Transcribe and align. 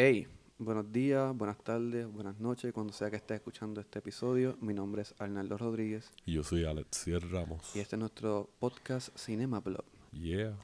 Hey, 0.00 0.28
buenos 0.58 0.92
días, 0.92 1.36
buenas 1.36 1.58
tardes, 1.58 2.06
buenas 2.06 2.38
noches, 2.38 2.72
cuando 2.72 2.92
sea 2.92 3.10
que 3.10 3.16
estés 3.16 3.36
escuchando 3.38 3.80
este 3.80 3.98
episodio. 3.98 4.56
Mi 4.60 4.72
nombre 4.74 5.02
es 5.02 5.12
Arnaldo 5.18 5.58
Rodríguez 5.58 6.10
Y 6.24 6.34
yo 6.34 6.44
soy 6.44 6.64
Alexier 6.64 7.28
Ramos. 7.30 7.74
y 7.74 7.80
este 7.80 7.96
es 7.96 8.00
nuestro 8.00 8.48
podcast 8.60 9.16
Cinema 9.18 9.58
Blog. 9.60 9.84
Yeah. 10.12 10.54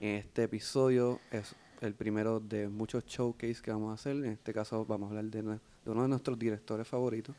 En 0.00 0.16
este 0.16 0.44
episodio 0.44 1.20
es 1.30 1.54
el 1.82 1.94
primero 1.94 2.40
de 2.40 2.68
muchos 2.68 3.04
showcase 3.04 3.60
que 3.62 3.70
vamos 3.70 3.90
a 3.90 3.94
hacer. 3.94 4.16
En 4.16 4.32
este 4.32 4.52
caso 4.54 4.84
vamos 4.86 5.08
a 5.08 5.10
hablar 5.10 5.26
de, 5.26 5.40
uno 5.86 6.02
de 6.02 6.08
nuestros 6.08 6.38
directores 6.38 6.88
favoritos, 6.88 7.36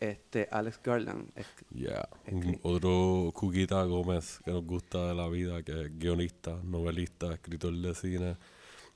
este 0.00 0.48
Alex 0.50 0.80
Garland. 0.82 1.28
Es- 1.36 1.46
Yeah. 1.74 2.08
Es 2.24 2.58
otro 2.62 3.30
Cuquita 3.34 3.82
Gómez 3.84 4.40
que 4.44 4.50
nos 4.52 4.64
gusta 4.64 5.06
de 5.08 5.14
la 5.14 5.28
vida, 5.28 5.62
que 5.62 5.82
es 5.84 5.98
guionista, 5.98 6.58
novelista, 6.64 7.32
escritor 7.34 7.74
de 7.74 7.94
cine, 7.94 8.36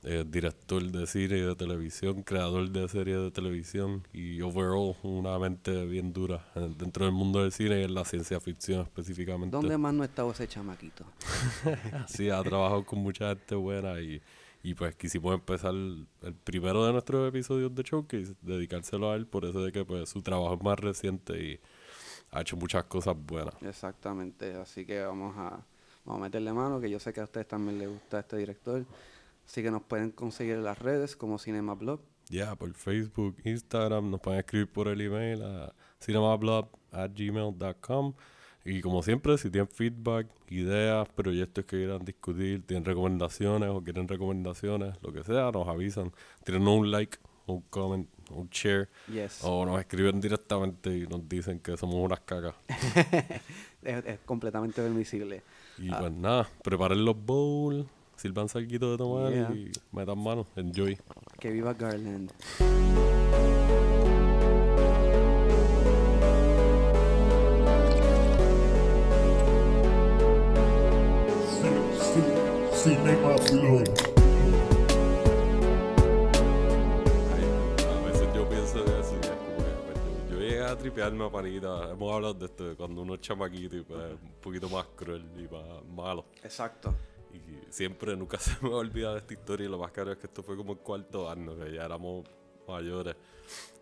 eh, 0.02 0.24
director 0.26 0.82
de 0.82 1.06
cine 1.06 1.38
y 1.38 1.40
de 1.40 1.56
televisión, 1.56 2.22
creador 2.22 2.70
de 2.70 2.88
series 2.88 3.18
de 3.18 3.30
televisión 3.30 4.06
y 4.12 4.41
overall 4.41 4.95
una 5.02 5.38
mente 5.38 5.84
bien 5.87 6.12
dura 6.12 6.46
eh, 6.54 6.73
dentro 6.78 7.06
del 7.06 7.14
mundo 7.14 7.42
del 7.42 7.50
cine 7.50 7.80
y 7.80 7.84
en 7.84 7.95
la 7.95 8.04
ciencia 8.04 8.38
ficción 8.38 8.82
específicamente. 8.82 9.56
¿Dónde 9.56 9.77
más 9.78 9.95
no 9.95 10.02
ha 10.02 10.06
estado 10.06 10.30
ese 10.30 10.46
chamaquito? 10.46 11.04
Sí, 12.09 12.30
ha 12.30 12.42
trabajado 12.42 12.84
con 12.84 13.01
mucha 13.01 13.30
gente 13.30 13.54
buena 13.54 14.01
y, 14.01 14.23
y 14.62 14.74
pues 14.74 14.95
quisimos 14.95 15.34
empezar 15.34 15.74
el, 15.74 16.06
el 16.23 16.34
primero 16.34 16.84
de 16.87 16.92
nuestros 16.92 17.28
episodios 17.28 17.74
de 17.74 17.82
Showcase, 17.82 18.34
dedicárselo 18.42 19.10
a 19.10 19.16
él 19.16 19.26
por 19.26 19.45
eso 19.45 19.62
de 19.65 19.73
que 19.73 19.84
pues 19.84 20.09
su 20.09 20.23
trabajo 20.23 20.54
es 20.54 20.62
más 20.62 20.78
reciente 20.78 21.42
y 21.42 21.60
ha 22.30 22.42
hecho 22.42 22.56
muchas 22.56 22.84
cosas 22.84 23.16
buenas. 23.18 23.54
Exactamente, 23.62 24.54
así 24.54 24.84
que 24.84 25.01
vamos 25.01 25.34
a, 25.37 25.65
vamos 26.04 26.20
a 26.20 26.24
meterle 26.24 26.52
mano, 26.52 26.80
que 26.80 26.90
yo 26.90 26.98
sé 26.98 27.12
que 27.12 27.20
a 27.20 27.24
ustedes 27.24 27.48
también 27.48 27.78
les 27.78 27.88
gusta 27.88 28.20
este 28.20 28.37
director. 28.37 28.84
Así 29.46 29.62
que 29.62 29.70
nos 29.70 29.82
pueden 29.82 30.10
conseguir 30.10 30.55
en 30.55 30.64
las 30.64 30.78
redes 30.78 31.16
como 31.16 31.38
Cinema 31.38 31.74
Blog. 31.74 32.00
Ya, 32.28 32.56
por 32.56 32.73
Facebook, 32.74 33.37
Instagram, 33.45 34.10
nos 34.10 34.20
pueden 34.20 34.41
escribir 34.41 34.66
por 34.68 34.88
el 34.88 35.00
email 35.00 35.42
a 35.45 35.73
cinemablog.gmail.com 36.02 38.15
y 38.65 38.80
como 38.80 39.01
siempre, 39.04 39.38
si 39.38 39.48
tienen 39.48 39.68
feedback, 39.68 40.26
ideas, 40.48 41.09
proyectos 41.10 41.65
que 41.66 41.76
quieran 41.76 42.04
discutir, 42.04 42.66
tienen 42.66 42.84
recomendaciones 42.84 43.68
o 43.71 43.80
quieren 43.84 44.09
recomendaciones, 44.09 44.96
lo 45.02 45.12
que 45.12 45.23
sea, 45.23 45.52
nos 45.52 45.68
avisan. 45.68 46.10
Tienen 46.43 46.66
un 46.66 46.90
like, 46.90 47.16
un 47.46 47.60
comment, 47.71 48.09
un 48.32 48.49
share. 48.51 48.88
Yes. 49.06 49.45
O 49.45 49.65
nos 49.65 49.78
escriben 49.78 50.21
directamente 50.21 50.99
y 50.99 51.06
nos 51.06 51.28
dicen 51.28 51.60
que 51.60 51.76
somos 51.76 51.95
unas 51.95 52.18
cacas. 52.21 52.56
es, 53.82 54.04
es 54.04 54.18
completamente 54.24 54.82
permisible. 54.82 55.45
Y 55.78 55.90
Ah. 55.93 55.99
pues 56.01 56.12
nada, 56.12 56.49
preparen 56.65 57.04
los 57.04 57.16
bowls, 57.16 57.87
sirvan 58.16 58.48
salguito 58.48 58.90
de 58.92 58.96
tomar 58.98 59.32
Yeah. 59.32 59.52
y 59.54 59.72
metan 59.92 60.18
mano. 60.18 60.46
Enjoy. 60.56 60.98
Que 61.38 61.50
viva 61.50 61.74
Garland. 61.74 62.32
Cinema. 72.72 73.31
A 73.32 73.37
veces 78.06 78.28
yo 78.34 78.48
pienso 78.48 78.84
en 78.84 79.00
eso 79.00 79.14
y 79.14 79.20
es 79.20 79.31
como 79.31 79.56
que, 79.56 79.72
pues, 79.84 80.31
yo, 80.31 80.38
llegué 80.38 80.62
a 80.64 80.76
tripearme 80.76 81.25
a 81.25 81.31
panita. 81.31 81.91
Hemos 81.92 82.12
hablado 82.12 82.34
de 82.34 82.47
esto, 82.47 82.76
cuando 82.76 83.03
uno 83.03 83.14
es 83.14 83.20
chamaquito 83.20 83.76
y 83.76 83.82
pues 83.82 84.12
un 84.12 84.32
poquito 84.41 84.69
más 84.69 84.87
cruel 84.97 85.25
y 85.37 85.53
más 85.53 85.84
malo. 85.94 86.26
Exacto. 86.42 86.94
Y 87.32 87.72
siempre, 87.72 88.16
nunca 88.16 88.38
se 88.38 88.53
me 88.62 88.69
va 88.69 88.77
a 88.77 88.78
olvidar 88.78 89.12
de 89.12 89.19
esta 89.19 89.34
historia. 89.34 89.66
Y 89.66 89.71
lo 89.71 89.78
más 89.78 89.93
caro 89.93 90.12
es 90.12 90.19
que 90.19 90.27
esto 90.27 90.43
fue 90.43 90.56
como 90.56 90.72
el 90.72 90.78
cuarto 90.78 91.28
año, 91.31 91.56
que 91.56 91.72
ya 91.72 91.84
éramos 91.84 92.27
mayores. 92.66 93.16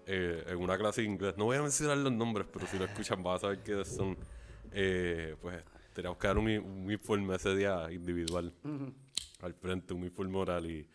Eh, 0.07 0.45
en 0.49 0.59
una 0.59 0.77
clase 0.77 1.01
de 1.01 1.09
inglés. 1.09 1.35
No 1.37 1.47
voy 1.47 1.57
a 1.57 1.63
mencionar 1.63 1.97
los 1.97 2.13
nombres, 2.13 2.47
pero 2.53 2.67
si 2.67 2.79
lo 2.79 2.85
escuchan 2.85 3.23
van 3.23 3.37
a 3.37 3.39
saber 3.39 3.61
quiénes 3.61 3.89
son. 3.89 4.17
Eh, 4.73 5.37
pues 5.41 5.63
teníamos 5.95 6.19
que 6.19 6.27
dar 6.27 6.37
un, 6.37 6.49
un 6.49 6.91
informe 6.91 7.37
ese 7.37 7.55
día 7.55 7.91
individual 7.91 8.53
al 9.41 9.55
frente, 9.55 9.95
un 9.95 10.05
informe 10.05 10.37
oral. 10.37 10.71
Y, 10.71 10.87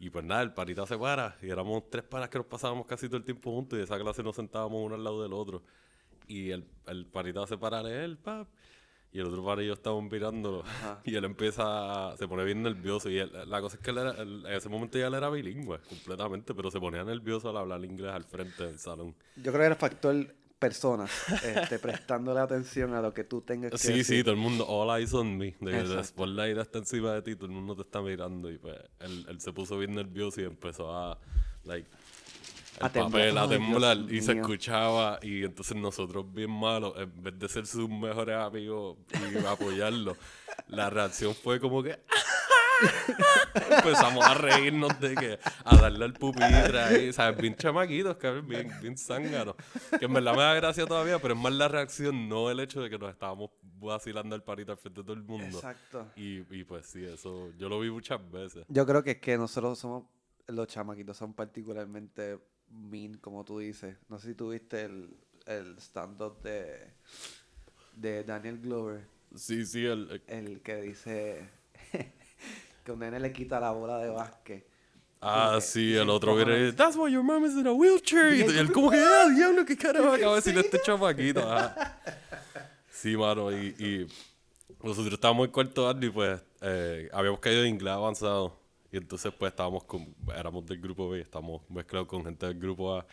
y 0.00 0.10
pues 0.10 0.24
nada, 0.24 0.42
el 0.42 0.52
panita 0.54 0.86
se 0.86 0.98
para. 0.98 1.36
Y 1.42 1.50
éramos 1.50 1.88
tres 1.90 2.04
panas 2.04 2.28
que 2.28 2.38
nos 2.38 2.46
pasábamos 2.46 2.86
casi 2.86 3.06
todo 3.06 3.18
el 3.18 3.24
tiempo 3.24 3.52
juntos. 3.52 3.76
Y 3.76 3.78
de 3.78 3.84
esa 3.84 3.98
clase 3.98 4.22
nos 4.22 4.34
sentábamos 4.34 4.84
uno 4.84 4.96
al 4.96 5.04
lado 5.04 5.22
del 5.22 5.32
otro. 5.32 5.62
Y 6.26 6.50
el, 6.50 6.66
el 6.86 7.06
panita 7.06 7.46
se 7.46 7.56
para 7.56 7.78
a 7.78 7.82
leer, 7.82 8.18
pap. 8.18 8.48
Y 9.12 9.20
el 9.20 9.26
otro 9.26 9.42
par 9.44 9.60
y 9.62 9.66
yo 9.66 9.72
estábamos 9.72 10.10
mirándolo. 10.12 10.62
Y 11.04 11.14
él 11.14 11.24
empieza, 11.24 12.10
a- 12.12 12.16
se 12.16 12.28
pone 12.28 12.44
bien 12.44 12.62
nervioso. 12.62 13.08
Y 13.08 13.18
él- 13.18 13.32
la 13.46 13.60
cosa 13.60 13.76
es 13.76 13.82
que 13.82 13.90
él 13.90 13.98
era- 13.98 14.10
él- 14.22 14.44
en 14.46 14.52
ese 14.52 14.68
momento 14.68 14.98
ya 14.98 15.06
él 15.06 15.14
era 15.14 15.30
bilingüe 15.30 15.78
completamente, 15.88 16.54
pero 16.54 16.70
se 16.70 16.78
ponía 16.78 17.02
nervioso 17.04 17.48
al 17.48 17.56
hablar 17.56 17.84
inglés 17.84 18.12
al 18.12 18.24
frente 18.24 18.66
del 18.66 18.78
salón. 18.78 19.14
Yo 19.36 19.44
creo 19.52 19.58
que 19.60 19.64
era 19.66 19.76
factor 19.76 20.34
personas, 20.58 21.10
este, 21.44 21.78
prestándole 21.78 22.40
atención 22.40 22.92
a 22.92 23.00
lo 23.00 23.14
que 23.14 23.22
tú 23.24 23.40
tengas 23.42 23.70
que 23.70 23.78
Sí, 23.78 23.88
decir. 23.98 24.04
sí, 24.18 24.22
todo 24.24 24.34
el 24.34 24.40
mundo, 24.40 24.66
all 24.68 24.98
eyes 25.00 25.14
on 25.14 25.38
me. 25.38 25.54
De 25.60 25.70
que 25.70 25.78
Exacto. 25.78 25.98
el 26.00 26.04
spotlight 26.04 26.58
está 26.58 26.78
encima 26.78 27.12
de 27.12 27.22
ti, 27.22 27.34
todo 27.36 27.46
el 27.46 27.52
mundo 27.52 27.76
te 27.76 27.82
está 27.82 28.02
mirando. 28.02 28.50
Y 28.50 28.58
pues 28.58 28.76
él, 29.00 29.24
él 29.28 29.40
se 29.40 29.52
puso 29.52 29.78
bien 29.78 29.94
nervioso 29.94 30.40
y 30.40 30.44
empezó 30.44 30.92
a, 30.94 31.16
like, 31.64 31.88
el 32.78 32.86
A 32.86 32.88
temblar. 32.90 33.10
papel 33.12 33.38
a 33.38 33.48
temblar 33.48 33.96
Dios 34.06 34.12
y 34.12 34.20
se 34.26 34.34
mío. 34.34 34.42
escuchaba. 34.42 35.18
Y 35.22 35.44
entonces 35.44 35.76
nosotros, 35.76 36.24
bien 36.32 36.50
malos, 36.50 36.94
en 36.96 37.22
vez 37.22 37.38
de 37.38 37.48
ser 37.48 37.66
sus 37.66 37.88
mejores 37.88 38.36
amigos 38.36 38.96
y 39.32 39.44
apoyarlo, 39.46 40.16
la 40.68 40.90
reacción 40.90 41.34
fue 41.34 41.60
como 41.60 41.82
que. 41.82 41.98
Empezamos 43.70 44.24
a 44.24 44.34
reírnos 44.34 45.00
de 45.00 45.14
que, 45.16 45.38
a 45.64 45.76
darle 45.76 46.04
al 46.04 46.12
pupitre 46.14 46.80
ahí, 46.80 47.12
¿sabes? 47.12 47.36
Bien 47.40 47.56
chamaquitos, 47.56 48.16
cabrón, 48.16 48.46
bien, 48.46 48.70
bien 48.80 48.96
zánganos. 48.96 49.56
Que 49.98 50.04
en 50.06 50.12
verdad 50.12 50.32
me 50.34 50.42
da 50.42 50.54
gracia 50.54 50.86
todavía, 50.86 51.18
pero 51.18 51.34
es 51.34 51.40
más 51.40 51.52
la 51.52 51.66
reacción, 51.68 52.28
no 52.28 52.50
el 52.50 52.60
hecho 52.60 52.80
de 52.80 52.88
que 52.88 52.96
nos 52.98 53.10
estábamos 53.10 53.50
vacilando 53.80 54.36
el 54.36 54.42
parito 54.42 54.70
al 54.72 54.78
frente 54.78 55.00
de 55.00 55.04
todo 55.04 55.16
el 55.16 55.22
mundo. 55.22 55.56
Exacto. 55.58 56.06
Y, 56.16 56.42
y 56.56 56.64
pues 56.64 56.86
sí, 56.86 57.04
eso 57.04 57.50
yo 57.58 57.68
lo 57.68 57.80
vi 57.80 57.90
muchas 57.90 58.20
veces. 58.30 58.64
Yo 58.68 58.86
creo 58.86 59.02
que 59.02 59.12
es 59.12 59.18
que 59.18 59.36
nosotros 59.36 59.78
somos, 59.78 60.04
los 60.46 60.68
chamaquitos 60.68 61.16
son 61.16 61.34
particularmente 61.34 62.38
mean, 62.70 63.14
como 63.18 63.44
tú 63.44 63.58
dices. 63.58 63.96
No 64.08 64.18
sé 64.18 64.28
si 64.28 64.34
tú 64.34 64.50
viste 64.50 64.82
el, 64.84 65.16
el 65.46 65.76
stand-up 65.78 66.40
de, 66.42 66.90
de 67.94 68.24
Daniel 68.24 68.58
Glover, 68.58 69.00
Sí, 69.34 69.66
sí, 69.66 69.84
el, 69.84 70.22
el- 70.26 70.60
que 70.62 70.76
dice 70.80 71.48
que 72.84 72.92
un 72.92 73.00
nene 73.00 73.20
le 73.20 73.30
quita 73.32 73.60
la 73.60 73.70
bola 73.72 73.98
de 73.98 74.08
básquet. 74.10 74.66
Ah, 75.20 75.58
sí, 75.60 75.94
el 75.96 76.08
otro 76.10 76.36
viene, 76.36 76.72
that's 76.72 76.96
why 76.96 77.10
your 77.12 77.22
mom 77.24 77.44
is 77.44 77.52
in 77.54 77.66
a 77.66 77.72
wheelchair. 77.72 78.32
Y, 78.34 78.40
y 78.54 78.58
él 78.58 78.72
como 78.72 78.90
que, 78.90 78.96
ah, 79.04 79.28
diablo, 79.34 79.64
qué 79.66 79.76
carajo 79.76 80.12
acaba 80.12 80.30
de 80.30 80.36
decirle 80.36 80.60
este 80.60 80.80
chamaquito. 80.80 81.40
ajá. 81.40 82.00
Sí, 82.90 83.16
mano, 83.16 83.50
y, 83.52 83.74
y 83.78 84.06
nosotros 84.82 85.12
estábamos 85.12 85.46
en 85.46 85.52
cuarto 85.52 85.88
año 85.88 86.06
y 86.06 86.10
pues 86.10 86.40
eh, 86.62 87.08
habíamos 87.12 87.40
caído 87.40 87.62
en 87.62 87.68
inglés 87.74 87.92
avanzado. 87.94 88.57
Y 88.90 88.96
entonces 88.96 89.32
pues 89.38 89.52
estábamos 89.52 89.84
con, 89.84 90.14
éramos 90.34 90.64
del 90.66 90.80
grupo 90.80 91.10
B, 91.10 91.20
estábamos 91.20 91.62
mezclados 91.68 92.08
con 92.08 92.24
gente 92.24 92.46
del 92.46 92.58
grupo 92.58 92.94
A 92.96 93.06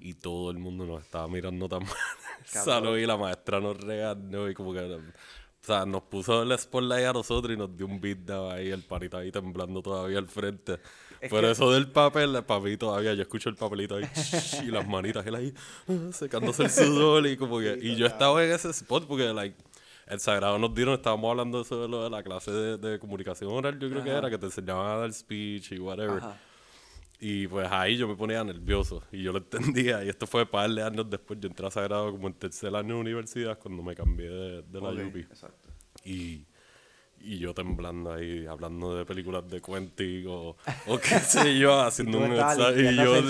y 0.00 0.14
todo 0.14 0.50
el 0.50 0.58
mundo 0.58 0.84
nos 0.86 1.02
estaba 1.02 1.28
mirando 1.28 1.68
tan 1.68 1.84
mal. 1.84 1.92
salón 2.44 2.98
y 2.98 3.06
la 3.06 3.16
maestra 3.16 3.60
nos 3.60 3.78
regañó 3.78 4.48
y 4.48 4.54
como 4.54 4.72
que... 4.72 4.80
O 4.80 5.66
sea, 5.66 5.84
nos 5.84 6.02
puso 6.04 6.42
el 6.42 6.58
spotlight 6.58 7.04
a 7.04 7.12
nosotros 7.12 7.54
y 7.54 7.58
nos 7.58 7.76
dio 7.76 7.84
un 7.86 8.00
beat 8.00 8.18
down 8.20 8.50
ahí, 8.50 8.70
el 8.70 8.82
parito 8.82 9.18
ahí 9.18 9.30
temblando 9.30 9.82
todavía 9.82 10.18
al 10.18 10.26
frente. 10.26 10.78
Es 11.20 11.30
Pero 11.30 11.42
que- 11.42 11.50
eso 11.50 11.70
del 11.70 11.86
papel, 11.86 12.34
el 12.34 12.44
papel 12.44 12.78
todavía, 12.78 13.12
yo 13.12 13.20
escucho 13.20 13.50
el 13.50 13.56
papelito 13.56 13.96
ahí 13.96 14.04
y 14.64 14.70
las 14.70 14.88
manitas, 14.88 15.24
él 15.26 15.34
ahí 15.34 15.54
ah, 15.86 16.12
secándose 16.12 16.64
el 16.64 16.70
sudor 16.70 17.26
y 17.26 17.36
como 17.36 17.58
que... 17.58 17.78
Y 17.80 17.94
yo 17.94 18.06
estaba 18.06 18.42
en 18.42 18.52
ese 18.52 18.70
spot 18.70 19.06
porque, 19.06 19.34
like, 19.34 19.54
el 20.10 20.20
sagrado 20.20 20.58
nos 20.58 20.74
dieron, 20.74 20.94
estábamos 20.94 21.30
hablando 21.30 21.58
de 21.58 21.64
eso 21.64 21.80
de, 21.80 21.88
lo 21.88 22.04
de 22.04 22.10
la 22.10 22.22
clase 22.22 22.50
de, 22.50 22.76
de 22.78 22.98
comunicación 22.98 23.50
oral, 23.50 23.78
yo 23.78 23.88
creo 23.88 24.02
que 24.02 24.10
era, 24.10 24.28
que 24.28 24.38
te 24.38 24.46
enseñaban 24.46 24.86
a 24.86 24.96
dar 24.96 25.12
speech 25.12 25.72
y 25.72 25.78
whatever. 25.78 26.18
Ajá. 26.18 26.36
Y 27.22 27.46
pues 27.48 27.70
ahí 27.70 27.98
yo 27.98 28.08
me 28.08 28.16
ponía 28.16 28.42
nervioso 28.42 29.02
y 29.12 29.22
yo 29.22 29.32
lo 29.32 29.38
entendía. 29.38 30.02
Y 30.02 30.08
esto 30.08 30.26
fue 30.26 30.46
par 30.46 30.70
de 30.70 30.82
años 30.82 31.08
después. 31.08 31.38
Yo 31.38 31.48
entré 31.48 31.66
a 31.66 31.70
Sagrado 31.70 32.10
como 32.12 32.28
en 32.28 32.34
tercer 32.34 32.74
año 32.74 32.94
de 32.94 33.00
universidad 33.00 33.58
cuando 33.58 33.82
me 33.82 33.94
cambié 33.94 34.30
de, 34.30 34.62
de 34.62 34.80
la 34.80 34.88
Ok, 34.88 34.98
UPI. 35.06 35.20
Exacto. 35.20 35.68
Y, 36.02 36.46
y 37.20 37.38
yo 37.38 37.52
temblando 37.52 38.14
ahí, 38.14 38.46
hablando 38.46 38.96
de 38.96 39.04
películas 39.04 39.46
de 39.48 39.60
Quentin 39.60 40.26
o, 40.28 40.56
o 40.86 40.98
qué 40.98 41.18
sé 41.20 41.58
yo, 41.58 41.78
haciendo 41.78 42.16
un. 42.20 42.32
Y 42.32 42.96
yo, 42.96 43.20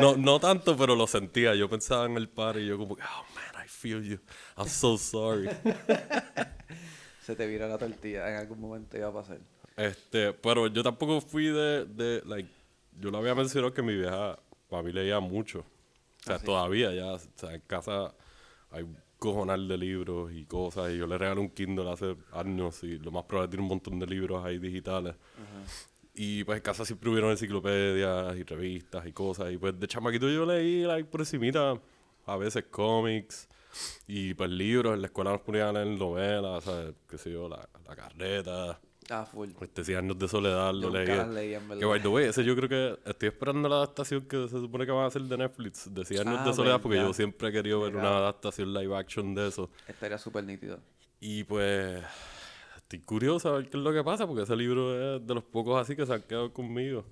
no, 0.00 0.16
no 0.16 0.38
tanto, 0.38 0.76
pero 0.76 0.94
lo 0.94 1.08
sentía. 1.08 1.56
Yo 1.56 1.68
pensaba 1.68 2.06
en 2.06 2.16
el 2.16 2.28
par 2.28 2.56
y 2.58 2.68
yo 2.68 2.78
como, 2.78 2.94
oh 2.94 2.96
I 2.96 3.33
feel 3.84 4.02
you. 4.02 4.18
I'm 4.56 4.66
so 4.68 4.96
sorry. 4.96 5.48
Se 7.22 7.34
te 7.36 7.46
vira 7.46 7.66
la 7.68 7.78
tortilla, 7.78 8.28
en 8.30 8.36
algún 8.36 8.60
momento 8.60 8.96
iba 8.96 9.08
a 9.08 9.12
pasar. 9.12 9.38
Este, 9.76 10.32
pero 10.32 10.66
yo 10.68 10.82
tampoco 10.82 11.20
fui 11.20 11.46
de, 11.46 11.84
de, 11.86 12.22
like, 12.26 12.48
yo 13.00 13.10
le 13.10 13.18
había 13.18 13.34
mencionado 13.34 13.72
que 13.72 13.82
mi 13.82 13.94
vieja, 13.94 14.38
para 14.68 14.82
mí 14.82 14.92
leía 14.92 15.20
mucho. 15.20 15.60
O 15.60 16.22
sea, 16.24 16.36
Ah, 16.36 16.38
sí. 16.38 16.44
todavía 16.46 16.92
ya, 16.94 17.12
o 17.14 17.18
sea, 17.34 17.54
en 17.54 17.60
casa 17.66 18.14
hay 18.70 18.84
cojonal 19.18 19.66
de 19.68 19.78
libros 19.78 20.32
y 20.32 20.44
cosas, 20.44 20.92
y 20.92 20.98
yo 20.98 21.06
le 21.06 21.16
regalé 21.16 21.40
un 21.40 21.48
Kindle 21.50 21.90
hace 21.90 22.14
años 22.32 22.82
y 22.84 22.98
lo 22.98 23.10
más 23.10 23.24
probable 23.24 23.50
tiene 23.50 23.62
un 23.62 23.68
montón 23.68 23.98
de 23.98 24.06
libros 24.06 24.44
ahí 24.44 24.58
digitales. 24.58 25.14
Y 26.14 26.44
pues 26.44 26.58
en 26.58 26.62
casa 26.62 26.84
siempre 26.84 27.10
hubieron 27.10 27.30
enciclopedias 27.30 28.36
y 28.36 28.42
revistas 28.44 29.06
y 29.06 29.12
cosas. 29.12 29.50
Y 29.50 29.56
pues 29.58 29.78
de 29.80 29.86
chamaquito 29.88 30.28
yo 30.28 30.44
leí 30.46 30.82
like, 30.84 31.08
por 31.08 31.20
encimita 31.22 31.74
a 32.26 32.36
veces 32.36 32.64
cómics 32.70 33.48
y 34.06 34.34
pues 34.34 34.50
libros. 34.50 34.94
En 34.94 35.00
la 35.02 35.06
escuela 35.06 35.32
nos 35.32 35.40
ponían 35.40 35.68
a 35.76 35.84
leer 35.84 35.98
novelas, 35.98 36.64
¿sabes? 36.64 36.94
Qué 37.08 37.18
sé 37.18 37.32
yo, 37.32 37.48
La, 37.48 37.68
la 37.86 37.96
Carreta. 37.96 38.80
Ah, 39.10 39.26
full. 39.30 39.50
Este, 39.60 39.96
años 39.96 40.18
de 40.18 40.26
soledad 40.28 40.72
lo 40.72 40.88
leí. 40.88 41.04
Que 41.06 41.84
by 41.84 42.00
the 42.00 42.08
way, 42.08 42.26
ese 42.26 42.42
yo 42.42 42.56
creo 42.56 42.68
que 42.70 42.98
estoy 43.10 43.28
esperando 43.28 43.68
la 43.68 43.76
adaptación 43.76 44.22
que 44.22 44.48
se 44.48 44.58
supone 44.60 44.86
que 44.86 44.92
van 44.92 45.04
a 45.04 45.06
hacer 45.08 45.20
de 45.22 45.36
Netflix, 45.36 45.92
de 45.92 46.00
años 46.20 46.38
Ah, 46.40 46.44
de 46.46 46.54
soledad, 46.54 46.80
porque 46.80 46.96
verdad. 46.96 47.10
yo 47.10 47.14
siempre 47.14 47.48
he 47.48 47.52
querido 47.52 47.80
ver 47.82 47.94
una 47.96 48.16
adaptación 48.16 48.72
live 48.72 48.96
action 48.96 49.34
de 49.34 49.48
eso. 49.48 49.68
Estaría 49.86 50.16
súper 50.16 50.44
nítido. 50.44 50.78
Y 51.20 51.44
pues 51.44 52.02
estoy 52.76 53.00
curioso 53.00 53.50
a 53.50 53.58
ver 53.58 53.68
qué 53.68 53.76
es 53.76 53.82
lo 53.82 53.92
que 53.92 54.02
pasa, 54.02 54.26
porque 54.26 54.42
ese 54.44 54.56
libro 54.56 55.16
es 55.16 55.26
de 55.26 55.34
los 55.34 55.44
pocos 55.44 55.78
así 55.80 55.94
que 55.94 56.06
se 56.06 56.14
han 56.14 56.22
quedado 56.22 56.50
conmigo. 56.52 57.04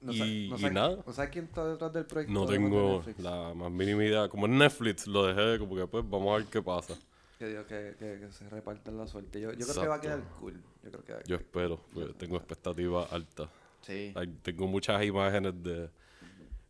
No 0.00 0.12
y, 0.12 0.46
y 0.46 0.50
no 0.50 0.58
sabes- 0.58 0.72
nada, 0.72 1.02
¿No 1.06 1.12
sabes 1.12 1.30
quién 1.30 1.44
está 1.46 1.66
detrás 1.66 1.92
del 1.92 2.04
proyecto? 2.06 2.32
no 2.32 2.46
tengo 2.46 3.04
la 3.18 3.54
más 3.54 3.70
mínima 3.70 4.04
idea. 4.04 4.28
Como 4.28 4.46
en 4.46 4.58
Netflix 4.58 5.06
lo 5.06 5.24
dejé, 5.26 5.58
como 5.58 5.74
que 5.74 5.86
pues 5.86 6.04
vamos 6.08 6.34
a 6.34 6.38
ver 6.38 6.46
qué 6.46 6.62
pasa. 6.62 6.94
Que 7.38 7.48
digo 7.48 7.66
que, 7.66 7.94
que, 7.98 8.18
que 8.20 8.32
se 8.32 8.48
repartan 8.48 8.96
la 8.96 9.06
suerte. 9.06 9.40
Yo, 9.40 9.52
yo 9.52 9.66
creo 9.66 9.82
que 9.82 9.88
va 9.88 9.94
a 9.96 10.00
quedar 10.00 10.22
cool. 10.40 10.54
Yo 10.82 10.90
creo 10.90 11.04
que 11.04 11.12
va 11.12 11.18
a 11.18 11.24
Yo 11.24 11.36
espero, 11.36 11.80
pues, 11.92 12.16
tengo 12.16 12.36
expectativas 12.36 13.12
altas. 13.12 13.48
Sí. 13.82 14.12
Like, 14.14 14.32
tengo 14.42 14.66
muchas 14.66 15.04
imágenes 15.04 15.62
de... 15.62 15.90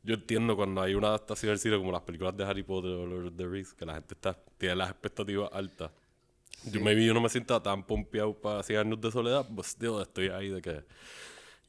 Yo 0.02 0.14
entiendo 0.14 0.54
cuando 0.56 0.82
hay 0.82 0.94
una 0.94 1.08
adaptación 1.08 1.50
del 1.50 1.58
cine 1.58 1.78
como 1.78 1.90
las 1.92 2.02
películas 2.02 2.36
de 2.36 2.44
Harry 2.44 2.62
Potter 2.62 2.90
o 2.92 3.06
Lord 3.06 3.26
of 3.28 3.36
the 3.36 3.46
Rings, 3.46 3.74
que 3.74 3.84
la 3.84 3.94
gente 3.94 4.14
está, 4.14 4.36
tiene 4.58 4.76
las 4.76 4.90
expectativas 4.90 5.50
altas. 5.52 5.90
Yo, 6.64 6.80
maybe 6.80 7.04
yo 7.04 7.14
no 7.14 7.20
me 7.20 7.28
siento 7.28 7.60
tan 7.62 7.84
pompeado 7.84 8.32
para 8.34 8.62
100 8.62 8.78
años 8.80 9.00
de 9.00 9.10
soledad, 9.12 9.46
pues 9.54 9.68
still 9.68 10.00
estoy 10.00 10.28
ahí 10.28 10.48
de 10.48 10.62
que... 10.62 10.84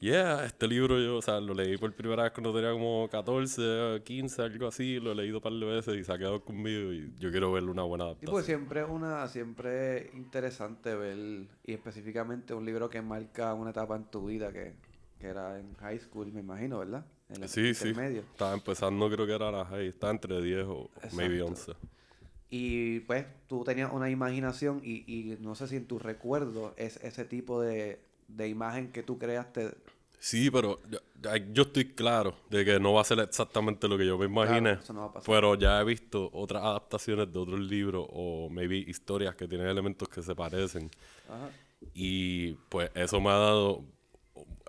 Yeah, 0.00 0.44
este 0.44 0.68
libro 0.68 1.00
yo, 1.00 1.16
o 1.16 1.22
sea, 1.22 1.40
lo 1.40 1.54
leí 1.54 1.76
por 1.76 1.92
primera 1.94 2.22
vez 2.22 2.32
cuando 2.32 2.54
tenía 2.54 2.70
como 2.72 3.08
14, 3.10 4.02
15, 4.04 4.42
algo 4.42 4.68
así, 4.68 5.00
lo 5.00 5.10
he 5.10 5.14
leído 5.16 5.38
un 5.38 5.42
par 5.42 5.52
de 5.52 5.66
veces 5.66 5.96
y 5.96 6.04
se 6.04 6.12
ha 6.12 6.18
quedado 6.18 6.44
conmigo 6.44 6.92
y 6.92 7.12
yo 7.18 7.30
quiero 7.32 7.50
verle 7.50 7.70
una 7.70 7.82
buena 7.82 8.04
Y 8.20 8.26
adaptación. 8.26 8.30
pues 8.30 8.46
siempre 8.46 8.80
es 8.82 8.88
una, 8.88 9.26
siempre 9.28 9.98
es 10.08 10.14
interesante 10.14 10.94
ver, 10.94 11.48
y 11.64 11.72
específicamente 11.72 12.54
un 12.54 12.64
libro 12.64 12.88
que 12.88 13.02
marca 13.02 13.54
una 13.54 13.70
etapa 13.70 13.96
en 13.96 14.04
tu 14.10 14.26
vida 14.26 14.52
que, 14.52 14.74
que 15.18 15.26
era 15.28 15.58
en 15.58 15.74
high 15.76 15.98
school, 15.98 16.32
me 16.32 16.40
imagino, 16.40 16.78
¿verdad? 16.78 17.06
En 17.28 17.42
el 17.44 17.48
Sí, 17.48 17.74
sí. 17.74 17.92
Estaba 18.30 18.54
empezando, 18.54 19.10
creo 19.10 19.26
que 19.26 19.34
era 19.34 19.50
la 19.50 19.64
high. 19.66 19.86
Estaba 19.88 20.12
entre 20.12 20.40
10 20.42 20.64
o 20.68 20.90
maybe 21.10 21.40
Exacto. 21.40 21.46
11. 21.46 21.72
Y 22.50 23.00
pues 23.00 23.26
tú 23.46 23.64
tenías 23.64 23.92
una 23.92 24.08
imaginación 24.10 24.80
y, 24.82 25.04
y 25.12 25.36
no 25.40 25.54
sé 25.54 25.68
si 25.68 25.76
en 25.76 25.86
tu 25.86 25.98
recuerdo 25.98 26.74
es 26.78 26.96
ese 27.04 27.24
tipo 27.26 27.60
de, 27.60 28.07
de 28.28 28.48
imagen 28.48 28.92
que 28.92 29.02
tú 29.02 29.18
creaste. 29.18 29.74
Sí, 30.20 30.50
pero 30.50 30.78
yo, 30.90 30.98
yo 31.52 31.62
estoy 31.62 31.92
claro 31.92 32.34
de 32.50 32.64
que 32.64 32.78
no 32.78 32.92
va 32.92 33.02
a 33.02 33.04
ser 33.04 33.20
exactamente 33.20 33.88
lo 33.88 33.96
que 33.96 34.06
yo 34.06 34.18
me 34.18 34.26
imaginé. 34.26 34.72
eso 34.72 34.92
no 34.92 35.00
va 35.00 35.06
a 35.06 35.12
pasar. 35.14 35.34
Pero 35.34 35.54
ya 35.54 35.80
he 35.80 35.84
visto 35.84 36.30
otras 36.32 36.62
adaptaciones 36.62 37.32
de 37.32 37.38
otros 37.38 37.60
libros 37.60 38.06
o 38.10 38.48
maybe 38.50 38.78
historias 38.78 39.34
que 39.34 39.46
tienen 39.46 39.68
elementos 39.68 40.08
que 40.08 40.22
se 40.22 40.34
parecen. 40.34 40.90
Ajá. 41.28 41.50
Y 41.94 42.52
pues 42.68 42.90
eso 42.94 43.20
me 43.20 43.30
ha 43.30 43.34
dado 43.34 43.84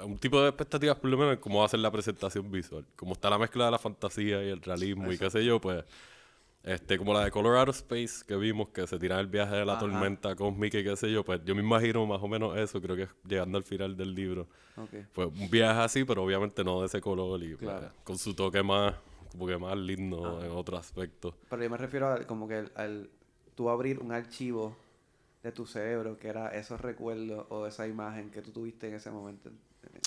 un 0.03 0.17
tipo 0.17 0.41
de 0.41 0.50
expectativas, 0.50 0.97
por 0.97 1.09
lo 1.09 1.17
menos, 1.17 1.33
en 1.33 1.39
cómo 1.39 1.59
va 1.59 1.65
a 1.65 1.69
ser 1.69 1.79
la 1.79 1.91
presentación 1.91 2.50
visual. 2.51 2.85
Como 2.95 3.13
está 3.13 3.29
la 3.29 3.38
mezcla 3.38 3.65
de 3.65 3.71
la 3.71 3.79
fantasía 3.79 4.44
y 4.44 4.50
el 4.50 4.61
realismo 4.61 5.11
y 5.11 5.17
qué 5.17 5.29
sé 5.29 5.44
yo, 5.44 5.59
pues. 5.59 5.83
Este, 6.63 6.97
como 6.97 7.13
la 7.13 7.23
de 7.23 7.31
Colorado 7.31 7.71
Space 7.71 8.23
que 8.27 8.35
vimos, 8.35 8.69
que 8.69 8.85
se 8.85 9.00
tira 9.00 9.19
el 9.19 9.27
viaje 9.27 9.56
de 9.56 9.65
la 9.65 9.73
Ajá. 9.73 9.79
tormenta 9.81 10.35
cósmica 10.35 10.77
y 10.77 10.83
qué 10.83 10.95
sé 10.97 11.09
yo, 11.11 11.23
pues 11.23 11.39
yo 11.45 11.56
me 11.56 11.61
imagino 11.61 12.06
más 12.06 12.21
o 12.21 12.27
menos 12.27 12.57
eso, 12.57 12.81
creo 12.81 12.95
que 12.97 13.03
es 13.03 13.09
llegando 13.25 13.57
al 13.57 13.63
final 13.63 13.95
del 13.95 14.13
libro. 14.13 14.47
Ok. 14.75 14.89
Pues 15.13 15.27
un 15.27 15.50
viaje 15.50 15.79
así, 15.79 16.03
pero 16.03 16.23
obviamente 16.23 16.63
no 16.63 16.81
de 16.81 16.88
ese 16.88 17.00
color 17.00 17.41
y 17.41 17.56
pues, 17.56 17.81
con 18.03 18.17
su 18.17 18.33
toque 18.33 18.61
más, 18.61 18.94
como 19.31 19.47
que 19.47 19.57
más 19.57 19.77
lindo 19.77 20.44
en 20.44 20.51
otro 20.51 20.77
aspecto. 20.77 21.33
Pero 21.50 21.63
yo 21.63 21.69
me 21.69 21.77
refiero 21.77 22.09
a 22.09 22.23
como 22.25 22.47
que 22.47 22.56
al, 22.56 22.71
al 22.75 23.09
tú 23.56 23.69
abrir 23.69 24.00
un 24.00 24.11
archivo 24.11 24.75
de 25.44 25.53
tu 25.53 25.65
cerebro 25.65 26.17
que 26.17 26.27
era 26.27 26.50
esos 26.50 26.81
recuerdos 26.81 27.45
o 27.50 27.65
esa 27.65 27.88
imagen 27.88 28.29
que 28.31 28.41
tú 28.41 28.51
tuviste 28.51 28.89
en 28.89 28.95
ese 28.95 29.09
momento 29.11 29.50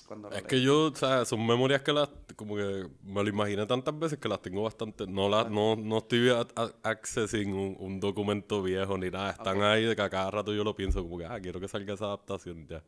cuando 0.06 0.30
Es 0.30 0.42
que 0.42 0.60
yo, 0.60 0.86
o 0.92 0.94
sea, 0.94 1.24
son 1.24 1.46
memorias 1.46 1.82
que 1.82 1.92
las, 1.92 2.08
como 2.36 2.56
que 2.56 2.86
me 3.04 3.22
lo 3.22 3.28
imaginé 3.28 3.66
tantas 3.66 3.98
veces 3.98 4.18
que 4.18 4.28
las 4.28 4.42
tengo 4.42 4.62
bastante, 4.62 5.06
no 5.06 5.28
las, 5.28 5.50
no, 5.50 5.76
no 5.76 5.98
estoy 5.98 6.28
a- 6.30 6.46
a- 6.54 6.72
accessing 6.82 7.52
un, 7.54 7.76
un 7.78 8.00
documento 8.00 8.62
viejo 8.62 8.98
ni 8.98 9.10
nada, 9.10 9.30
están 9.30 9.62
ahí 9.62 9.84
de 9.84 9.96
que 9.96 10.02
a 10.02 10.10
cada 10.10 10.30
rato 10.30 10.52
yo 10.52 10.64
lo 10.64 10.74
pienso 10.74 11.02
como 11.02 11.18
que, 11.18 11.24
ah, 11.24 11.40
quiero 11.40 11.60
que 11.60 11.68
salga 11.68 11.94
esa 11.94 12.06
adaptación 12.06 12.66
ya. 12.68 12.82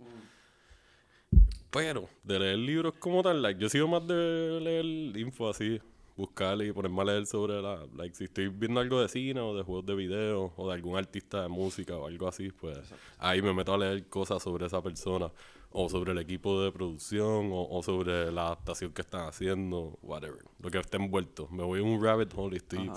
Pero, 1.71 2.09
de 2.23 2.39
leer 2.39 2.59
libros 2.59 2.95
como 2.99 3.23
tal, 3.23 3.43
like, 3.43 3.61
yo 3.61 3.69
sigo 3.69 3.89
más 3.89 4.07
de 4.07 4.61
leer 4.61 4.85
info 5.17 5.49
así, 5.49 5.81
buscar 6.17 6.61
y 6.63 6.71
ponerme 6.73 7.03
a 7.03 7.05
leer 7.07 7.27
sobre 7.27 7.61
la, 7.61 7.85
like, 7.97 8.15
si 8.15 8.25
estoy 8.25 8.49
viendo 8.49 8.79
algo 8.81 9.01
de 9.01 9.09
cine 9.09 9.41
o 9.41 9.57
de 9.57 9.65
juegos 9.65 9.85
de 9.87 9.95
video 9.97 10.53
o 10.57 10.69
de 10.69 10.75
algún 10.75 10.97
artista 10.97 11.43
de 11.43 11.49
música 11.49 11.97
o 11.97 12.07
algo 12.07 12.29
así, 12.29 12.53
pues 12.53 12.79
ahí 13.19 13.43
me 13.43 13.53
meto 13.53 13.75
a 13.75 13.79
leer 13.79 14.07
cosas 14.09 14.41
sobre 14.43 14.67
esa 14.67 14.81
persona 14.83 15.33
o 15.77 15.89
sobre 15.89 16.13
el 16.13 16.19
equipo 16.19 16.63
de 16.63 16.71
producción 16.71 17.51
o, 17.53 17.69
o 17.69 17.83
sobre 17.83 18.31
la 18.31 18.47
adaptación 18.47 18.93
que 18.93 19.03
están 19.03 19.27
haciendo, 19.27 19.99
whatever, 20.03 20.45
lo 20.61 20.71
que 20.71 20.79
esté 20.79 20.97
envuelto. 20.99 21.49
Me 21.51 21.65
voy 21.65 21.81
a 21.81 21.83
un 21.83 22.03
rabbit 22.03 22.33
hole 22.37 22.55
y 22.55 22.57
estoy 22.59 22.91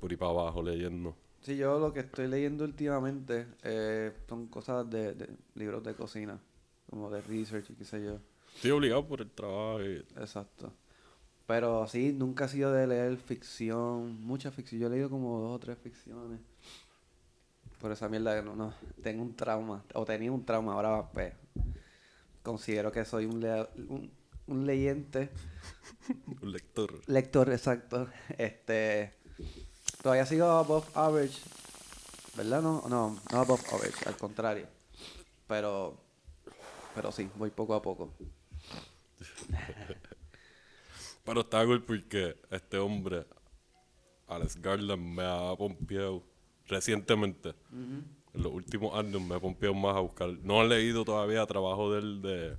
por 0.00 0.10
ahí 0.10 0.16
para 0.16 0.30
abajo 0.30 0.62
leyendo. 0.62 1.14
Sí, 1.42 1.58
yo 1.58 1.78
lo 1.78 1.92
que 1.92 2.00
estoy 2.00 2.28
leyendo 2.28 2.64
últimamente 2.64 3.46
eh, 3.62 4.10
son 4.26 4.46
cosas 4.46 4.88
de, 4.88 5.12
de 5.12 5.28
libros 5.54 5.84
de 5.84 5.94
cocina, 5.94 6.40
como 6.88 7.10
de 7.10 7.20
research 7.20 7.68
y 7.68 7.74
qué 7.74 7.84
sé 7.84 8.02
yo. 8.02 8.18
Estoy 8.54 8.70
obligado 8.70 9.06
por 9.06 9.20
el 9.20 9.30
trabajo 9.30 9.82
y 9.82 9.98
Exacto. 10.16 10.72
Pero 11.46 11.86
sí, 11.88 12.14
nunca 12.14 12.46
he 12.46 12.48
sido 12.48 12.72
de 12.72 12.86
leer 12.86 13.18
ficción, 13.18 14.22
mucha 14.22 14.50
ficción. 14.50 14.80
Yo 14.80 14.86
he 14.86 14.90
leído 14.90 15.10
como 15.10 15.40
dos 15.40 15.56
o 15.56 15.58
tres 15.58 15.76
ficciones. 15.78 16.40
Por 17.80 17.92
esa 17.92 18.08
mierda 18.08 18.36
que 18.36 18.42
no, 18.42 18.54
no, 18.54 18.74
tengo 19.02 19.22
un 19.22 19.34
trauma, 19.34 19.82
o 19.94 20.04
tenía 20.04 20.30
un 20.32 20.44
trauma, 20.44 20.74
ahora 20.74 21.10
pues 21.12 21.32
considero 22.42 22.90
que 22.92 23.04
soy 23.04 23.26
un, 23.26 23.40
lea- 23.40 23.68
un, 23.88 24.10
un 24.46 24.66
leyente, 24.66 25.30
un 26.42 26.52
lector. 26.52 27.02
lector, 27.06 27.50
exacto. 27.52 28.08
Este, 28.38 29.12
todavía 30.02 30.26
sigo 30.26 30.46
above 30.46 30.86
average, 30.94 31.40
¿verdad? 32.36 32.62
No, 32.62 32.84
no, 32.88 33.18
no 33.32 33.38
above 33.40 33.62
average, 33.72 34.08
al 34.08 34.16
contrario. 34.16 34.66
Pero, 35.48 35.96
pero 36.94 37.12
sí, 37.12 37.30
voy 37.36 37.50
poco 37.50 37.74
a 37.74 37.82
poco. 37.82 38.10
Pero 41.24 41.40
está 41.40 41.64
cool 41.64 41.82
porque 41.84 42.36
este 42.50 42.78
hombre, 42.78 43.26
Alex 44.28 44.56
Garland, 44.62 45.02
me 45.02 45.22
ha 45.24 45.54
pompeado 45.56 46.22
recientemente. 46.70 47.54
En 47.72 48.42
los 48.42 48.52
últimos 48.52 48.96
años 48.96 49.20
me 49.20 49.34
ha 49.34 49.40
pompeado 49.40 49.74
más 49.74 49.96
a 49.96 50.00
buscar. 50.00 50.30
No 50.42 50.62
he 50.62 50.68
leído 50.68 51.04
todavía 51.04 51.44
trabajo 51.46 51.92
de 51.92 52.00
él 52.00 52.22
de, 52.22 52.56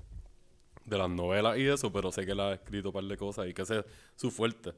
de 0.85 0.97
las 0.97 1.09
novelas 1.09 1.57
y 1.57 1.65
eso, 1.67 1.91
pero 1.91 2.11
sé 2.11 2.25
que 2.25 2.33
él 2.33 2.39
ha 2.41 2.53
escrito 2.53 2.89
un 2.89 2.93
par 2.93 3.03
de 3.05 3.17
cosas 3.17 3.47
y 3.47 3.53
que 3.53 3.61
ese 3.63 3.79
es 3.79 3.85
su 4.15 4.29
fuerte. 4.29 4.73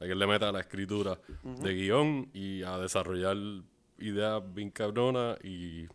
A 0.00 0.04
que 0.04 0.12
él 0.12 0.18
le 0.18 0.26
meta 0.26 0.48
a 0.48 0.52
la 0.52 0.60
escritura 0.60 1.18
de 1.44 1.74
guion 1.74 2.28
y 2.34 2.62
a 2.64 2.76
desarrollar 2.78 3.36
ideas 3.98 4.42
bien 4.52 4.70
cabronas 4.70 5.38
y 5.44 5.86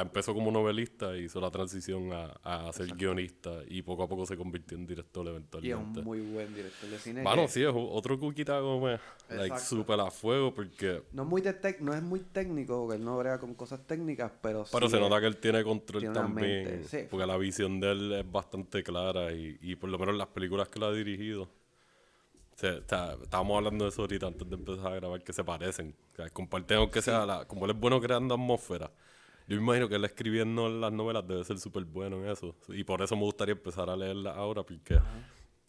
empezó 0.00 0.34
como 0.34 0.50
novelista 0.50 1.16
y 1.16 1.24
hizo 1.24 1.40
la 1.40 1.50
transición 1.50 2.12
a, 2.12 2.26
a 2.42 2.72
ser 2.72 2.88
guionista 2.94 3.60
y 3.68 3.82
poco 3.82 4.02
a 4.02 4.08
poco 4.08 4.26
se 4.26 4.36
convirtió 4.36 4.76
en 4.76 4.86
director 4.86 5.24
Y 5.24 5.28
es 5.28 5.32
eventualmente. 5.32 6.00
un 6.00 6.04
muy 6.04 6.20
buen 6.20 6.54
director 6.54 6.90
de 6.90 6.98
cine. 6.98 7.22
Bueno, 7.22 7.42
que 7.42 7.48
sí, 7.48 7.62
es 7.62 7.72
otro 7.74 8.18
cuquita 8.18 8.60
como 8.60 8.88
like, 8.88 9.00
Exacto. 9.28 9.64
súper 9.64 10.00
a 10.00 10.10
fuego 10.10 10.52
porque... 10.52 11.02
No, 11.12 11.22
es 11.22 11.28
muy 11.28 11.40
de 11.40 11.58
tec- 11.60 11.78
no 11.80 11.94
es 11.94 12.02
muy 12.02 12.20
técnico, 12.20 12.80
porque 12.82 12.96
él 12.96 13.04
no 13.04 13.16
brega 13.18 13.38
con 13.40 13.54
cosas 13.54 13.86
técnicas, 13.86 14.30
pero 14.42 14.64
Pero 14.70 14.88
sí 14.88 14.94
se 14.94 15.00
nota 15.00 15.20
que 15.20 15.26
él 15.26 15.36
tiene 15.38 15.64
control 15.64 16.00
tiene 16.00 16.14
también. 16.14 16.84
sí. 16.86 17.06
Porque 17.10 17.26
la 17.26 17.36
visión 17.38 17.80
de 17.80 17.92
él 17.92 18.12
es 18.12 18.30
bastante 18.30 18.82
clara 18.82 19.32
y, 19.32 19.58
y 19.62 19.76
por 19.76 19.88
lo 19.90 19.98
menos 19.98 20.14
las 20.16 20.28
películas 20.28 20.68
que 20.68 20.78
él 20.78 20.84
ha 20.84 20.92
dirigido. 20.92 21.44
o 21.44 21.48
sea, 22.56 22.74
está- 22.74 23.14
estábamos 23.22 23.56
hablando 23.56 23.84
de 23.84 23.90
eso 23.90 24.02
ahorita 24.02 24.26
antes 24.26 24.48
de 24.48 24.54
empezar 24.56 24.92
a 24.92 24.96
grabar, 24.96 25.22
que 25.24 25.32
se 25.32 25.42
parecen. 25.44 25.94
O 26.12 26.16
sea, 26.16 26.30
comparten 26.30 26.78
aunque 26.78 27.02
sea 27.02 27.26
la... 27.26 27.44
Como 27.46 27.64
él 27.64 27.72
es 27.72 27.78
bueno 27.80 28.00
creando 28.00 28.34
atmósfera. 28.34 28.90
Yo 29.52 29.58
me 29.60 29.64
imagino 29.64 29.88
que 29.88 29.96
él 29.96 30.04
escribiendo 30.04 30.68
las 30.68 30.92
novelas 30.92 31.26
debe 31.26 31.44
ser 31.44 31.58
súper 31.58 31.84
bueno 31.84 32.16
en 32.24 32.30
eso. 32.30 32.54
Y 32.68 32.84
por 32.84 33.02
eso 33.02 33.14
me 33.16 33.22
gustaría 33.22 33.52
empezar 33.52 33.90
a 33.90 33.96
leerlas 33.96 34.36
ahora, 34.36 34.62
porque 34.62 34.98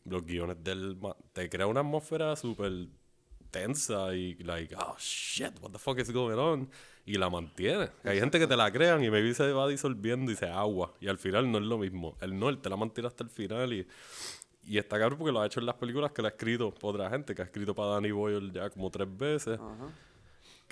los 0.06 0.26
guiones 0.26 0.58
de 0.64 0.72
él 0.72 0.98
ma- 1.02 1.16
te 1.34 1.50
crea 1.50 1.68
una 1.68 1.82
atmósfera 1.82 2.36
súper 2.36 2.88
tensa 3.52 4.16
y 4.16 4.36
like, 4.44 4.76
oh 4.76 4.96
shit, 4.98 5.54
what 5.62 5.72
the 5.72 5.78
fuck 5.80 6.00
is 6.00 6.12
going 6.12 6.38
on? 6.38 6.70
Y 7.06 7.18
la 7.18 7.30
mantiene. 7.30 7.90
Hay 8.04 8.20
gente 8.20 8.40
que 8.40 8.48
te 8.48 8.56
la 8.56 8.72
crean 8.72 9.04
y 9.04 9.10
maybe 9.12 9.34
se 9.34 9.52
va 9.52 9.68
disolviendo 9.68 10.32
y 10.32 10.36
se 10.36 10.48
agua. 10.48 10.94
Y 11.02 11.08
al 11.08 11.18
final 11.18 11.52
no 11.52 11.58
es 11.58 11.64
lo 11.66 11.78
mismo. 11.78 12.18
Él 12.22 12.38
no, 12.40 12.50
él 12.50 12.60
te 12.60 12.70
la 12.70 12.78
mantiene 12.78 13.08
hasta 13.08 13.24
el 13.24 13.30
final 13.30 13.74
y, 13.74 13.86
y 14.66 14.78
está 14.78 14.98
cabrón 14.98 15.20
porque 15.20 15.32
lo 15.34 15.42
ha 15.42 15.46
hecho 15.46 15.60
en 15.60 15.66
las 15.66 15.76
películas 15.76 16.12
que 16.14 16.22
la 16.22 16.30
ha 16.30 16.32
escrito 16.32 16.74
otra 16.82 17.10
gente, 17.10 17.36
que 17.36 17.42
ha 17.42 17.46
escrito 17.46 17.76
para 17.76 17.90
Danny 17.90 18.12
Boyle 18.12 18.52
ya 18.52 18.70
como 18.70 18.90
tres 18.90 19.08
veces. 19.18 19.60
Ajá. 19.60 19.90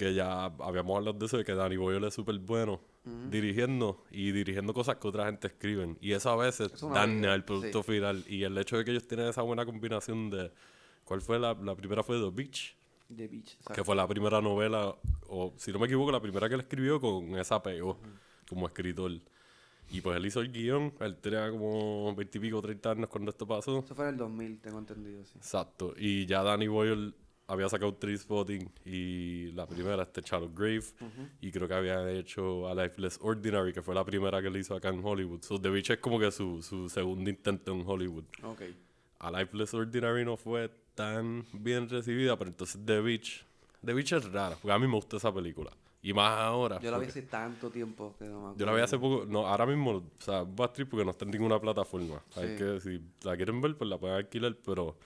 Que 0.01 0.15
ya 0.15 0.45
habíamos 0.45 0.97
hablado 0.97 1.13
de 1.19 1.27
eso, 1.27 1.37
de 1.37 1.45
que 1.45 1.53
Danny 1.53 1.77
Boyle 1.77 2.03
es 2.07 2.15
súper 2.15 2.39
bueno 2.39 2.81
dirigiendo 3.29 4.03
y 4.09 4.31
dirigiendo 4.31 4.73
cosas 4.73 4.97
que 4.97 5.07
otra 5.07 5.25
gente 5.27 5.45
escriben. 5.45 5.95
Y 6.01 6.13
eso 6.13 6.31
a 6.31 6.35
veces 6.35 6.71
Es 6.73 6.81
daña 6.81 7.35
el 7.35 7.43
producto 7.43 7.83
sí. 7.83 7.91
final. 7.91 8.23
Y 8.27 8.43
el 8.43 8.57
hecho 8.57 8.77
de 8.77 8.83
que 8.83 8.89
ellos 8.89 9.07
tienen 9.07 9.27
esa 9.27 9.43
buena 9.43 9.63
combinación 9.63 10.31
de... 10.31 10.51
¿Cuál 11.03 11.21
fue 11.21 11.37
la, 11.37 11.53
la 11.53 11.75
primera? 11.75 12.01
Fue 12.01 12.19
The 12.19 12.31
Beach, 12.31 12.75
The 13.15 13.27
Beach. 13.27 13.53
exacto. 13.53 13.73
que 13.75 13.83
fue 13.83 13.95
la 13.95 14.07
primera 14.07 14.41
novela, 14.41 14.95
o 15.27 15.53
si 15.57 15.71
no 15.71 15.77
me 15.77 15.85
equivoco, 15.85 16.11
la 16.11 16.19
primera 16.19 16.49
que 16.49 16.55
él 16.55 16.61
escribió 16.61 16.99
con 16.99 17.37
esa 17.37 17.61
pegó 17.61 17.99
como 18.49 18.65
escritor. 18.65 19.11
Y 19.91 20.01
pues 20.01 20.17
él 20.17 20.25
hizo 20.25 20.39
el 20.41 20.51
guion, 20.51 20.93
él 20.99 21.15
tenía 21.17 21.47
como 21.51 22.15
20 22.15 22.37
y 22.37 22.41
pico, 22.41 22.59
30 22.59 22.91
años 22.91 23.09
cuando 23.09 23.29
esto 23.29 23.45
pasó. 23.45 23.79
Eso 23.79 23.93
fue 23.93 24.05
en 24.05 24.11
el 24.11 24.17
2000, 24.17 24.59
tengo 24.61 24.79
entendido, 24.79 25.23
sí. 25.25 25.33
Exacto. 25.35 25.93
Y 25.95 26.25
ya 26.25 26.41
Danny 26.41 26.67
Boyle 26.67 27.13
había 27.51 27.67
sacado 27.67 27.97
Spotting 28.17 28.71
y 28.85 29.51
la 29.51 29.67
primera, 29.67 30.03
este 30.03 30.21
Charlotte 30.21 30.55
Grave. 30.55 30.83
Y 31.41 31.51
creo 31.51 31.67
que 31.67 31.73
había 31.73 32.09
hecho 32.11 32.67
A 32.69 32.73
Lifeless 32.73 33.19
Ordinary, 33.21 33.73
que 33.73 33.81
fue 33.81 33.93
la 33.93 34.05
primera 34.05 34.41
que 34.41 34.47
él 34.47 34.55
hizo 34.57 34.73
acá 34.73 34.87
en 34.87 35.03
Hollywood. 35.03 35.41
So 35.41 35.59
The 35.59 35.69
Beach 35.69 35.89
es 35.89 35.97
como 35.97 36.17
que 36.17 36.31
su, 36.31 36.63
su 36.63 36.87
segundo 36.87 37.29
intento 37.29 37.73
en 37.73 37.83
Hollywood. 37.85 38.23
Ok. 38.43 38.61
A 39.19 39.31
Lifeless 39.31 39.73
Ordinary 39.73 40.23
no 40.23 40.37
fue 40.37 40.71
tan 40.95 41.45
bien 41.51 41.89
recibida, 41.89 42.37
pero 42.37 42.49
entonces 42.51 42.79
The 42.85 43.01
Beach. 43.01 43.45
The 43.85 43.93
Beach 43.93 44.13
es 44.13 44.31
rara, 44.31 44.55
porque 44.55 44.71
a 44.71 44.79
mí 44.79 44.87
me 44.87 44.93
gusta 44.93 45.17
esa 45.17 45.33
película. 45.33 45.71
Y 46.01 46.13
más 46.13 46.31
ahora. 46.39 46.79
Yo 46.79 46.89
la 46.89 46.97
vi 46.97 47.07
hace 47.07 47.21
tanto 47.23 47.69
tiempo 47.69 48.15
que 48.17 48.25
no 48.25 48.51
me 48.53 48.57
yo 48.57 48.65
la 48.65 48.73
vi 48.73 48.81
hace 48.81 48.97
poco, 48.97 49.25
no, 49.27 49.45
ahora 49.45 49.65
mismo, 49.65 49.91
o 49.91 50.03
sea, 50.19 50.43
va 50.43 50.65
a 50.65 50.73
porque 50.73 51.03
no 51.05 51.11
está 51.11 51.25
en 51.25 51.31
ninguna 51.31 51.59
plataforma. 51.59 52.23
Hay 52.37 52.49
Sí. 52.49 52.55
que, 52.57 52.79
si 52.79 53.01
la 53.23 53.35
quieren 53.35 53.59
ver, 53.61 53.75
pues 53.77 53.89
la 53.89 53.97
pueden 53.99 54.15
alquilar, 54.15 54.55
pero 54.65 54.97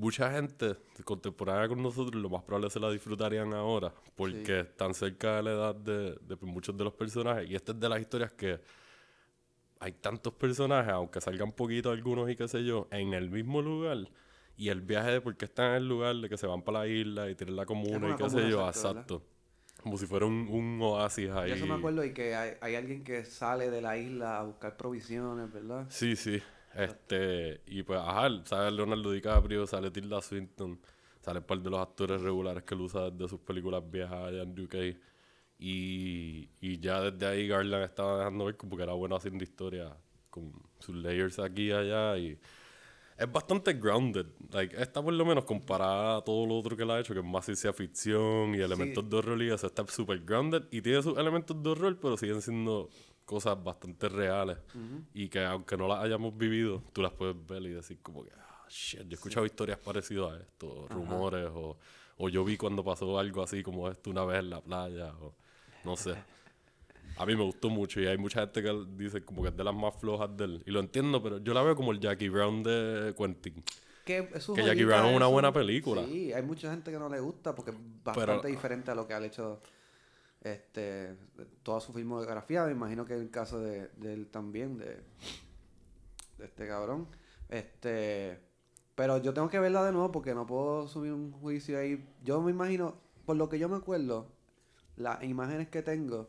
mucha 0.00 0.32
gente 0.32 0.76
contemporánea 1.04 1.68
con 1.68 1.82
nosotros 1.82 2.20
lo 2.20 2.28
más 2.30 2.42
probable 2.42 2.66
es 2.68 2.72
que 2.72 2.80
se 2.80 2.84
la 2.84 2.90
disfrutarían 2.90 3.52
ahora, 3.52 3.92
porque 4.16 4.44
Sí. 4.44 4.52
están 4.68 4.94
cerca 4.94 5.36
de 5.36 5.42
la 5.42 5.50
edad 5.52 5.74
de, 5.74 6.16
de 6.22 6.36
muchos 6.42 6.76
de 6.76 6.84
los 6.84 6.92
personajes. 6.94 7.48
Y 7.50 7.54
esta 7.54 7.72
es 7.72 7.80
de 7.80 7.88
las 7.88 8.00
historias 8.00 8.32
que 8.32 8.60
hay 9.78 9.92
tantos 9.92 10.32
personajes, 10.34 10.92
aunque 10.92 11.20
salgan 11.20 11.52
poquitos 11.52 11.92
algunos 11.92 12.28
y 12.30 12.36
qué 12.36 12.48
sé 12.48 12.64
yo, 12.64 12.88
en 12.90 13.14
el 13.14 13.30
mismo 13.30 13.62
lugar. 13.62 13.98
Y 14.56 14.68
el 14.68 14.82
viaje 14.82 15.10
de 15.12 15.20
por 15.22 15.36
qué 15.36 15.46
están 15.46 15.70
en 15.70 15.76
el 15.78 15.88
lugar, 15.88 16.16
de 16.16 16.28
que 16.28 16.36
se 16.36 16.46
van 16.46 16.62
para 16.62 16.80
la 16.80 16.86
isla 16.86 17.30
y 17.30 17.34
tienen 17.34 17.56
la 17.56 17.64
comuna 17.64 17.96
una 17.98 18.14
y 18.14 18.16
qué 18.16 18.28
sé 18.28 18.50
yo, 18.50 18.66
exacto. 18.68 19.22
Como 19.82 19.96
si 19.96 20.04
fuera 20.04 20.26
un, 20.26 20.46
un 20.50 20.78
oasis 20.82 21.30
ahí. 21.30 21.50
De 21.50 21.56
eso 21.56 21.66
me 21.66 21.74
acuerdo 21.74 22.04
y 22.04 22.12
que 22.12 22.34
hay, 22.34 22.52
hay 22.60 22.74
alguien 22.74 23.02
que 23.02 23.24
sale 23.24 23.70
de 23.70 23.80
la 23.80 23.96
isla 23.96 24.40
a 24.40 24.42
buscar 24.44 24.76
provisiones, 24.76 25.50
¿verdad? 25.50 25.86
Sí, 25.88 26.14
sí. 26.16 26.42
Este, 26.74 27.62
y 27.66 27.82
pues, 27.82 28.00
ajá, 28.00 28.28
sale 28.44 28.70
Leonardo 28.76 29.10
DiCaprio, 29.10 29.66
sale 29.66 29.90
Tilda 29.90 30.22
Swinton, 30.22 30.80
sale 31.20 31.40
un 31.40 31.44
par 31.44 31.60
de 31.60 31.70
los 31.70 31.80
actores 31.80 32.20
regulares 32.22 32.62
que 32.62 32.74
él 32.74 32.80
usa 32.82 33.10
desde 33.10 33.28
sus 33.28 33.40
películas 33.40 33.82
viejas 33.90 34.12
allá 34.12 34.42
en 34.42 34.58
UK. 34.58 34.74
Y, 35.58 36.48
y 36.60 36.80
ya 36.80 37.00
desde 37.02 37.26
ahí 37.26 37.46
Garland 37.46 37.84
estaba 37.84 38.18
dejando 38.18 38.46
ver 38.46 38.56
como 38.56 38.76
que 38.76 38.82
era 38.82 38.94
bueno 38.94 39.16
haciendo 39.16 39.44
historia 39.44 39.94
con 40.30 40.52
sus 40.78 40.94
layers 40.94 41.38
aquí 41.38 41.64
y 41.68 41.72
allá. 41.72 42.16
Y 42.16 42.38
es 43.20 43.30
bastante 43.30 43.74
grounded. 43.74 44.26
Like, 44.50 44.80
esta 44.80 45.02
por 45.02 45.12
lo 45.12 45.26
menos 45.26 45.44
comparada 45.44 46.16
a 46.16 46.24
todo 46.24 46.46
lo 46.46 46.56
otro 46.58 46.74
que 46.74 46.84
él 46.84 46.90
ha 46.90 47.00
hecho, 47.00 47.12
que 47.12 47.20
es 47.20 47.26
más 47.26 47.44
ciencia 47.44 47.72
ficción 47.74 48.54
y 48.54 48.60
elementos 48.60 49.08
de 49.10 49.16
horror 49.16 49.42
y 49.42 49.50
eso, 49.50 49.66
está 49.66 49.86
súper 49.86 50.20
grounded 50.20 50.62
y 50.70 50.80
tiene 50.80 51.02
sus 51.02 51.18
elementos 51.18 51.62
de 51.62 51.68
horror, 51.68 51.98
pero 52.00 52.16
siguen 52.16 52.40
siendo 52.40 52.88
cosas 53.30 53.62
bastante 53.62 54.08
reales 54.08 54.58
y 55.14 55.28
que 55.28 55.44
aunque 55.44 55.76
no 55.76 55.86
las 55.86 56.02
hayamos 56.02 56.36
vivido, 56.36 56.82
tú 56.92 57.00
las 57.00 57.12
puedes 57.12 57.36
ver 57.46 57.62
y 57.62 57.68
decir 57.68 58.00
como 58.02 58.24
que, 58.24 58.32
ah, 58.36 58.66
shit, 58.68 59.02
yo 59.02 59.10
he 59.12 59.14
escuchado 59.14 59.46
historias 59.46 59.78
parecidas 59.78 60.32
a 60.32 60.36
esto, 60.40 60.88
rumores 60.88 61.48
o, 61.54 61.76
o 62.16 62.28
yo 62.28 62.44
vi 62.44 62.56
cuando 62.56 62.82
pasó 62.82 63.20
algo 63.20 63.40
así 63.44 63.62
como 63.62 63.88
esto 63.88 64.10
una 64.10 64.24
vez 64.24 64.40
en 64.40 64.50
la 64.50 64.60
playa 64.60 65.14
o 65.20 65.32
no 65.84 65.96
sé. 65.96 66.16
A 67.18 67.24
mí 67.24 67.36
me 67.36 67.44
gustó 67.44 67.70
mucho 67.70 68.00
y 68.00 68.06
hay 68.08 68.18
mucha 68.18 68.40
gente 68.40 68.64
que 68.64 68.84
dice 68.96 69.24
como 69.24 69.42
que 69.42 69.50
es 69.50 69.56
de 69.56 69.62
las 69.62 69.74
más 69.74 69.94
flojas 69.94 70.36
de 70.36 70.44
él. 70.46 70.62
Y 70.66 70.72
lo 70.72 70.80
entiendo, 70.80 71.22
pero 71.22 71.38
yo 71.38 71.54
la 71.54 71.62
veo 71.62 71.76
como 71.76 71.92
el 71.92 72.00
Jackie 72.00 72.30
Brown 72.30 72.64
de 72.64 73.14
Quentin. 73.16 73.62
Que, 74.04 74.28
Jackie 74.56 74.84
Brown 74.84 75.06
es 75.06 75.16
una 75.16 75.26
buena 75.28 75.52
película. 75.52 76.04
Sí, 76.04 76.32
hay 76.32 76.42
mucha 76.42 76.68
gente 76.70 76.90
que 76.90 76.98
no 76.98 77.08
le 77.08 77.20
gusta 77.20 77.54
porque 77.54 77.70
es 77.70 77.76
bastante 78.02 78.20
Pero- 78.40 78.42
diferente 78.48 78.90
a 78.90 78.94
lo 78.96 79.06
que 79.06 79.14
ha 79.14 79.24
hecho 79.24 79.60
este 80.42 81.16
toda 81.62 81.80
su 81.80 81.92
filmografía. 81.92 82.64
Me 82.64 82.72
imagino 82.72 83.04
que 83.04 83.14
en 83.14 83.20
el 83.20 83.30
caso 83.30 83.60
de, 83.60 83.88
de 83.96 84.12
él 84.12 84.28
también, 84.28 84.78
de, 84.78 85.02
de 86.38 86.44
este 86.44 86.66
cabrón. 86.66 87.08
Este, 87.48 88.40
pero 88.94 89.18
yo 89.18 89.32
tengo 89.32 89.48
que 89.48 89.58
verla 89.58 89.84
de 89.84 89.92
nuevo 89.92 90.12
porque 90.12 90.34
no 90.34 90.46
puedo 90.46 90.86
subir 90.88 91.12
un 91.12 91.32
juicio 91.32 91.78
ahí. 91.78 92.06
Yo 92.22 92.40
me 92.40 92.50
imagino, 92.50 92.94
por 93.24 93.36
lo 93.36 93.48
que 93.48 93.58
yo 93.58 93.68
me 93.68 93.76
acuerdo, 93.76 94.32
las 94.96 95.22
imágenes 95.22 95.68
que 95.68 95.82
tengo 95.82 96.28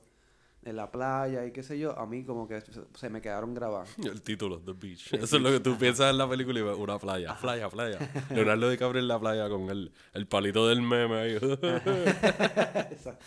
de 0.62 0.74
la 0.74 0.92
playa 0.92 1.46
y 1.46 1.52
qué 1.52 1.64
sé 1.64 1.80
yo, 1.80 1.98
a 1.98 2.06
mí 2.06 2.24
como 2.24 2.48
que 2.48 2.62
se, 2.62 3.10
me 3.10 3.22
quedaron 3.22 3.54
grabadas. 3.54 3.98
El 4.04 4.22
título, 4.22 4.60
The 4.60 4.74
Beach. 4.74 5.14
Eso 5.14 5.38
es 5.38 5.42
lo 5.42 5.50
que 5.50 5.60
tú 5.60 5.78
piensas 5.78 6.12
en 6.12 6.18
la 6.18 6.30
película 6.30 6.60
y 6.60 6.64
ves 6.64 6.78
una 6.78 7.00
playa, 7.00 7.36
playa, 7.40 7.70
playa. 7.70 8.00
Leonardo 8.30 8.70
DiCaprio 8.70 9.02
en 9.02 9.08
la 9.08 9.20
playa 9.20 9.50
con 9.50 9.70
el, 9.70 9.92
el 10.14 10.28
palito 10.28 10.68
del 10.68 10.82
meme 10.82 11.16
ahí. 11.16 11.36
Exacto. 12.92 13.26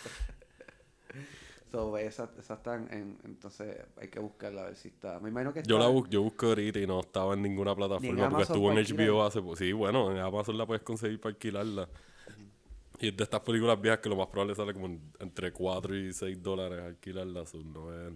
So, 1.74 1.98
esas, 1.98 2.30
esas 2.38 2.58
están 2.58 2.88
en, 2.92 3.18
entonces 3.24 3.76
hay 3.96 4.08
que 4.08 4.18
buscarla 4.20 4.62
a 4.62 4.64
ver 4.66 4.76
si 4.76 4.88
está. 4.88 5.18
Me 5.20 5.28
imagino 5.30 5.52
que 5.52 5.62
Yo 5.64 5.76
la 5.78 5.84
está- 5.86 5.92
bus 5.94 6.08
yo 6.08 6.22
busco 6.22 6.46
ahorita 6.46 6.78
y 6.78 6.86
no 6.86 7.00
estaba 7.00 7.34
en 7.34 7.42
ninguna 7.42 7.74
plataforma 7.74 8.28
porque 8.28 8.42
estuvo 8.44 8.70
en 8.72 8.78
HBO 8.78 9.24
hace 9.24 9.42
po- 9.42 9.56
Sí, 9.56 9.72
bueno, 9.72 10.10
en 10.12 10.18
Amazon 10.18 10.56
la 10.56 10.66
puedes 10.66 10.82
conseguir 10.82 11.20
para 11.20 11.30
alquilarla. 11.32 11.88
Y 13.00 13.08
es 13.08 13.16
de 13.16 13.24
estas 13.24 13.40
películas 13.40 13.80
viejas 13.80 13.98
que 14.00 14.08
lo 14.08 14.16
más 14.16 14.28
probable 14.28 14.54
sale 14.54 14.72
como 14.72 14.86
en- 14.86 15.00
entre 15.18 15.52
4 15.52 15.96
y 15.96 16.12
6 16.12 16.40
dólares 16.42 16.80
alquilarla. 16.80 17.44
so, 17.44 17.58
no 17.58 17.92
es 17.92 18.12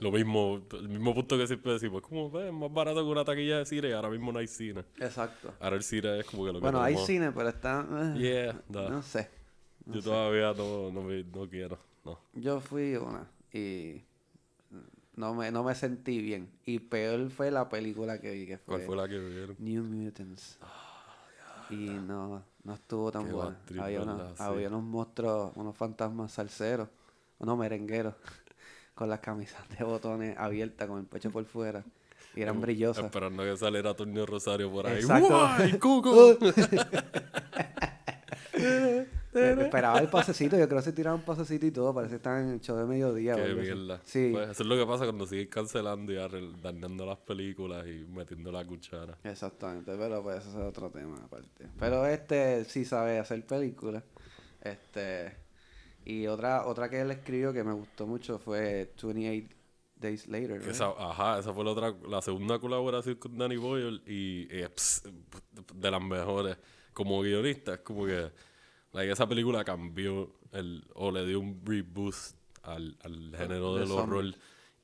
lo 0.00 0.10
mismo, 0.10 0.60
el 0.72 0.88
mismo 0.88 1.14
punto 1.14 1.36
que 1.38 1.46
siempre 1.46 1.72
decimos. 1.74 2.02
Es 2.02 2.08
como, 2.08 2.30
"Ve, 2.30 2.46
es 2.48 2.52
más 2.52 2.72
barato 2.72 3.04
que 3.04 3.10
una 3.10 3.24
taquilla 3.24 3.58
de 3.58 3.66
cine 3.66 3.90
y 3.90 3.92
ahora 3.92 4.08
mismo 4.08 4.32
no 4.32 4.38
hay 4.38 4.46
cine. 4.48 4.84
Exacto. 4.98 5.52
Ahora 5.60 5.76
el 5.76 5.82
cine 5.82 6.18
es 6.20 6.26
como 6.26 6.44
que 6.44 6.48
lo 6.52 6.58
que 6.58 6.62
Bueno, 6.62 6.80
hay 6.82 6.96
cine, 6.96 7.30
pero 7.30 7.50
está. 7.50 7.86
eh, 8.16 8.18
Yeah. 8.18 8.62
No 8.90 9.02
sé. 9.02 9.28
no 9.84 9.94
Yo 9.96 10.00
sé. 10.00 10.08
todavía 10.08 10.54
no, 10.54 10.90
no, 10.90 11.02
me- 11.02 11.22
no 11.24 11.48
quiero. 11.48 11.78
No. 12.04 12.18
Yo 12.34 12.60
fui 12.60 12.96
una 12.96 13.28
y 13.52 14.02
no 15.14 15.34
me, 15.34 15.50
no 15.50 15.62
me 15.62 15.74
sentí 15.74 16.20
bien. 16.20 16.50
Y 16.64 16.78
peor 16.78 17.30
fue 17.30 17.50
la 17.50 17.68
película 17.68 18.20
que 18.20 18.30
vi, 18.32 18.46
que 18.46 18.58
fue, 18.58 18.76
¿Cuál 18.76 18.86
fue 18.86 18.96
la 18.96 19.08
que 19.08 19.18
vieron? 19.18 19.56
New 19.58 19.84
Mutants. 19.84 20.58
y 21.70 21.76
no, 21.76 22.42
no 22.64 22.74
estuvo 22.74 23.10
tan 23.12 23.26
Qué 23.26 23.32
buena. 23.32 23.58
Había, 23.80 24.02
Sí. 24.04 24.34
había 24.38 24.68
unos 24.68 24.82
monstruos, 24.82 25.52
unos 25.56 25.76
fantasmas 25.76 26.32
salseros, 26.32 26.88
unos 27.38 27.58
merengueros, 27.58 28.14
con 28.94 29.08
las 29.08 29.20
camisas 29.20 29.62
de 29.78 29.84
botones 29.84 30.36
abiertas, 30.38 30.88
con 30.88 30.98
el 30.98 31.06
pecho 31.06 31.30
por 31.30 31.44
fuera. 31.44 31.84
Y 32.34 32.40
eran 32.40 32.60
brillosas. 32.62 33.04
Esperando 33.04 33.42
que 33.42 33.54
saliera 33.58 33.94
Torneo 33.94 34.24
Rosario 34.24 34.70
por 34.72 34.86
ahí. 34.86 35.00
Exacto. 35.00 35.28
¡Guay, 35.28 35.78
Cuco! 35.78 36.38
Esperaba 39.32 39.98
el 39.98 40.08
pasecito, 40.08 40.58
yo 40.58 40.66
creo 40.68 40.80
que 40.80 40.84
se 40.84 40.92
tiraron 40.92 41.20
un 41.20 41.26
pasecito 41.26 41.66
y 41.66 41.70
todo, 41.70 41.94
parece 41.94 42.12
que 42.12 42.16
estaban 42.16 42.44
en 42.44 42.54
el 42.54 42.60
show 42.60 42.76
de 42.76 42.84
mediodía. 42.84 43.34
Qué 43.36 43.54
mierda. 43.54 44.00
Sí, 44.04 44.30
Pues 44.32 44.50
eso 44.50 44.62
es 44.62 44.68
lo 44.68 44.76
que 44.76 44.86
pasa 44.86 45.04
cuando 45.04 45.26
siguen 45.26 45.48
cancelando 45.48 46.12
y 46.12 46.16
dañando 46.60 47.06
las 47.06 47.18
películas 47.18 47.86
y 47.86 48.04
metiendo 48.10 48.52
la 48.52 48.64
cuchara. 48.64 49.18
exactamente, 49.24 49.94
pero 49.96 50.22
pues 50.22 50.46
eso 50.46 50.50
es 50.60 50.66
otro 50.66 50.90
tema 50.90 51.16
aparte. 51.24 51.66
Pero 51.78 52.06
este 52.06 52.64
sí 52.64 52.84
sabe 52.84 53.18
hacer 53.18 53.44
películas. 53.46 54.04
Este 54.60 55.36
y 56.04 56.26
otra 56.26 56.66
otra 56.66 56.88
que 56.88 57.00
él 57.00 57.10
escribió 57.10 57.52
que 57.52 57.64
me 57.64 57.72
gustó 57.72 58.06
mucho 58.06 58.38
fue 58.38 58.92
28 59.02 59.48
Days 59.96 60.26
Later. 60.26 60.58
¿verdad? 60.58 60.68
Esa, 60.68 60.88
ajá, 60.98 61.38
esa 61.38 61.52
fue 61.52 61.64
la 61.64 61.70
otra, 61.70 61.94
la 62.08 62.20
segunda 62.20 62.58
colaboración 62.58 63.14
con 63.16 63.38
Danny 63.38 63.56
Boyle 63.56 64.02
y 64.06 64.48
eh, 64.50 64.68
ps, 64.68 65.04
de 65.74 65.90
las 65.90 66.02
mejores. 66.02 66.56
Como 66.92 67.22
guionista, 67.22 67.74
es 67.74 67.80
como 67.80 68.04
que 68.04 68.30
like, 68.92 69.12
esa 69.12 69.28
película 69.28 69.64
cambió 69.64 70.34
el, 70.52 70.84
o 70.94 71.10
le 71.10 71.26
dio 71.26 71.40
un 71.40 71.60
reboost 71.64 72.36
al, 72.62 72.96
al 73.02 73.34
género 73.36 73.74
de 73.74 73.80
del 73.80 73.90
horror 73.90 74.34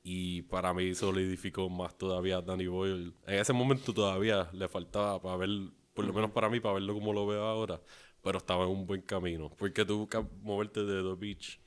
y 0.03 0.43
para 0.43 0.73
mí 0.73 0.95
solidificó 0.95 1.69
más 1.69 1.97
todavía 1.97 2.37
a 2.37 2.41
Danny 2.41 2.67
Boyle. 2.67 3.13
En 3.27 3.39
ese 3.39 3.53
momento 3.53 3.93
todavía 3.93 4.49
le 4.53 4.67
faltaba 4.67 5.21
para 5.21 5.37
ver, 5.37 5.49
por 5.93 6.05
lo 6.05 6.13
menos 6.13 6.31
para 6.31 6.49
mí, 6.49 6.59
para 6.59 6.75
verlo 6.75 6.93
como 6.93 7.13
lo 7.13 7.27
veo 7.27 7.43
ahora, 7.43 7.81
pero 8.21 8.37
estaba 8.37 8.63
en 8.63 8.71
un 8.71 8.85
buen 8.85 9.01
camino. 9.01 9.51
Porque 9.57 9.85
tú 9.85 9.99
buscas 9.99 10.25
moverte 10.41 10.83
de 10.83 11.03
The 11.03 11.15
Beach 11.15 11.59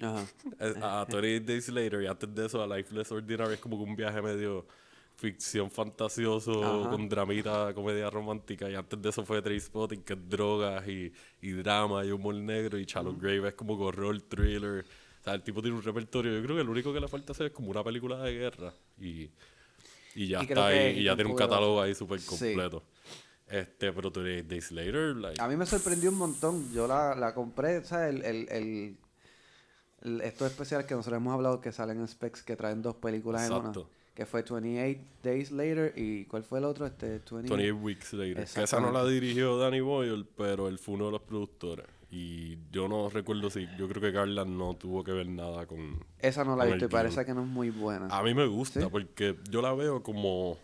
Ajá. 0.00 0.26
a 0.80 1.04
28 1.04 1.44
Days 1.46 1.68
Later 1.68 2.02
y 2.02 2.06
antes 2.06 2.34
de 2.34 2.46
eso 2.46 2.62
a 2.62 2.76
Lifeless 2.76 3.12
Ordinary 3.12 3.54
es 3.54 3.60
como 3.60 3.76
que 3.78 3.90
un 3.90 3.96
viaje 3.96 4.20
medio 4.20 4.66
ficción 5.20 5.70
fantasioso 5.70 6.80
Ajá. 6.80 6.90
con 6.90 7.08
dramita, 7.08 7.74
comedia 7.74 8.08
romántica 8.08 8.70
y 8.70 8.74
antes 8.74 9.00
de 9.02 9.10
eso 9.10 9.22
fue 9.26 9.42
Trainspotting 9.42 10.02
que 10.02 10.14
es 10.14 10.28
drogas 10.28 10.88
y, 10.88 11.12
y 11.42 11.50
drama 11.52 12.02
y 12.06 12.10
humor 12.10 12.34
negro 12.36 12.78
y 12.78 12.86
Charlotte 12.86 13.20
Grave 13.20 13.48
es 13.48 13.54
como 13.54 13.74
horror, 13.74 14.18
thriller 14.22 14.84
o 15.20 15.22
sea, 15.22 15.34
el 15.34 15.42
tipo 15.42 15.60
tiene 15.60 15.76
un 15.76 15.82
repertorio 15.82 16.32
yo 16.32 16.42
creo 16.42 16.56
que 16.56 16.64
lo 16.64 16.70
único 16.70 16.92
que 16.94 17.00
le 17.00 17.06
falta 17.08 17.32
hacer 17.32 17.46
es 17.48 17.52
como 17.52 17.70
una 17.70 17.84
película 17.84 18.16
de 18.22 18.32
guerra 18.32 18.72
y, 18.98 19.30
y 20.14 20.28
ya 20.28 20.40
Y 20.40 20.46
está 20.46 20.68
ahí 20.68 20.98
y 21.00 21.04
ya 21.04 21.14
tiene 21.14 21.30
un 21.30 21.36
catálogo 21.36 21.82
ahí 21.82 21.94
súper 21.94 22.18
Sí. 22.20 22.26
completo 22.26 22.82
Este, 23.46 23.92
pero 23.92 24.10
28 24.10 24.48
Days 24.48 24.72
Later, 24.72 25.16
like, 25.16 25.42
A 25.42 25.48
mí 25.48 25.56
me 25.56 25.66
sorprendió 25.66 26.08
un 26.10 26.16
montón. 26.16 26.72
Yo 26.72 26.86
la, 26.86 27.14
la 27.16 27.34
compré, 27.34 27.84
¿sabes? 27.84 28.14
El, 28.14 28.24
el, 28.24 28.48
el, 28.48 28.96
el- 30.02 30.20
estos 30.22 30.50
especiales 30.50 30.86
que 30.86 30.94
nosotros 30.94 31.20
hemos 31.20 31.34
hablado 31.34 31.60
que 31.60 31.72
salen 31.72 31.98
en 31.98 32.06
Specs 32.08 32.42
que 32.44 32.54
traen 32.56 32.80
dos 32.80 32.94
películas 32.94 33.42
en 33.50 33.52
una. 33.56 33.72
Que 34.20 34.26
fue 34.26 34.42
28 34.42 35.00
Days 35.22 35.50
Later 35.50 35.94
y 35.96 36.26
¿cuál 36.26 36.42
fue 36.42 36.58
el 36.58 36.66
otro? 36.66 36.84
Este, 36.84 37.06
20... 37.06 37.32
28 37.54 37.74
Weeks 37.76 38.12
Later. 38.12 38.44
Que 38.44 38.64
esa 38.64 38.78
no 38.78 38.92
la 38.92 39.02
dirigió 39.06 39.56
Danny 39.56 39.80
Boyle, 39.80 40.26
pero 40.36 40.68
él 40.68 40.78
fue 40.78 40.96
uno 40.96 41.06
de 41.06 41.12
los 41.12 41.22
productores. 41.22 41.86
Y 42.10 42.58
yo 42.70 42.86
no 42.86 43.08
recuerdo 43.08 43.48
si, 43.48 43.66
yo 43.78 43.88
creo 43.88 44.02
que 44.02 44.12
Carla 44.12 44.44
no 44.44 44.74
tuvo 44.74 45.02
que 45.02 45.12
ver 45.12 45.26
nada 45.26 45.64
con... 45.64 46.04
Esa 46.18 46.44
no 46.44 46.54
la 46.54 46.66
he 46.66 46.72
visto 46.72 46.84
y 46.84 46.88
parece 46.88 47.24
que 47.24 47.32
no 47.32 47.44
es 47.44 47.48
muy 47.48 47.70
buena. 47.70 48.08
A 48.08 48.22
mí 48.22 48.34
me 48.34 48.46
gusta 48.46 48.82
¿Sí? 48.82 48.86
porque 48.92 49.36
yo 49.48 49.62
la 49.62 49.72
veo 49.72 50.02
como 50.02 50.58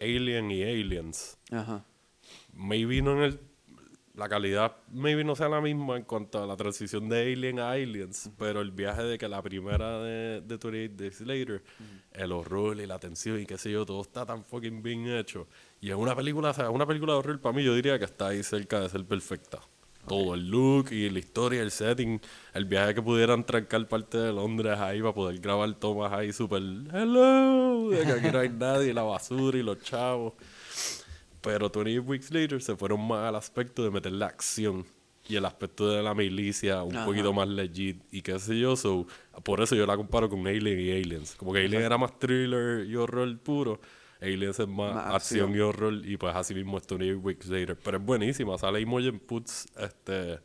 Alien 0.00 0.50
y 0.50 0.64
Aliens. 0.64 1.38
Ajá. 1.52 1.84
maybe 2.52 3.00
no 3.00 3.12
en 3.12 3.22
el 3.22 3.40
la 4.16 4.30
calidad 4.30 4.76
maybe 4.90 5.22
no 5.24 5.36
sea 5.36 5.48
la 5.48 5.60
misma 5.60 5.96
en 5.96 6.04
cuanto 6.04 6.42
a 6.42 6.46
la 6.46 6.56
transición 6.56 7.08
de 7.08 7.32
Alien 7.32 7.60
a 7.60 7.72
Aliens, 7.72 8.30
pero 8.38 8.62
el 8.62 8.70
viaje 8.70 9.02
de 9.02 9.18
que 9.18 9.28
la 9.28 9.42
primera 9.42 10.00
de, 10.00 10.40
de 10.40 10.56
28 10.56 10.94
Days 10.96 11.20
Later, 11.20 11.62
el 12.12 12.32
horror 12.32 12.80
y 12.80 12.86
la 12.86 12.98
tensión 12.98 13.38
y 13.38 13.44
qué 13.44 13.58
sé 13.58 13.70
yo, 13.70 13.84
todo 13.84 14.00
está 14.00 14.24
tan 14.24 14.42
fucking 14.42 14.82
bien 14.82 15.06
hecho. 15.06 15.46
Y 15.82 15.90
es 15.90 15.96
una 15.96 16.16
película, 16.16 16.50
o 16.50 16.54
sea, 16.54 16.70
una 16.70 16.86
película 16.86 17.12
de 17.12 17.18
horror 17.18 17.40
para 17.40 17.54
mí 17.54 17.62
yo 17.62 17.74
diría 17.74 17.98
que 17.98 18.06
está 18.06 18.28
ahí 18.28 18.42
cerca 18.42 18.80
de 18.80 18.88
ser 18.88 19.04
perfecta. 19.04 19.60
Todo 20.08 20.34
el 20.34 20.48
look 20.48 20.92
y 20.92 21.10
la 21.10 21.18
historia, 21.18 21.60
el 21.60 21.70
setting, 21.70 22.20
el 22.54 22.64
viaje 22.64 22.94
que 22.94 23.02
pudieran 23.02 23.44
trancar 23.44 23.86
parte 23.86 24.16
de 24.16 24.32
Londres 24.32 24.78
ahí 24.78 25.00
para 25.00 25.12
poder 25.12 25.38
grabar 25.40 25.74
tomas 25.74 26.12
ahí 26.12 26.32
súper 26.32 26.62
hello, 26.62 27.90
de 27.90 28.04
que 28.04 28.12
aquí 28.12 28.30
no 28.32 28.38
hay 28.38 28.48
nadie, 28.48 28.94
la 28.94 29.02
basura 29.02 29.58
y 29.58 29.62
los 29.62 29.82
chavos. 29.82 30.34
Pero 31.46 31.70
28 31.70 32.02
Weeks 32.02 32.30
Later 32.30 32.60
se 32.62 32.76
fueron 32.76 33.06
más 33.06 33.28
al 33.28 33.36
aspecto 33.36 33.82
de 33.84 33.90
meter 33.90 34.12
la 34.12 34.26
acción 34.26 34.84
y 35.28 35.36
el 35.36 35.44
aspecto 35.44 35.88
de 35.88 36.02
la 36.02 36.14
milicia 36.14 36.82
un 36.82 36.94
Ajá. 36.96 37.06
poquito 37.06 37.32
más 37.32 37.48
legit 37.48 38.02
y 38.12 38.22
qué 38.22 38.38
sé 38.38 38.58
yo. 38.58 38.76
So, 38.76 39.06
por 39.44 39.60
eso 39.60 39.74
yo 39.74 39.86
la 39.86 39.96
comparo 39.96 40.28
con 40.28 40.46
Alien 40.46 40.78
y 40.80 40.90
Aliens. 40.90 41.34
Como 41.36 41.52
que 41.52 41.64
Alien 41.64 41.82
era 41.82 41.96
más 41.98 42.18
thriller 42.18 42.86
y 42.86 42.94
horror 42.96 43.38
puro. 43.38 43.80
Aliens 44.20 44.58
es 44.60 44.68
más, 44.68 44.94
Más 44.94 45.14
acción. 45.14 45.54
y 45.54 45.58
horror 45.60 45.94
y 46.04 46.16
pues 46.16 46.34
así 46.34 46.54
mismo 46.54 46.78
es 46.78 46.86
28 46.86 47.18
Weeks 47.20 47.46
Later. 47.48 47.76
Pero 47.82 47.98
es 47.98 48.04
buenísima. 48.04 48.56
Sale 48.58 48.80
Imogen 48.80 49.18
Putz, 49.20 49.66
este, 49.78 50.38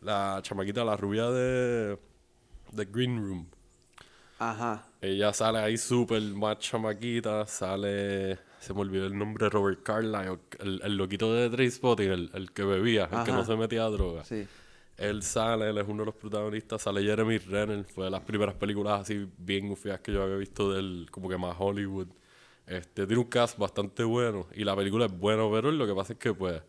la 0.00 0.40
chamaquita, 0.42 0.84
la 0.84 0.96
rubia 0.96 1.30
de, 1.30 1.98
de 2.72 2.84
Green 2.86 3.16
Room. 3.18 3.46
Ajá. 4.38 4.86
Ella 5.00 5.32
sale 5.32 5.58
ahí 5.58 5.76
súper 5.76 6.22
más 6.22 6.58
chamaquita, 6.58 7.46
sale... 7.46 8.38
Se 8.60 8.74
me 8.74 8.80
olvidó 8.80 9.06
el 9.06 9.16
nombre, 9.16 9.48
Robert 9.48 9.82
Carlyle, 9.82 10.38
el, 10.58 10.80
el 10.84 10.96
loquito 10.96 11.34
de 11.34 11.48
Trainspotting, 11.48 12.10
el, 12.10 12.30
el 12.34 12.52
que 12.52 12.62
bebía, 12.62 13.08
el 13.10 13.24
que 13.24 13.32
no 13.32 13.44
se 13.44 13.56
metía 13.56 13.84
a 13.84 13.88
droga. 13.88 14.24
Sí. 14.24 14.46
Él 14.98 15.22
sale, 15.22 15.70
él 15.70 15.78
es 15.78 15.88
uno 15.88 16.02
de 16.02 16.06
los 16.06 16.14
protagonistas, 16.14 16.82
sale 16.82 17.02
Jeremy 17.02 17.38
Renner, 17.38 17.84
fue 17.84 18.04
de 18.04 18.10
las 18.10 18.20
primeras 18.20 18.54
películas 18.54 19.00
así 19.00 19.26
bien 19.38 19.74
feas 19.74 20.00
que 20.00 20.12
yo 20.12 20.22
había 20.22 20.36
visto 20.36 20.70
del 20.72 21.06
como 21.10 21.28
que 21.28 21.38
más 21.38 21.56
Hollywood. 21.58 22.08
Este, 22.66 23.06
tiene 23.06 23.22
un 23.22 23.28
cast 23.28 23.58
bastante 23.58 24.04
bueno 24.04 24.46
y 24.54 24.62
la 24.62 24.76
película 24.76 25.06
es 25.06 25.18
buena, 25.18 25.50
pero 25.50 25.72
lo 25.72 25.86
que 25.86 25.94
pasa 25.94 26.12
es 26.12 26.18
que 26.18 26.34
pues 26.34 26.62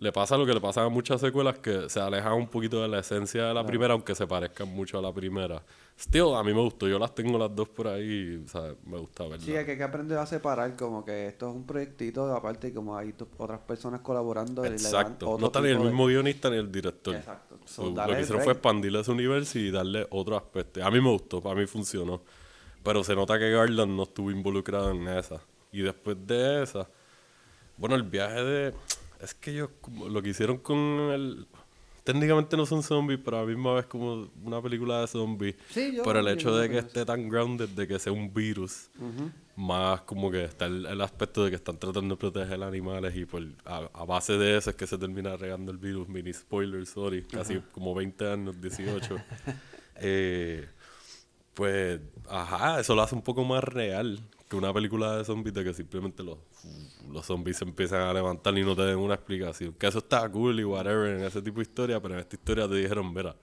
le 0.00 0.12
pasa 0.12 0.34
lo 0.38 0.46
que 0.46 0.54
le 0.54 0.60
pasa 0.62 0.82
a 0.82 0.88
muchas 0.88 1.20
secuelas 1.20 1.58
que 1.58 1.90
se 1.90 2.00
alejan 2.00 2.32
un 2.32 2.48
poquito 2.48 2.80
de 2.80 2.88
la 2.88 3.00
esencia 3.00 3.44
de 3.44 3.52
la 3.54 3.64
primera, 3.66 3.92
aunque 3.92 4.14
se 4.14 4.26
parezcan 4.26 4.66
mucho 4.68 4.98
a 4.98 5.02
la 5.02 5.12
primera. 5.12 5.62
Still, 5.98 6.34
a 6.34 6.42
mí 6.42 6.54
me 6.54 6.60
gustó, 6.62 6.88
yo 6.88 6.98
las 6.98 7.14
tengo 7.14 7.38
las 7.38 7.54
dos 7.54 7.68
por 7.68 7.86
ahí, 7.86 8.42
o 8.42 8.48
sea, 8.48 8.74
me 8.86 8.96
gusta 8.96 9.24
verlas. 9.24 9.42
Sí, 9.42 9.54
hay 9.54 9.66
que, 9.66 9.76
que 9.76 9.82
aprender 9.82 10.16
a 10.16 10.24
separar 10.24 10.74
como 10.74 11.04
que 11.04 11.26
esto 11.26 11.50
es 11.50 11.54
un 11.54 11.66
proyectito 11.66 12.34
aparte 12.34 12.68
y 12.68 12.72
como 12.72 12.96
hay 12.96 13.14
otras 13.36 13.60
personas 13.60 14.00
colaborando. 14.00 14.64
Exacto. 14.64 15.36
No 15.38 15.48
está 15.48 15.60
ni 15.60 15.68
el 15.68 15.76
de- 15.78 15.84
mismo 15.84 16.06
guionista 16.06 16.48
ni 16.48 16.56
el 16.56 16.72
director. 16.72 17.16
Exacto. 17.16 17.58
So, 17.66 17.82
So, 17.84 17.90
lo 17.90 18.06
que 18.14 18.22
hicieron 18.22 18.42
fue 18.42 18.54
expandirle 18.54 19.00
ese 19.00 19.10
universo 19.10 19.58
y 19.58 19.70
darle 19.70 20.06
otro 20.08 20.34
aspecto. 20.34 20.82
A 20.82 20.90
mí 20.90 20.98
me 20.98 21.10
gustó, 21.10 21.42
para 21.42 21.54
mí 21.60 21.66
funcionó. 21.66 22.22
Pero 22.82 23.04
se 23.04 23.14
nota 23.14 23.38
que 23.38 23.50
Garland 23.50 23.94
no 23.94 24.04
estuvo 24.04 24.30
involucrado 24.30 24.92
en 24.92 25.06
esa. 25.08 25.42
Y 25.70 25.82
después 25.82 26.16
de 26.26 26.62
esa, 26.62 26.88
bueno, 27.76 27.94
el 27.96 28.02
viaje 28.04 28.42
de... 28.42 28.74
Es 29.22 29.34
que 29.34 29.50
ellos, 29.50 29.70
como 29.80 30.08
lo 30.08 30.22
que 30.22 30.30
hicieron 30.30 30.58
con 30.58 30.76
el... 30.76 31.46
Técnicamente 32.04 32.56
no 32.56 32.64
son 32.64 32.82
zombies, 32.82 33.20
pero 33.22 33.38
a 33.38 33.40
la 33.42 33.46
misma 33.46 33.74
vez 33.74 33.84
como 33.84 34.30
una 34.42 34.60
película 34.62 35.02
de 35.02 35.06
zombies. 35.06 35.54
Sí, 35.68 35.94
yo 35.94 36.02
Pero 36.02 36.20
el 36.20 36.28
hecho 36.28 36.56
de 36.56 36.68
que 36.70 36.78
esté 36.78 37.04
tan 37.04 37.28
grounded, 37.28 37.68
de 37.68 37.86
que 37.86 37.98
sea 37.98 38.10
un 38.12 38.32
virus, 38.32 38.88
más 39.54 40.00
como 40.00 40.30
que 40.30 40.44
está 40.44 40.64
el, 40.64 40.86
el 40.86 41.00
aspecto 41.02 41.44
de 41.44 41.50
que 41.50 41.56
están 41.56 41.76
tratando 41.76 42.14
de 42.14 42.18
proteger 42.18 42.62
animales 42.62 43.14
y 43.14 43.26
por, 43.26 43.42
a, 43.66 43.88
a 43.92 44.04
base 44.06 44.38
de 44.38 44.56
eso 44.56 44.70
es 44.70 44.76
que 44.76 44.86
se 44.86 44.96
termina 44.96 45.36
regando 45.36 45.70
el 45.70 45.78
virus. 45.78 46.08
Mini 46.08 46.32
spoiler, 46.32 46.84
sorry, 46.86 47.22
casi 47.24 47.60
como 47.70 47.94
20 47.94 48.32
años, 48.32 48.60
18. 48.60 49.16
Eh, 50.02 50.66
pues, 51.52 52.00
ajá, 52.30 52.80
eso 52.80 52.94
lo 52.94 53.02
hace 53.02 53.14
un 53.14 53.20
poco 53.20 53.44
más 53.44 53.62
real 53.62 54.18
que 54.50 54.56
una 54.56 54.74
película 54.74 55.16
de 55.16 55.24
zombies 55.24 55.54
de 55.54 55.62
que 55.62 55.72
simplemente 55.72 56.24
los, 56.24 56.36
los 57.08 57.24
zombies 57.24 57.58
se 57.58 57.64
empiezan 57.64 58.00
a 58.00 58.12
levantar 58.12 58.58
y 58.58 58.64
no 58.64 58.74
te 58.74 58.82
den 58.82 58.98
una 58.98 59.14
explicación. 59.14 59.72
Que 59.74 59.86
eso 59.86 59.98
está 59.98 60.28
cool 60.28 60.58
y 60.58 60.64
whatever 60.64 61.16
en 61.16 61.24
ese 61.24 61.40
tipo 61.40 61.58
de 61.58 61.62
historia, 61.62 62.02
pero 62.02 62.14
en 62.14 62.20
esta 62.20 62.34
historia 62.34 62.68
te 62.68 62.74
dijeron, 62.74 63.14
mira, 63.14 63.36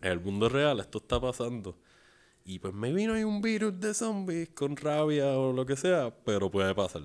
en 0.00 0.12
el 0.12 0.20
mundo 0.20 0.48
real 0.48 0.78
esto 0.78 0.98
está 0.98 1.20
pasando. 1.20 1.76
Y 2.44 2.60
pues 2.60 2.72
maybe 2.72 3.08
no 3.08 3.14
hay 3.14 3.24
un 3.24 3.42
virus 3.42 3.80
de 3.80 3.92
zombies 3.92 4.50
con 4.50 4.76
rabia 4.76 5.32
o 5.32 5.52
lo 5.52 5.66
que 5.66 5.74
sea, 5.74 6.14
pero 6.24 6.48
puede 6.48 6.72
pasar. 6.76 7.02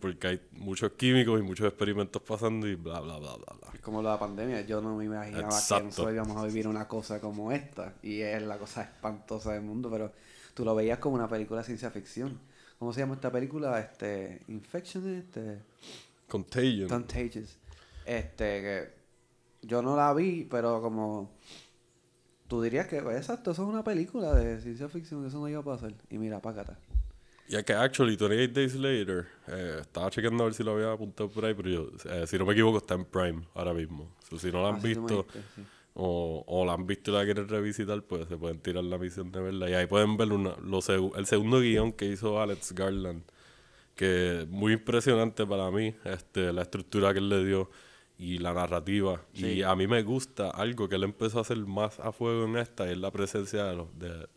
Porque 0.00 0.28
hay 0.28 0.40
muchos 0.52 0.92
químicos 0.92 1.40
y 1.40 1.42
muchos 1.42 1.66
experimentos 1.66 2.22
pasando 2.22 2.68
y 2.68 2.76
bla, 2.76 3.00
bla, 3.00 3.18
bla, 3.18 3.34
bla, 3.34 3.56
bla. 3.60 3.70
Es 3.74 3.80
como 3.80 4.02
la 4.02 4.16
pandemia, 4.20 4.60
yo 4.60 4.80
no 4.80 4.96
me 4.96 5.06
imaginaba 5.06 5.48
Exacto. 5.48 5.78
que 5.78 5.84
nosotros 5.86 6.14
íbamos 6.14 6.36
a 6.36 6.46
vivir 6.46 6.68
una 6.68 6.86
cosa 6.86 7.20
como 7.20 7.50
esta. 7.50 7.94
Y 8.04 8.20
es 8.20 8.40
la 8.44 8.56
cosa 8.56 8.82
espantosa 8.82 9.52
del 9.52 9.62
mundo, 9.62 9.90
pero 9.90 10.12
tú 10.54 10.64
lo 10.64 10.76
veías 10.76 11.00
como 11.00 11.16
una 11.16 11.28
película 11.28 11.58
de 11.62 11.66
ciencia 11.66 11.90
ficción. 11.90 12.38
¿Cómo 12.84 12.92
se 12.92 13.00
llama 13.00 13.14
esta 13.14 13.32
película? 13.32 13.80
Este, 13.80 14.42
Infection, 14.48 15.08
este, 15.08 15.62
Contagion. 16.28 16.86
Contagious. 16.86 17.56
Este, 18.04 18.44
que 18.60 18.90
yo 19.62 19.80
no 19.80 19.96
la 19.96 20.12
vi, 20.12 20.44
pero 20.44 20.82
como 20.82 21.32
tú 22.46 22.60
dirías 22.60 22.86
que, 22.86 23.00
pues, 23.00 23.16
exacto, 23.16 23.52
eso 23.52 23.62
es 23.62 23.68
una 23.70 23.82
película 23.82 24.34
de 24.34 24.60
ciencia 24.60 24.86
ficción, 24.90 25.24
eso 25.24 25.38
no 25.38 25.48
iba 25.48 25.60
a 25.60 25.64
pasar. 25.64 25.94
Y 26.10 26.18
mira, 26.18 26.42
págata. 26.42 26.78
Ya 27.48 27.62
que 27.62 27.72
actually 27.72 28.16
28 28.16 28.52
Days 28.52 28.74
Later, 28.74 29.28
eh, 29.46 29.78
estaba 29.80 30.10
chequeando 30.10 30.42
a 30.42 30.48
ver 30.48 30.54
si 30.54 30.62
lo 30.62 30.72
había 30.72 30.92
apuntado 30.92 31.30
por 31.30 31.46
ahí, 31.46 31.54
pero 31.54 31.70
yo, 31.70 31.90
eh, 32.10 32.26
si 32.26 32.36
no 32.36 32.44
me 32.44 32.52
equivoco, 32.52 32.76
está 32.76 32.92
en 32.92 33.06
Prime 33.06 33.44
ahora 33.54 33.72
mismo. 33.72 34.14
Si 34.38 34.52
no 34.52 34.60
la 34.60 34.68
han 34.76 34.82
me 34.82 34.88
visto 34.90 35.26
sí. 35.32 35.62
O, 35.94 36.44
o 36.46 36.64
la 36.64 36.74
han 36.74 36.86
visto 36.86 37.10
y 37.10 37.14
la 37.14 37.24
quieren 37.24 37.48
revisitar, 37.48 38.02
pues 38.02 38.28
se 38.28 38.36
pueden 38.36 38.58
tirar 38.60 38.84
la 38.84 38.98
misión 38.98 39.30
de 39.32 39.40
verla. 39.40 39.70
Y 39.70 39.74
ahí 39.74 39.86
pueden 39.86 40.16
ver 40.16 40.32
una, 40.32 40.56
lo 40.62 40.78
segu- 40.78 41.16
el 41.16 41.26
segundo 41.26 41.60
guion 41.60 41.92
que 41.92 42.06
hizo 42.06 42.40
Alex 42.40 42.72
Garland, 42.72 43.22
que 43.94 44.46
muy 44.50 44.72
impresionante 44.74 45.46
para 45.46 45.70
mí, 45.70 45.94
este, 46.04 46.52
la 46.52 46.62
estructura 46.62 47.12
que 47.12 47.20
él 47.20 47.28
le 47.28 47.44
dio 47.44 47.70
y 48.18 48.38
la 48.38 48.52
narrativa. 48.54 49.20
Y 49.34 49.62
a 49.62 49.74
mí 49.76 49.86
me 49.86 50.02
gusta 50.02 50.50
algo 50.50 50.88
que 50.88 50.96
él 50.96 51.04
empezó 51.04 51.38
a 51.38 51.42
hacer 51.42 51.58
más 51.58 51.98
a 52.00 52.12
fuego 52.12 52.44
en 52.44 52.56
esta, 52.56 52.86
y 52.88 52.92
es 52.92 52.98
la 52.98 53.10
presencia 53.10 53.64
de 53.64 53.76
los... 53.76 53.98
De, 53.98 54.28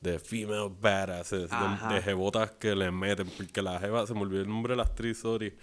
de 0.00 0.18
female 0.18 0.68
badasses, 0.80 1.48
de, 1.48 1.94
de 1.94 2.02
jebotas 2.02 2.50
que 2.58 2.74
le 2.74 2.90
meten, 2.90 3.28
porque 3.36 3.62
la 3.62 3.78
jeva, 3.78 4.04
se 4.04 4.12
me 4.14 4.22
olvidó 4.22 4.42
el 4.42 4.48
nombre 4.48 4.72
de 4.72 4.78
la 4.78 4.82
actriz, 4.82 5.18
sorry, 5.18 5.54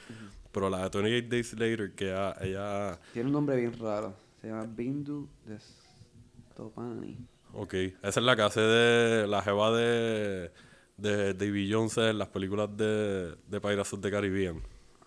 pero 0.53 0.69
la 0.69 0.87
de 0.87 1.01
28 1.01 1.27
Days 1.29 1.53
Later, 1.59 1.93
que 1.93 2.05
ella, 2.05 2.35
ella 2.39 2.99
Tiene 3.11 3.27
un 3.27 3.33
nombre 3.33 3.57
bien 3.57 3.77
raro. 3.77 4.13
Se 4.41 4.47
llama 4.47 4.65
Bindu 4.67 5.27
Destopani. 5.45 7.17
Ok, 7.53 7.73
esa 7.73 8.19
es 8.19 8.23
la 8.23 8.35
que 8.35 8.41
hace 8.43 8.61
de 8.61 9.27
la 9.27 9.41
jeva 9.41 9.71
de, 9.71 10.51
de 10.97 11.33
Davy 11.33 11.71
Jones 11.71 11.97
en 11.97 12.17
las 12.17 12.29
películas 12.29 12.69
de, 12.77 13.35
de 13.47 13.61
Pirates 13.61 13.99
the 13.99 14.11
Caribbean. 14.11 14.61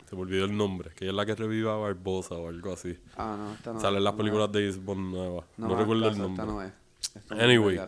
Se 0.04 0.16
me 0.16 0.22
olvidó 0.22 0.44
el 0.44 0.54
nombre, 0.54 0.90
que 0.94 1.04
ella 1.04 1.12
es 1.12 1.16
la 1.16 1.24
que 1.24 1.34
revive 1.34 1.70
a 1.70 1.74
Barbosa 1.74 2.34
o 2.34 2.48
algo 2.48 2.72
así. 2.72 2.98
Ah, 3.16 3.36
no, 3.38 3.54
esta 3.54 3.72
no. 3.72 3.80
Sale 3.80 3.96
en 3.98 4.04
las 4.04 4.12
no, 4.12 4.18
películas 4.18 4.52
de 4.52 4.60
James 4.60 4.84
Bond 4.84 5.14
nuevas. 5.14 5.46
No, 5.56 5.68
me 5.68 5.76
recuerdo 5.76 6.08
el 6.08 6.18
nombre. 6.18 6.42
Esta 6.42 6.52
no 6.52 6.62
es. 6.62 6.72
Anyway, 7.30 7.78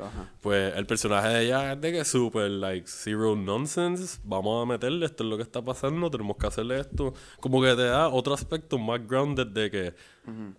pues 0.40 0.74
el 0.76 0.86
personaje 0.86 1.28
de 1.28 1.44
ella 1.46 1.72
es 1.72 1.80
de 1.80 1.92
que 1.92 2.00
es 2.00 2.08
súper, 2.08 2.50
like, 2.50 2.86
zero 2.86 3.34
nonsense. 3.36 4.18
Vamos 4.24 4.62
a 4.62 4.66
meterle, 4.66 5.06
esto 5.06 5.24
es 5.24 5.30
lo 5.30 5.36
que 5.36 5.42
está 5.42 5.62
pasando, 5.62 6.10
tenemos 6.10 6.36
que 6.36 6.46
hacerle 6.46 6.80
esto. 6.80 7.14
Como 7.40 7.62
que 7.62 7.68
te 7.74 7.84
da 7.84 8.08
otro 8.08 8.34
aspecto 8.34 8.78
más 8.78 9.06
grounded 9.06 9.46
de 9.46 9.70
que 9.70 9.94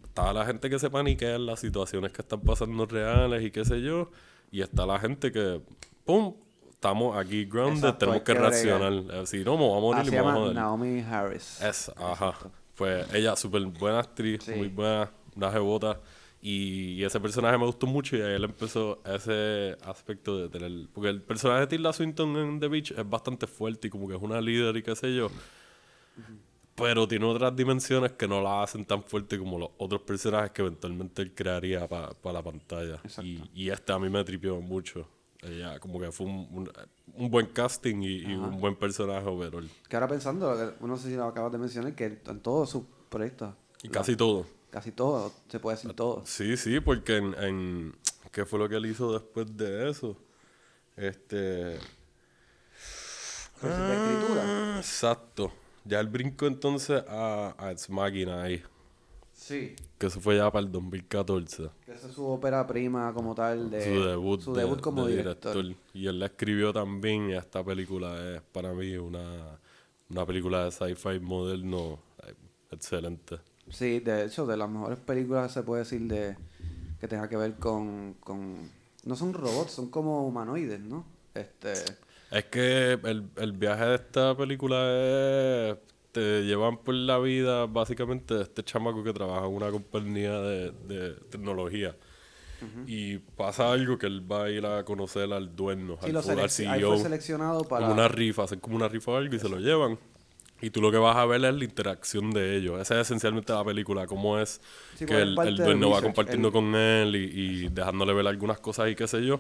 está 0.04 0.34
la 0.34 0.46
gente 0.46 0.70
que 0.70 0.80
se 0.80 0.90
paniquea 0.90 1.36
en 1.36 1.46
las 1.46 1.60
situaciones 1.60 2.12
que 2.12 2.22
están 2.22 2.42
pasando 2.42 2.86
reales 2.86 3.44
y 3.44 3.52
qué 3.52 3.66
sé 3.66 3.82
yo. 3.82 4.10
Y 4.52 4.62
está 4.62 4.86
la 4.86 5.00
gente 5.00 5.32
que, 5.32 5.62
¡pum! 6.06 6.34
Estamos 6.70 7.18
aquí 7.18 7.46
grounded, 7.46 7.78
Exacto, 7.78 7.98
tenemos 7.98 8.22
que 8.22 8.34
que 8.34 8.40
reaccionar. 8.40 8.94
Eh, 8.94 9.26
Si 9.26 9.44
no, 9.44 9.54
vamos 9.54 9.78
a 9.78 9.82
morir 9.82 10.14
y 10.14 10.16
vamos 10.18 10.32
a 10.32 10.36
joder. 10.36 10.56
Naomi 10.56 11.00
Harris. 11.02 11.62
Es, 11.62 11.92
ajá. 11.98 12.34
Pues 12.76 13.12
ella, 13.14 13.36
súper 13.36 13.64
buena 13.66 14.00
actriz, 14.00 14.44
Sí. 14.44 14.52
muy 14.52 14.68
buena, 14.68 15.10
una 15.36 15.52
jebota. 15.52 16.00
Y, 16.48 17.04
ese 17.04 17.20
personaje 17.20 17.58
me 17.58 17.66
gustó 17.66 17.88
mucho 17.88 18.16
y 18.16 18.22
ahí 18.22 18.34
él 18.34 18.44
empezó 18.44 19.02
ese 19.04 19.76
aspecto 19.84 20.38
de 20.38 20.48
tener... 20.48 20.88
Porque 20.94 21.10
el 21.10 21.24
personaje 21.24 21.62
de 21.62 21.68
Tilda 21.68 21.92
Swinton 21.92 22.38
en 22.38 22.60
The 22.60 22.68
Beach 22.68 22.92
es 22.92 23.10
bastante 23.10 23.48
fuerte 23.48 23.88
y 23.88 23.90
como 23.90 24.08
que 24.08 24.16
es 24.16 24.22
una 24.22 24.40
líder 24.40 24.78
y 24.78 24.84
qué 24.84 24.96
sé 24.96 25.16
yo. 25.16 25.32
pero 26.76 27.08
tiene 27.08 27.26
otras 27.26 27.56
dimensiones 27.56 28.12
que 28.12 28.28
no 28.28 28.44
la 28.44 28.62
hacen 28.62 28.86
tan 28.86 29.02
fuerte 29.02 29.40
como 29.40 29.58
los 29.58 29.72
otros 29.80 30.02
personajes 30.02 30.52
que 30.52 30.62
eventualmente 30.62 31.24
él 31.24 31.34
crearía 31.34 31.88
para 31.88 32.14
la 32.32 32.44
pantalla. 32.44 33.02
Y, 33.24 33.42
y 33.56 33.72
este 33.72 33.92
a 33.94 33.98
mí 33.98 34.08
me 34.08 34.24
tripió 34.24 34.62
mucho. 34.62 35.08
Ella, 35.42 35.80
como 35.80 36.00
que 36.00 36.12
fue 36.12 36.28
un, 36.28 36.48
un, 36.52 36.72
un 37.16 37.32
buen 37.32 37.48
casting 37.48 38.04
y, 38.04 38.18
y 38.18 38.36
un 38.36 38.60
buen 38.60 38.76
personaje 38.76 39.28
overall. 39.28 39.68
Que 39.90 39.96
ahora 39.96 40.10
pensando, 40.10 40.76
no 40.80 40.98
sé 40.98 41.10
si 41.10 41.16
lo 41.16 41.26
acabas 41.26 41.52
de 41.52 41.58
mencionar, 41.58 41.96
que 41.96 42.22
en 42.24 42.40
todos 42.40 42.70
sus 42.70 42.84
proyectos. 43.10 43.52
Y 43.82 43.90
casi 43.90 44.16
todo. 44.16 44.46
Casi 44.76 44.92
todo, 44.92 45.32
se 45.48 45.58
puede 45.58 45.78
decir 45.78 45.94
todo. 45.94 46.22
Sí, 46.26 46.58
sí, 46.58 46.82
porque 46.82 47.16
en, 47.16 47.34
en. 47.42 47.96
¿Qué 48.34 48.46
fue 48.46 48.60
lo 48.60 48.68
que 48.68 48.76
él 48.76 48.86
hizo 48.88 49.14
después 49.14 49.56
de 49.56 49.90
eso? 49.90 50.18
Este. 50.98 51.76
escritura. 53.56 54.44
Ah, 54.44 54.74
exacto. 54.80 55.54
Ya 55.86 56.02
él 56.02 56.08
brincó 56.08 56.46
entonces 56.48 57.02
a, 57.08 57.56
a 57.58 57.72
Ex 57.72 57.90
Machina 57.90 58.44
ahí. 58.44 58.62
Sí. 59.32 59.78
Que 59.98 60.08
eso 60.08 60.20
fue 60.20 60.36
ya 60.36 60.52
para 60.52 60.66
el 60.66 60.72
2014. 60.74 61.70
Que 61.86 61.94
esa 61.94 62.08
es 62.10 62.14
su 62.14 62.26
ópera 62.28 62.68
prima 62.68 63.14
como 63.14 63.34
tal 63.34 63.70
de... 63.72 63.82
Su 63.82 64.04
debut, 64.04 64.42
su 64.42 64.54
de- 64.54 64.64
debut 64.64 64.82
como 64.82 65.06
de 65.06 65.16
director. 65.16 65.66
Y 65.94 66.08
él 66.08 66.20
la 66.20 66.26
escribió 66.26 66.74
también 66.74 67.30
y 67.30 67.36
esta 67.36 67.64
película 67.64 68.36
es 68.36 68.42
para 68.42 68.74
mí 68.74 68.98
una, 68.98 69.58
una 70.10 70.26
película 70.26 70.66
de 70.66 70.72
sci-fi 70.72 71.22
moderno 71.22 71.98
eh, 72.28 72.34
excelente. 72.72 73.40
Sí, 73.70 74.00
de 74.00 74.26
hecho, 74.26 74.46
de 74.46 74.58
las 74.58 74.70
mejores 74.70 75.00
películas 75.00 75.52
se 75.52 75.64
puede 75.64 75.84
decir 75.84 76.02
de 76.02 76.38
que 77.00 77.08
tenga 77.08 77.28
que 77.28 77.38
ver 77.38 77.56
con, 77.56 78.16
con... 78.20 78.70
No 79.04 79.16
son 79.16 79.34
robots, 79.34 79.72
son 79.72 79.90
como 79.90 80.28
humanoides, 80.28 80.80
¿no? 80.80 81.06
Este... 81.34 81.74
Es 82.32 82.46
que 82.46 82.94
el, 82.94 83.30
el 83.38 83.52
viaje 83.54 83.86
de 83.86 83.96
esta 83.96 84.36
película 84.36 84.78
es. 84.92 85.78
Te 86.12 86.44
llevan 86.44 86.78
por 86.78 86.96
la 86.96 87.20
vida, 87.20 87.66
básicamente, 87.66 88.36
de 88.36 88.44
este 88.44 88.64
chamaco 88.64 89.04
que 89.04 89.12
trabaja 89.12 89.46
en 89.46 89.54
una 89.54 89.70
compañía 89.70 90.40
de, 90.40 90.72
de 90.72 91.14
tecnología. 91.30 91.96
Y 92.88 93.20
pasa 93.20 93.72
algo 93.72 93.98
que 93.98 94.08
él 94.08 94.30
va 94.30 94.46
a 94.46 94.50
ir 94.50 94.66
a 94.66 94.84
conocer 94.86 95.32
al 95.32 95.56
dueño, 95.56 95.98
Sí, 96.02 96.10
al, 96.10 96.40
al 96.40 96.50
CEO, 96.50 96.94
fue 96.94 97.04
seleccionado 97.04 97.64
para... 97.64 97.86
como 97.86 97.94
una 97.94 98.08
rifa, 98.08 98.44
hacen 98.44 98.60
como 98.60 98.76
una 98.76 98.88
rifa 98.88 99.12
o 99.12 99.18
algo 99.18 99.36
y 99.36 99.40
se 99.40 99.50
lo 99.50 99.60
llevan. 99.60 100.00
Y 100.62 100.70
tú 100.70 100.82
lo 100.82 100.92
que 100.92 100.98
vas 100.98 101.16
a 101.18 101.26
ver 101.26 101.44
es 101.46 101.54
la 101.54 101.64
interacción 101.64 102.32
de 102.32 102.56
ellos. 102.58 102.80
Esa 102.82 102.96
es 102.96 103.08
esencialmente 103.08 103.54
la 103.54 103.64
película, 103.64 104.08
cómo 104.08 104.40
es 104.40 104.62
Sí, 104.98 105.06
que 105.06 105.22
el, 105.22 105.38
el 105.44 105.56
dueño 105.58 105.90
va 105.90 106.02
compartiendo 106.02 106.48
el- 106.48 106.54
con 106.54 106.76
él 106.76 107.16
y, 107.16 107.66
y 107.66 107.70
dejándole 107.70 108.14
ver 108.14 108.26
algunas 108.28 108.60
cosas 108.60 108.90
y 108.90 108.96
qué 108.96 109.08
sé 109.08 109.26
yo. 109.26 109.40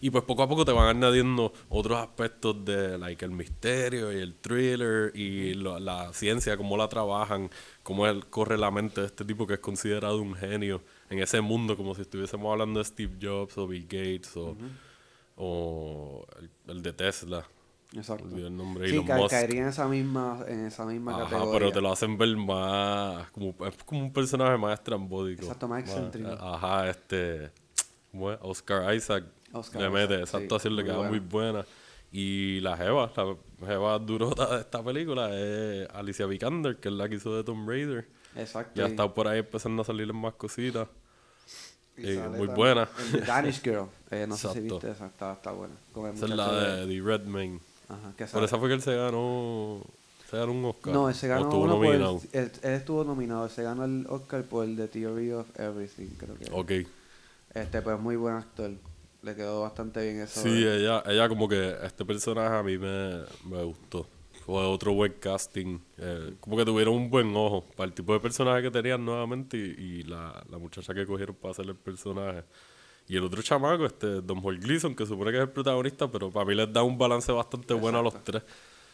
Y 0.00 0.10
pues 0.10 0.24
poco 0.24 0.42
a 0.42 0.48
poco 0.48 0.64
te 0.64 0.72
van 0.72 0.96
añadiendo 0.96 1.52
otros 1.68 1.98
aspectos 1.98 2.64
de 2.64 2.98
like, 2.98 3.24
el 3.24 3.30
misterio 3.30 4.12
y 4.12 4.16
el 4.20 4.34
thriller 4.34 5.12
y 5.16 5.54
lo- 5.54 5.78
la 5.78 6.12
ciencia, 6.12 6.56
cómo 6.56 6.76
la 6.76 6.88
trabajan, 6.88 7.50
cómo 7.82 8.06
él 8.06 8.26
corre 8.26 8.58
la 8.58 8.70
mente 8.70 9.00
de 9.00 9.06
este 9.06 9.24
tipo 9.24 9.46
que 9.46 9.54
es 9.54 9.60
considerado 9.60 10.20
un 10.20 10.34
genio 10.34 10.82
en 11.10 11.18
ese 11.20 11.40
mundo, 11.40 11.76
como 11.76 11.94
si 11.94 12.02
estuviésemos 12.02 12.50
hablando 12.52 12.80
de 12.80 12.84
Steve 12.84 13.14
Jobs 13.20 13.56
o 13.58 13.66
Bill 13.66 13.84
Gates 13.84 14.36
o, 14.36 14.56
o 15.36 16.26
el, 16.40 16.50
el 16.76 16.82
de 16.82 16.92
Tesla. 16.92 17.46
Exacto. 17.94 18.24
Olvidé 18.24 18.48
el 18.48 18.56
nombre, 18.56 18.88
Sí, 18.88 18.94
Elon 18.94 19.06
ca- 19.06 19.16
Musk. 19.16 19.30
caería 19.30 19.62
en 19.62 19.68
esa 19.68 19.86
misma, 19.88 20.44
en 20.48 20.66
esa 20.66 20.84
misma 20.84 21.12
Ajá, 21.12 21.24
categoría. 21.24 21.52
pero 21.52 21.72
te 21.72 21.80
lo 21.80 21.92
hacen 21.92 22.18
ver 22.18 22.36
más 22.36 23.30
como, 23.30 23.54
es 23.66 23.76
como 23.84 24.00
un 24.00 24.12
personaje 24.12 24.58
más 24.58 24.74
estrambótico. 24.78 25.42
Exacto, 25.42 25.68
más 25.68 25.80
excéntrico. 25.84 26.30
Ajá, 26.32 26.88
este 26.90 27.50
¿cómo 28.10 28.32
es? 28.32 28.38
Oscar 28.42 28.94
Isaac 28.94 29.24
Oscar 29.52 29.82
le 29.82 29.90
mete, 29.90 30.14
Isaac, 30.14 30.22
esa 30.28 30.38
sí, 30.38 30.42
actuación 30.44 30.76
le 30.76 30.84
queda 30.84 31.02
muy 31.08 31.20
buena. 31.20 31.64
Y 32.10 32.60
la 32.60 32.76
Jeva, 32.76 33.10
la 33.16 33.66
Jeva 33.66 33.98
durota 33.98 34.54
de 34.56 34.60
esta 34.60 34.82
película 34.84 35.30
es 35.36 35.88
Alicia 35.90 36.26
Vikander, 36.26 36.76
que 36.76 36.88
es 36.88 36.94
la 36.94 37.08
que 37.08 37.16
hizo 37.16 37.34
de 37.36 37.42
Tomb 37.42 37.68
Raider. 37.68 38.06
Exacto. 38.36 38.72
Ya 38.74 38.86
está 38.86 39.12
por 39.12 39.26
ahí 39.28 39.40
empezando 39.40 39.82
a 39.82 39.84
salir 39.84 40.12
más 40.12 40.34
cositas. 40.34 40.86
eh, 41.96 42.20
muy 42.36 42.48
buena. 42.48 42.88
Danish 43.26 43.62
Girl. 43.62 43.86
Eh, 44.10 44.26
no 44.28 44.36
sé 44.36 44.42
si 44.52 44.58
Exacto. 44.58 44.74
viste 44.74 44.90
esa, 44.90 45.06
está, 45.06 45.32
está 45.34 45.52
buena. 45.52 45.74
Esa 46.14 46.24
es 46.26 46.30
la 46.32 46.52
de 46.52 46.86
The 46.86 47.00
Redmayne. 47.04 47.60
Ajá, 47.88 48.14
que 48.16 48.24
Por 48.26 48.44
esa 48.44 48.58
fue 48.58 48.68
que 48.68 48.74
él 48.74 48.82
se 48.82 48.94
ganó, 48.96 49.82
se 50.30 50.36
ganó 50.36 50.52
un 50.52 50.64
Oscar. 50.64 50.92
No, 50.94 51.08
ese 51.10 51.26
O 51.26 51.30
ganó 51.30 51.42
estuvo 51.44 51.62
uno 51.64 51.76
por 51.76 51.86
el- 51.86 52.00
nominado. 52.00 52.20
él, 52.32 52.50
él 52.62 52.72
estuvo 52.72 53.04
nominado, 53.04 53.48
se 53.48 53.62
ganó 53.62 53.84
el 53.84 54.06
Oscar 54.08 54.42
por 54.44 54.64
el 54.64 54.76
The 54.76 54.88
Theory 54.88 55.32
of 55.32 55.46
Everything, 55.58 56.08
creo 56.16 56.34
que. 56.36 56.48
Ok. 56.82 56.88
Este, 57.54 57.82
pues 57.82 58.00
muy 58.00 58.16
buen 58.16 58.34
actor. 58.36 58.70
Le 59.22 59.34
quedó 59.34 59.62
bastante 59.62 60.02
bien 60.02 60.20
eso. 60.20 60.42
Sí, 60.42 60.62
de- 60.64 60.80
ella, 60.80 61.02
ella 61.06 61.28
como 61.28 61.48
que 61.48 61.76
este 61.82 62.04
personaje 62.04 62.54
a 62.56 62.62
mí 62.62 62.76
me, 62.78 63.22
me 63.48 63.62
gustó. 63.64 64.06
Fue 64.44 64.62
otro 64.66 64.92
buen 64.92 65.12
casting. 65.14 65.78
eh, 65.96 66.34
como 66.40 66.56
que 66.58 66.64
tuvieron 66.66 66.94
un 66.94 67.08
buen 67.08 67.34
ojo 67.34 67.64
para 67.76 67.86
el 67.86 67.94
tipo 67.94 68.12
de 68.12 68.20
personaje 68.20 68.60
que 68.62 68.70
tenían 68.70 69.02
nuevamente 69.02 69.56
y, 69.56 69.60
y 69.60 70.02
la, 70.02 70.44
la 70.50 70.58
muchacha 70.58 70.92
que 70.92 71.06
cogieron 71.06 71.34
para 71.36 71.52
hacer 71.52 71.64
el 71.66 71.76
personaje. 71.76 72.42
Y 73.08 73.16
el 73.16 73.24
otro 73.24 73.42
chamaco, 73.42 73.84
este 73.86 74.22
Don 74.22 74.40
Paul 74.40 74.58
Gleason, 74.58 74.94
que 74.94 75.04
supone 75.04 75.30
que 75.30 75.36
es 75.36 75.42
el 75.42 75.50
protagonista, 75.50 76.10
pero 76.10 76.30
para 76.30 76.46
mí 76.46 76.54
les 76.54 76.72
da 76.72 76.82
un 76.82 76.96
balance 76.96 77.30
bastante 77.32 77.74
bueno 77.74 77.98
a 77.98 78.02
los 78.02 78.24
tres. 78.24 78.42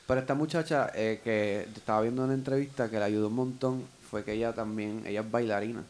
Pero 0.06 0.20
esta 0.20 0.34
muchacha 0.34 0.90
eh, 0.94 1.20
que 1.22 1.68
estaba 1.76 2.02
viendo 2.02 2.24
una 2.24 2.34
entrevista 2.34 2.90
que 2.90 2.98
le 2.98 3.04
ayudó 3.04 3.28
un 3.28 3.34
montón 3.34 3.84
fue 4.10 4.24
que 4.24 4.32
ella 4.32 4.52
también, 4.52 5.04
ella 5.06 5.20
es 5.20 5.30
bailarina. 5.30 5.84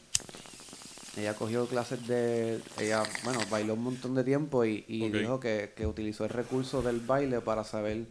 Ella 1.16 1.34
cogió 1.34 1.66
clases 1.66 2.06
de, 2.06 2.60
ella, 2.78 3.02
bueno, 3.24 3.40
bailó 3.50 3.74
un 3.74 3.84
montón 3.84 4.14
de 4.14 4.22
tiempo 4.22 4.64
y, 4.64 4.82
dijo 5.10 5.40
que, 5.40 5.72
que 5.74 5.86
utilizó 5.86 6.24
el 6.24 6.30
recurso 6.30 6.82
del 6.82 7.00
baile 7.00 7.40
para 7.40 7.64
saber 7.64 8.04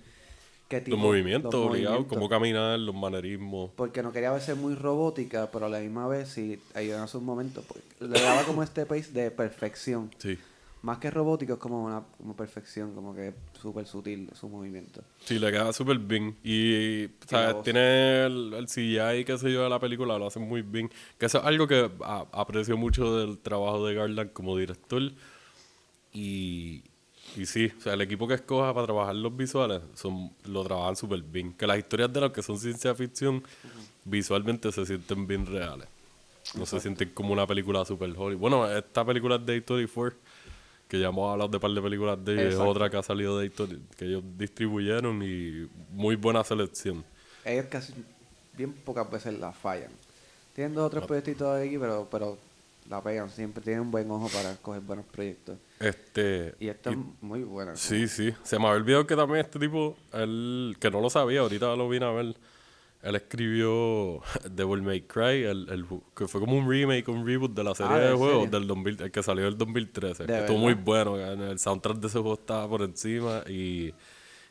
qué 0.69 0.79
tipo 0.79 0.95
Los 0.95 1.03
movimientos 1.05 1.53
los 1.53 1.65
movimientos. 1.65 2.05
cómo 2.07 2.29
caminar, 2.29 2.79
los 2.79 2.95
manerismos. 2.95 3.71
Porque 3.75 4.01
no 4.01 4.13
quería 4.13 4.31
verse 4.31 4.53
muy 4.55 4.75
robótica, 4.75 5.49
pero 5.51 5.65
a 5.65 5.69
la 5.69 5.79
misma 5.79 6.07
vez 6.07 6.29
sí 6.29 6.57
ayudó 6.73 7.01
en 7.01 7.07
sus 7.09 7.21
momentos. 7.21 7.65
porque 7.67 7.83
Le 7.99 8.21
daba 8.21 8.43
como 8.43 8.63
este 8.63 8.85
pace 8.85 9.11
de 9.11 9.31
perfección. 9.31 10.09
Sí. 10.17 10.37
Más 10.81 10.97
que 10.99 11.11
robótico, 11.11 11.53
es 11.53 11.59
como 11.59 11.83
una 11.83 12.03
como 12.17 12.37
perfección, 12.37 12.95
como 12.95 13.13
que 13.13 13.33
súper 13.61 13.85
sutil 13.85 14.29
su 14.33 14.47
movimiento. 14.47 15.01
Sí, 15.25 15.37
le 15.37 15.51
queda 15.51 15.73
súper 15.73 15.97
bien. 15.99 16.37
Y, 16.41 17.07
¿sabes? 17.27 17.53
voz. 17.55 17.63
Tiene 17.65 18.23
el, 18.25 18.53
el 18.53 18.65
CGI, 18.67 19.25
qué 19.25 19.37
sé 19.37 19.51
yo, 19.51 19.63
de 19.63 19.69
la 19.69 19.77
película, 19.79 20.17
lo 20.17 20.27
hacen 20.27 20.43
muy 20.47 20.61
bien. 20.61 20.89
Que 21.17 21.25
eso 21.25 21.39
es 21.39 21.43
algo 21.43 21.67
que 21.67 21.91
a- 22.01 22.25
aprecio 22.31 22.77
mucho 22.77 23.17
del 23.17 23.39
trabajo 23.39 23.85
de 23.85 23.93
Garland 23.95 24.31
como 24.31 24.55
director. 24.55 25.01
Y, 26.13 26.83
y 27.35 27.45
sí, 27.45 27.71
o 27.77 27.81
sea, 27.81 27.93
el 27.93 28.01
equipo 28.01 28.27
que 28.27 28.33
escoja 28.35 28.73
para 28.73 28.85
trabajar 28.85 29.15
los 29.15 29.35
visuales 29.35 29.81
son, 29.95 30.31
lo 30.45 30.63
trabajan 30.63 30.95
súper 30.95 31.21
bien. 31.21 31.53
Que 31.53 31.65
las 31.67 31.77
historias 31.77 32.11
de 32.11 32.21
los 32.21 32.31
que 32.31 32.41
son 32.41 32.57
ciencia 32.59 32.93
ficción 32.95 33.43
visualmente 34.05 34.71
se 34.71 34.85
sienten 34.85 35.27
bien 35.27 35.45
reales. 35.45 35.87
No 36.55 36.65
se 36.65 36.79
sienten 36.79 37.09
como 37.09 37.33
una 37.33 37.45
película 37.45 37.85
super 37.85 38.09
Hollywood. 38.09 38.39
Bueno, 38.39 38.69
esta 38.71 39.05
película 39.05 39.35
es 39.35 39.45
de 39.45 39.63
A24, 39.65 40.13
que 40.87 40.99
ya 40.99 41.09
hemos 41.09 41.31
hablado 41.31 41.49
de 41.49 41.57
un 41.57 41.61
par 41.61 41.71
de 41.71 41.81
películas 41.81 42.25
de 42.25 42.33
ellos, 42.33 42.53
es 42.55 42.59
otra 42.59 42.89
que 42.89 42.97
ha 42.97 43.03
salido 43.03 43.37
de 43.37 43.51
A24, 43.51 43.79
que 43.95 44.05
ellos 44.05 44.23
distribuyeron 44.37 45.21
y 45.21 45.67
muy 45.91 46.15
buena 46.15 46.43
selección. 46.43 47.03
Ellos 47.45 47.65
casi 47.69 47.93
bien 48.57 48.73
pocas 48.73 49.09
veces 49.11 49.37
la 49.39 49.51
fallan. 49.51 49.91
Tienen 50.55 50.73
dos 50.73 50.83
o 50.85 50.87
Ah. 50.87 50.89
tres 50.89 51.05
proyectitos 51.05 51.47
aquí, 51.61 51.77
pero, 51.77 52.07
pero 52.09 52.37
la 52.89 53.01
pegan. 53.01 53.29
Siempre 53.29 53.63
tienen 53.63 53.81
un 53.83 53.91
buen 53.91 54.09
ojo 54.11 54.27
para 54.29 54.51
escoger 54.51 54.81
buenos 54.81 55.05
proyectos. 55.05 55.57
Este, 55.79 56.55
Y 56.59 56.67
esta 56.67 56.89
es 56.89 56.97
muy 57.21 57.43
buena. 57.43 57.75
Sí, 57.75 58.07
sí. 58.07 58.33
Se 58.43 58.57
me 58.59 58.65
había 58.67 58.77
olvidado 58.81 59.07
que 59.07 59.15
también 59.15 59.45
este 59.45 59.59
tipo, 59.59 59.95
él, 60.11 60.75
que 60.79 60.89
no 60.91 60.99
lo 60.99 61.09
sabía, 61.09 61.41
ahorita 61.41 61.75
lo 61.75 61.87
vine 61.87 62.05
a 62.05 62.11
ver. 62.11 62.35
Él 63.01 63.15
escribió 63.15 64.19
Devil 64.51 64.81
May 64.81 65.01
Cry, 65.03 65.43
el, 65.45 65.69
el 65.69 65.85
que 66.13 66.27
fue 66.27 66.41
como 66.41 66.57
un 66.57 66.69
remake, 66.69 67.07
un 67.07 67.25
reboot 67.25 67.53
de 67.53 67.63
la 67.63 67.73
serie 67.73 67.93
Ah, 67.93 67.99
¿de 67.99 68.09
de 68.09 68.15
juegos 68.15 68.43
serie? 68.43 68.59
del 68.59 68.67
2000, 68.67 69.01
el 69.03 69.11
que 69.11 69.23
salió 69.23 69.43
en 69.43 69.53
el 69.53 69.57
2013. 69.57 70.25
¿De 70.25 70.39
Estuvo 70.39 70.57
muy 70.57 70.73
bueno, 70.73 71.15
el 71.17 71.57
soundtrack 71.59 71.97
de 71.97 72.07
ese 72.07 72.19
juego 72.19 72.33
estaba 72.33 72.67
por 72.67 72.81
encima 72.81 73.43
y, 73.47 73.93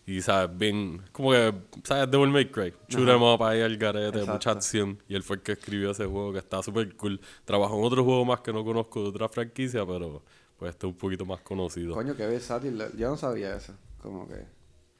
y 0.08 0.22
sabes, 0.22 0.56
bien, 0.56 1.02
como 1.12 1.32
que, 1.32 1.52
¿sabes? 1.84 2.10
Devil 2.10 2.30
May 2.30 2.50
Cry, 2.50 2.72
shoot 2.88 3.06
'em 3.06 3.22
up 3.22 3.42
ahí 3.42 3.60
al 3.60 3.76
garete, 3.76 4.24
mucha 4.24 4.52
acción. 4.52 4.98
Y 5.06 5.14
él 5.14 5.22
fue 5.22 5.36
el 5.36 5.42
que 5.42 5.52
escribió 5.52 5.90
ese 5.90 6.06
juego 6.06 6.32
que 6.32 6.38
está 6.38 6.62
súper 6.62 6.96
cool. 6.96 7.20
Trabajó 7.44 7.78
en 7.78 7.84
otro 7.84 8.02
juego 8.02 8.24
más 8.24 8.40
que 8.40 8.50
no 8.50 8.64
conozco 8.64 9.02
de 9.02 9.08
otra 9.10 9.28
franquicia, 9.28 9.84
pero 9.84 10.22
pues 10.56 10.70
este 10.70 10.86
es 10.86 10.92
un 10.94 10.98
poquito 10.98 11.26
más 11.26 11.40
conocido. 11.42 11.92
Coño, 11.92 12.16
qué 12.16 12.26
versátil. 12.26 12.82
Yo 12.96 13.10
no 13.10 13.18
sabía 13.18 13.54
eso. 13.54 13.74
Como 14.00 14.26
que... 14.26 14.46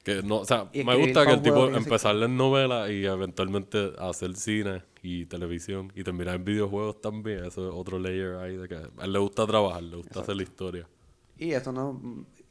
Que 0.03 0.21
no, 0.21 0.41
o 0.41 0.45
sea, 0.45 0.69
me 0.71 0.95
gusta 0.95 1.25
que 1.25 1.33
el 1.33 1.41
tipo 1.41 1.69
empezar 1.69 2.15
en 2.15 2.37
novelas 2.37 2.91
y 2.91 3.03
eventualmente 3.03 3.93
hacer 3.97 4.35
cine 4.35 4.83
y 5.01 5.25
televisión 5.25 5.91
y 5.95 6.03
terminar 6.03 6.35
en 6.35 6.45
videojuegos 6.45 7.01
también. 7.01 7.45
Eso 7.45 7.67
es 7.67 7.73
otro 7.75 7.97
layer 7.97 8.35
ahí 8.35 8.57
de 8.57 8.67
que 8.67 8.75
a 8.75 9.05
él 9.05 9.11
le 9.11 9.17
gusta 9.17 9.47
trabajar, 9.47 9.81
le 9.81 9.97
gusta 9.97 10.19
hacer 10.19 10.35
la 10.35 10.43
historia. 10.43 10.87
Y 11.35 11.51
eso 11.51 11.71
no, 11.71 11.99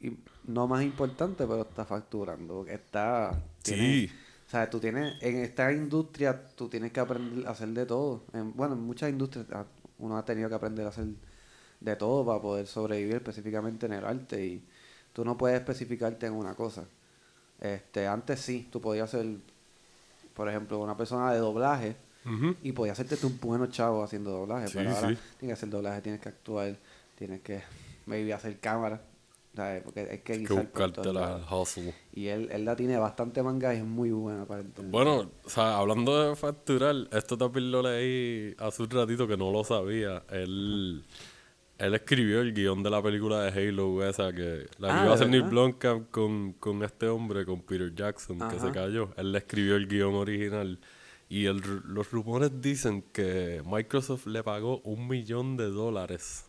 y 0.01 0.17
no 0.49 0.67
más 0.67 0.83
importante, 0.83 1.45
pero 1.45 1.61
está 1.61 1.85
facturando. 1.85 2.55
porque 2.57 2.73
Está. 2.75 3.39
tiene- 3.63 4.07
Sí. 4.07 4.11
O 4.47 4.49
sea, 4.51 4.69
tú 4.69 4.79
tienes. 4.79 5.21
En 5.21 5.37
esta 5.37 5.71
industria, 5.71 6.41
tú 6.55 6.67
tienes 6.67 6.91
que 6.91 6.99
aprender 6.99 7.47
a 7.47 7.51
hacer 7.51 7.69
de 7.69 7.85
todo. 7.85 8.23
En- 8.33 8.53
bueno, 8.55 8.73
en 8.73 8.81
muchas 8.81 9.09
industrias 9.09 9.45
ah, 9.53 9.65
uno 9.99 10.17
ha 10.17 10.25
tenido 10.25 10.49
que 10.49 10.55
aprender 10.55 10.85
a 10.85 10.89
hacer 10.89 11.05
de 11.79 11.95
todo 11.95 12.25
para 12.25 12.41
poder 12.41 12.65
sobrevivir, 12.67 13.15
específicamente 13.17 13.85
en 13.85 13.93
el 13.93 14.05
arte. 14.05 14.43
Y 14.45 14.63
tú 15.13 15.23
no 15.23 15.37
puedes 15.37 15.59
especificarte 15.59 16.25
en 16.25 16.33
una 16.33 16.55
cosa. 16.55 16.83
Este, 17.61 18.07
antes 18.07 18.39
sí, 18.39 18.67
tú 18.71 18.81
podías 18.81 19.09
ser 19.09 19.25
por 20.33 20.47
ejemplo, 20.47 20.79
una 20.79 20.95
persona 20.95 21.33
de 21.33 21.39
doblaje 21.39 21.95
y 22.63 22.71
podía 22.71 22.93
hacerte 22.93 23.17
tú 23.17 23.27
un 23.27 23.39
bueno 23.41 23.67
chavo 23.67 24.03
haciendo 24.03 24.29
doblaje, 24.31 24.67
Sí, 24.67 24.73
pero 24.77 24.89
ahora 24.91 25.09
sí. 25.09 25.17
tienes 25.37 25.37
que 25.39 25.51
hacer 25.51 25.69
doblaje, 25.69 26.01
tienes 26.01 26.21
que 26.21 26.29
actuar, 26.29 26.75
tienes 27.17 27.41
que 27.41 27.61
maybe 28.05 28.33
hacer 28.33 28.57
cámara, 28.59 29.01
¿sabes? 29.59 29.83
Porque 29.83 30.01
hay 30.01 30.19
que 30.19 30.43
que 30.43 30.53
buscarte 30.53 31.13
la 31.13 31.41
lados. 31.41 31.51
hustle. 31.51 31.93
Y 32.11 32.27
él, 32.27 32.49
él 32.51 32.65
la 32.65 32.75
tiene 32.75 32.97
bastante 32.97 33.43
manga 33.43 33.73
y 33.73 33.77
es 33.77 33.83
muy 33.85 34.11
buena 34.11 34.45
para 34.45 34.61
entender. 34.61 34.91
Bueno, 34.91 35.31
o 35.43 35.49
sea, 35.49 35.77
hablando 35.77 36.29
de 36.29 36.35
facturar, 36.35 36.95
esto 37.11 37.37
también 37.37 37.71
lo 37.71 37.81
leí 37.83 38.55
hace 38.59 38.83
un 38.83 38.89
ratito 38.89 39.27
que 39.27 39.37
no 39.37 39.51
lo 39.51 39.63
sabía. 39.63 40.23
Él, 40.29 41.05
él 41.77 41.93
escribió 41.95 42.41
el 42.41 42.53
guion 42.53 42.83
de 42.83 42.89
la 42.89 43.01
película 43.01 43.41
de 43.43 43.69
Halo, 43.69 44.03
esa 44.07 44.33
que 44.33 44.67
la 44.77 44.93
que 44.93 44.99
Ah, 44.99 45.01
iba 45.01 45.11
a 45.11 45.15
¿de 45.15 45.15
hacer 45.15 45.29
Neil? 45.29 45.43
Blomkamp 45.43 46.09
con, 46.11 46.53
con 46.53 46.83
este 46.83 47.07
hombre, 47.07 47.45
con 47.45 47.61
Peter 47.61 47.93
Jackson, 47.95 48.45
que 48.47 48.59
se 48.59 48.71
cayó. 48.71 49.11
Él 49.17 49.31
le 49.31 49.39
escribió 49.39 49.75
el 49.75 49.87
guion 49.87 50.15
original. 50.15 50.79
Y 51.29 51.45
el, 51.45 51.61
los 51.85 52.11
rumores 52.11 52.61
dicen 52.61 53.03
que 53.13 53.61
Microsoft 53.65 54.25
le 54.27 54.43
pagó 54.43 54.79
un 54.81 55.07
millón 55.07 55.57
de 55.57 55.65
dólares 55.69 56.48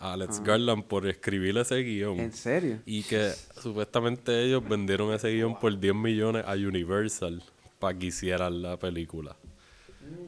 Alex 0.00 0.42
Garland 0.42 0.84
por 0.84 1.06
escribir 1.06 1.58
ese 1.58 1.76
guion. 1.82 2.18
¿En 2.18 2.32
serio? 2.32 2.80
Y 2.86 3.02
que 3.02 3.32
supuestamente 3.60 4.42
ellos 4.42 4.66
vendieron 4.66 5.12
ese 5.12 5.28
guion 5.28 5.58
por 5.58 5.78
10 5.78 5.94
millones 5.94 6.44
a 6.46 6.54
Universal 6.54 7.42
para 7.78 7.98
que 7.98 8.06
hicieran 8.06 8.62
la 8.62 8.78
película. 8.78 9.36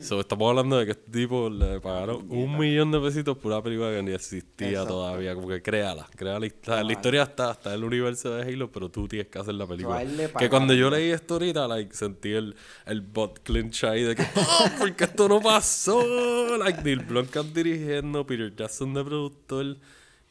So, 0.01 0.21
estamos 0.21 0.49
hablando 0.51 0.79
de 0.79 0.85
que 0.87 0.90
este 0.92 1.11
tipo 1.11 1.49
le 1.49 1.81
pagaron 1.81 2.27
un 2.29 2.59
millón 2.59 2.90
de 2.90 2.99
pesitos 3.01 3.38
por 3.38 3.53
una 3.53 3.62
película 3.62 3.90
que 3.90 4.03
ni 4.03 4.12
existía 4.12 4.68
Exacto. 4.71 4.95
todavía. 4.95 5.35
Como 5.35 5.49
que 5.49 5.62
créala. 5.62 6.09
créala 6.16 6.40
la, 6.40 6.47
hist- 6.47 6.85
la 6.85 6.92
historia 6.92 7.23
está, 7.23 7.53
está 7.53 7.71
en 7.71 7.77
el 7.79 7.85
universo 7.85 8.35
de 8.35 8.42
Halo, 8.42 8.71
pero 8.73 8.88
tú 8.90 9.07
tienes 9.07 9.29
que 9.29 9.38
hacer 9.38 9.55
la 9.55 9.66
película. 9.66 10.03
Que 10.38 10.49
cuando 10.49 10.75
yo 10.75 10.90
leí 10.90 11.11
esto 11.11 11.35
ahorita, 11.35 11.68
like, 11.68 11.95
sentí 11.95 12.33
el, 12.33 12.55
el 12.87 13.01
bot 13.01 13.40
clinch 13.45 13.85
ahí 13.85 14.03
de 14.03 14.16
que, 14.16 14.23
¡oh! 14.23 14.64
Porque 14.79 15.05
esto 15.05 15.29
no 15.29 15.40
pasó. 15.40 16.57
Like, 16.59 16.83
Neil 16.83 17.01
Blomkamp 17.01 17.55
dirigiendo, 17.55 18.27
Peter 18.27 18.55
Jackson 18.55 18.92
de 18.95 19.05
productor 19.05 19.77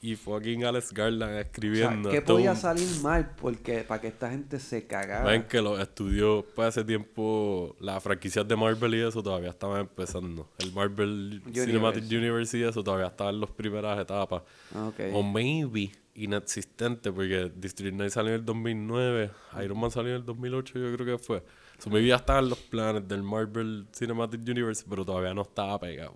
y 0.02 0.16
fucking 0.16 0.66
Alex 0.66 0.92
Garland 0.94 1.32
O 1.32 1.36
sea, 1.36 1.42
escribiendo. 1.42 2.10
¿qué 2.10 2.22
podía 2.22 2.56
salir 2.56 2.88
mal 3.02 3.36
porque 3.40 3.84
para 3.84 4.02
que 4.02 4.08
esta 4.08 4.32
gente 4.32 4.60
se 4.60 4.88
cagara? 4.88 5.30
Ven 5.30 5.44
que 5.44 5.62
los 5.62 5.80
estudios, 5.80 6.44
para 6.56 6.70
ese 6.70 6.84
tiempo, 6.84 7.76
las 7.80 8.02
franquicias 8.04 8.48
de 8.48 8.56
Marvel 8.56 8.96
y 8.96 9.02
eso 9.02 9.22
todavía 9.22 9.52
estaban 9.52 9.82
empezando. 9.82 10.50
El 10.58 10.74
Marvel 10.74 11.42
Cinematic 11.54 12.04
Universe 12.06 12.58
y 12.58 12.64
eso 12.64 12.84
todavía 12.84 13.08
estaba 13.08 13.30
en 13.30 13.40
las 13.40 13.52
primeras 13.52 14.00
etapas. 14.00 14.42
Ah, 14.74 14.88
ok. 14.88 15.14
O 15.14 15.22
maybe 15.22 15.92
inexistente, 16.16 17.12
porque 17.12 17.52
District 17.56 17.96
9 17.96 18.10
salió 18.10 18.30
en 18.32 18.40
el 18.40 18.46
2009, 18.46 19.32
Iron 19.64 19.80
Man 19.80 19.92
salió 19.92 20.12
en 20.12 20.18
el 20.18 20.26
2008, 20.26 20.80
yo 20.80 20.96
creo 20.96 21.18
que 21.18 21.24
fue. 21.24 21.44
So 21.78 21.90
maybe 21.90 22.08
ya 22.08 22.16
estaban 22.18 22.50
los 22.50 22.60
planes 22.60 23.08
del 23.08 23.24
Marvel 23.24 23.88
Cinematic 23.94 24.42
Universe, 24.42 24.84
pero 24.90 25.06
todavía 25.06 25.34
no 25.34 25.44
estaba 25.44 25.80
pegado. 25.80 26.16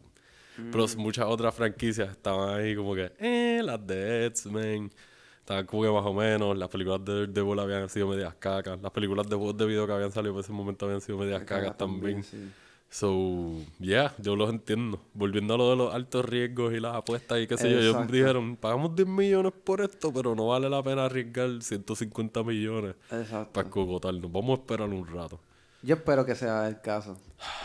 Pero 0.72 0.86
Mm. 0.88 0.98
muchas 1.00 1.26
otras 1.28 1.54
franquicias 1.54 2.10
estaban 2.12 2.58
ahí 2.60 2.76
como 2.76 2.96
que, 2.96 3.12
eh, 3.20 3.62
las 3.64 3.86
de 3.86 4.26
X-Men. 4.28 4.92
Estaban 5.40 5.66
como 5.68 5.84
que 5.84 5.90
más 5.92 6.06
o 6.06 6.14
menos. 6.14 6.58
Las 6.58 6.70
películas 6.70 7.04
de 7.06 7.14
Daredevil 7.28 7.60
habían 7.60 7.88
sido 7.90 8.08
medias 8.08 8.34
cacas. 8.36 8.82
Las 8.82 8.92
películas 8.92 9.28
de 9.30 9.36
juegos 9.36 9.56
de 9.58 9.66
video 9.66 9.86
que 9.86 9.94
habían 9.94 10.12
salido 10.12 10.34
por 10.34 10.44
ese 10.44 10.52
momento 10.52 10.86
habían 10.86 11.02
sido 11.02 11.18
medias 11.20 11.44
cacas 11.44 11.78
también. 11.78 12.24
sí. 12.24 12.50
So, 12.88 13.60
yeah, 13.80 14.14
yo 14.20 14.36
los 14.38 14.50
entiendo. 14.50 15.02
Volviendo 15.14 15.56
a 15.56 15.58
lo 15.58 15.70
de 15.72 15.76
los 15.76 15.94
altos 15.94 16.24
riesgos 16.24 16.74
y 16.74 16.80
las 16.80 16.96
apuestas 16.96 17.40
y 17.42 17.48
qué 17.48 17.58
sé 17.58 17.70
yo, 17.70 17.80
ellos 17.80 18.08
dijeron, 18.10 18.56
pagamos 18.56 18.96
10 18.96 19.08
millones 19.08 19.52
por 19.64 19.82
esto, 19.82 20.14
pero 20.14 20.34
no 20.34 20.48
vale 20.48 20.70
la 20.70 20.82
pena 20.82 21.06
arriesgar 21.06 21.62
150 21.62 22.42
millones 22.44 22.96
Exacto. 23.12 23.52
para 23.52 23.70
cogotarnos. 23.70 24.32
Vamos 24.32 24.58
a 24.60 24.62
esperar 24.62 24.88
un 24.90 25.06
rato. 25.06 25.40
Yo 25.86 25.96
espero 25.96 26.26
que 26.26 26.34
sea 26.34 26.68
el 26.68 26.82
caso. 26.82 27.16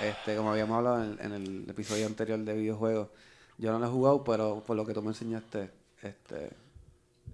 Este, 0.03 0.37
como 0.37 0.51
habíamos 0.51 0.77
hablado 0.77 1.03
en, 1.03 1.33
el 1.33 1.69
episodio 1.71 2.07
anterior 2.07 2.39
de 2.39 2.53
videojuegos, 2.53 3.09
yo 3.57 3.73
no 3.73 3.79
lo 3.79 3.87
he 3.87 3.89
jugado, 3.89 4.25
pero 4.25 4.63
por 4.67 4.77
lo 4.77 4.85
que 4.85 4.93
tú 4.93 5.01
me 5.01 5.09
enseñaste, 5.09 5.71
este, 6.03 6.51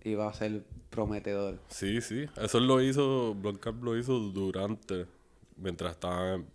iba 0.04 0.28
a 0.28 0.32
ser 0.32 0.62
prometedor. 0.90 1.58
Sí, 1.68 2.00
sí. 2.00 2.26
Eso 2.40 2.60
lo 2.60 2.80
hizo, 2.80 3.34
Blomkamp 3.34 3.82
lo 3.82 3.98
hizo 3.98 4.12
durante, 4.18 5.06
mientras 5.56 5.92
estaban 5.92 6.46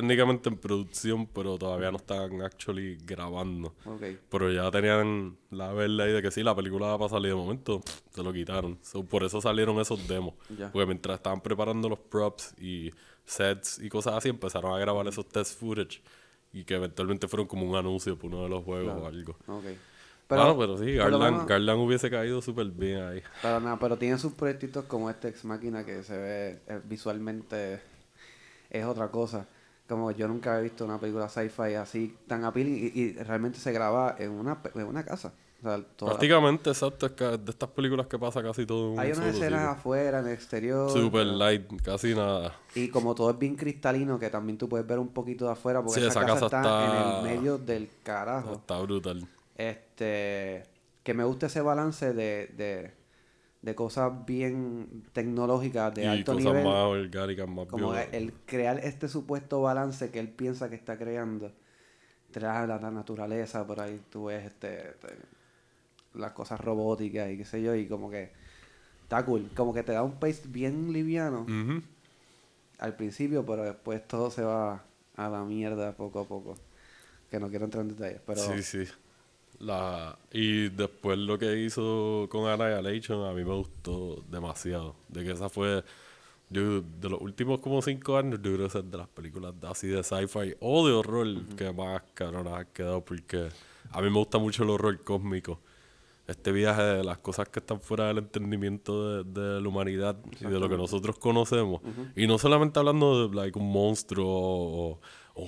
técnicamente 0.00 0.48
en 0.48 0.56
producción, 0.56 1.26
pero 1.26 1.58
todavía 1.58 1.90
no 1.90 1.96
estaban 1.96 2.40
actually 2.42 2.96
grabando. 3.04 3.74
Ok. 3.84 4.02
Pero 4.30 4.52
ya 4.52 4.70
tenían 4.70 5.36
la 5.50 5.72
verdad 5.72 6.06
ahí 6.06 6.12
de 6.12 6.22
que 6.22 6.30
sí, 6.30 6.42
la 6.44 6.54
película 6.54 6.96
va 6.96 7.06
a 7.06 7.08
salir 7.08 7.30
de 7.30 7.34
momento, 7.36 7.80
se 8.10 8.22
lo 8.22 8.32
quitaron. 8.32 8.78
So, 8.82 9.02
por 9.04 9.24
eso 9.24 9.40
salieron 9.40 9.78
esos 9.80 10.06
demos. 10.06 10.34
Ya. 10.56 10.70
Porque 10.70 10.86
mientras 10.86 11.16
estaban 11.16 11.40
preparando 11.40 11.88
los 11.88 11.98
props 11.98 12.54
y 12.60 12.92
sets 13.24 13.80
y 13.80 13.88
cosas 13.88 14.14
así, 14.14 14.28
empezaron 14.28 14.72
a 14.74 14.78
grabar 14.78 15.06
esos 15.08 15.26
test 15.28 15.58
footage. 15.58 16.00
Y 16.52 16.64
que 16.64 16.76
eventualmente 16.76 17.26
fueron 17.28 17.46
como 17.48 17.68
un 17.68 17.74
anuncio 17.76 18.16
por 18.16 18.30
uno 18.32 18.44
de 18.44 18.48
los 18.48 18.64
juegos 18.64 19.02
o 19.02 19.06
algo. 19.06 19.36
Ok. 19.48 19.64
Pero, 20.28 20.54
bueno, 20.54 20.58
pero 20.58 20.78
sí, 20.78 20.94
Garland, 20.94 21.22
menos- 21.32 21.46
Garland 21.46 21.80
hubiese 21.80 22.08
caído 22.10 22.40
súper 22.40 22.66
bien 22.68 23.02
ahí. 23.02 23.22
Pero 23.42 23.60
nada, 23.60 23.78
pero 23.78 23.96
tiene 23.96 24.16
sus 24.18 24.32
proyectitos 24.34 24.84
como 24.84 25.10
este 25.10 25.28
Ex 25.28 25.44
Máquina 25.44 25.84
que 25.84 26.02
se 26.04 26.16
ve 26.16 26.58
eh, 26.68 26.80
visualmente 26.84 27.80
es 28.70 28.84
otra 28.84 29.08
cosa. 29.08 29.48
Como 29.88 30.10
yo 30.10 30.28
nunca 30.28 30.58
he 30.58 30.62
visto 30.62 30.84
una 30.84 30.98
película 30.98 31.28
sci-fi 31.28 31.74
así 31.74 32.14
tan 32.26 32.44
appealing 32.44 32.74
y, 32.94 33.00
y 33.00 33.12
realmente 33.14 33.58
se 33.58 33.72
graba 33.72 34.16
en 34.18 34.30
una, 34.32 34.58
en 34.74 34.82
una 34.86 35.02
casa. 35.04 35.32
O 35.60 35.62
sea, 35.62 35.82
toda- 35.96 36.10
Prácticamente, 36.12 36.70
exacto, 36.70 37.06
es 37.06 37.12
que 37.12 37.24
de 37.24 37.50
estas 37.50 37.68
películas 37.70 38.06
que 38.06 38.16
pasa 38.18 38.42
casi 38.42 38.64
todo 38.66 38.90
un 38.92 39.00
hay 39.00 39.10
unas 39.12 39.34
escenas 39.34 39.62
afuera, 39.76 40.20
en 40.20 40.26
el 40.28 40.34
exterior. 40.34 40.90
Super 40.90 41.26
light, 41.26 41.64
casi 41.82 42.14
nada. 42.14 42.54
Y 42.76 42.88
como 42.90 43.14
todo 43.14 43.30
es 43.30 43.38
bien 43.38 43.56
cristalino, 43.56 44.18
que 44.20 44.30
también 44.30 44.56
tú 44.58 44.68
puedes 44.68 44.86
ver 44.86 44.98
un 45.00 45.08
poquito 45.08 45.46
de 45.46 45.52
afuera, 45.52 45.82
porque 45.82 46.00
Sí, 46.00 46.06
esa, 46.06 46.20
esa 46.20 46.20
casa, 46.20 46.32
casa 46.34 46.46
está, 46.46 46.60
está- 46.60 47.20
en 47.22 47.26
el 47.30 47.36
medio 47.36 47.58
del 47.58 47.88
carajo. 48.04 48.52
Está 48.52 48.78
brutal. 48.80 49.26
Este, 49.56 50.62
que 51.02 51.14
me 51.14 51.24
gusta 51.24 51.46
ese 51.46 51.60
balance 51.60 52.12
de, 52.12 52.46
de, 52.56 52.92
de 53.62 53.74
cosas 53.74 54.24
bien 54.24 55.04
tecnológicas 55.12 55.94
de 55.94 56.04
y 56.04 56.06
alto 56.06 56.32
cosas 56.34 56.46
nivel. 56.52 56.64
más 56.64 56.84
orgánicas, 56.84 57.48
más 57.48 57.66
como 57.66 57.94
el 57.94 58.32
crear 58.46 58.78
este 58.84 59.08
supuesto 59.08 59.60
balance 59.62 60.10
que 60.10 60.20
él 60.20 60.28
piensa 60.28 60.68
que 60.70 60.76
está 60.76 60.96
creando. 60.96 61.52
Trae 62.30 62.66
la, 62.66 62.78
la 62.78 62.90
naturaleza, 62.90 63.66
por 63.66 63.80
ahí 63.80 64.00
tú 64.10 64.26
ves 64.26 64.44
este, 64.46 64.90
este, 64.90 65.08
las 66.14 66.32
cosas 66.32 66.60
robóticas 66.60 67.30
y 67.30 67.38
qué 67.38 67.44
sé 67.44 67.62
yo, 67.62 67.74
y 67.74 67.86
como 67.86 68.10
que 68.10 68.30
está 69.02 69.24
cool. 69.24 69.50
Como 69.56 69.72
que 69.74 69.82
te 69.82 69.92
da 69.92 70.02
un 70.02 70.12
pace 70.20 70.42
bien 70.46 70.92
liviano 70.92 71.46
al 72.78 72.94
principio, 72.96 73.44
pero 73.44 73.64
después 73.64 74.06
todo 74.06 74.30
se 74.30 74.42
va 74.42 74.84
a 75.16 75.28
la 75.28 75.42
mierda 75.42 75.92
poco 75.96 76.20
a 76.20 76.24
poco. 76.24 76.54
Que 77.30 77.40
no 77.40 77.48
quiero 77.48 77.64
entrar 77.64 77.82
en 77.82 77.88
detalles, 77.88 78.20
pero 78.24 78.40
Sí, 78.40 78.62
sí. 78.62 78.84
La, 79.60 80.16
y 80.32 80.68
después 80.68 81.18
lo 81.18 81.36
que 81.38 81.58
hizo 81.60 82.26
con 82.30 82.46
Annihilation 82.46 83.26
a 83.28 83.32
mí 83.32 83.44
me 83.44 83.54
gustó 83.54 84.22
demasiado. 84.30 84.94
De 85.08 85.24
que 85.24 85.32
esa 85.32 85.48
fue, 85.48 85.82
yo 86.48 86.80
de 86.80 87.08
los 87.08 87.20
últimos 87.20 87.58
como 87.60 87.82
cinco 87.82 88.16
años, 88.16 88.34
yo 88.42 88.52
creo 88.52 88.58
que 88.58 88.64
esa 88.66 88.78
es 88.78 88.90
de 88.90 88.96
las 88.98 89.08
películas 89.08 89.60
de- 89.60 89.66
así 89.66 89.88
de 89.88 90.02
sci-fi 90.04 90.54
o 90.60 90.86
de 90.86 90.92
horror 90.92 91.26
que 91.56 91.72
más 91.72 92.02
cabronas 92.14 92.52
ha 92.54 92.64
quedado 92.66 93.04
porque 93.04 93.48
a 93.90 94.00
mí 94.00 94.08
me 94.10 94.18
gusta 94.18 94.38
mucho 94.38 94.62
el 94.62 94.70
horror 94.70 95.02
cósmico. 95.02 95.58
Este 96.28 96.52
viaje 96.52 96.82
de 96.82 97.04
las 97.04 97.16
cosas 97.18 97.48
que 97.48 97.58
están 97.58 97.80
fuera 97.80 98.08
del 98.08 98.18
entendimiento 98.18 99.24
de, 99.24 99.40
de 99.40 99.60
la 99.62 99.66
humanidad 99.68 100.14
y 100.38 100.44
de 100.44 100.60
lo 100.60 100.68
que 100.68 100.76
nosotros 100.76 101.18
conocemos. 101.18 101.80
Y 102.14 102.26
no 102.26 102.36
solamente 102.38 102.78
hablando 102.78 103.28
de 103.28 103.34
like, 103.34 103.58
un 103.58 103.72
monstruo 103.72 104.26
o, 104.28 105.00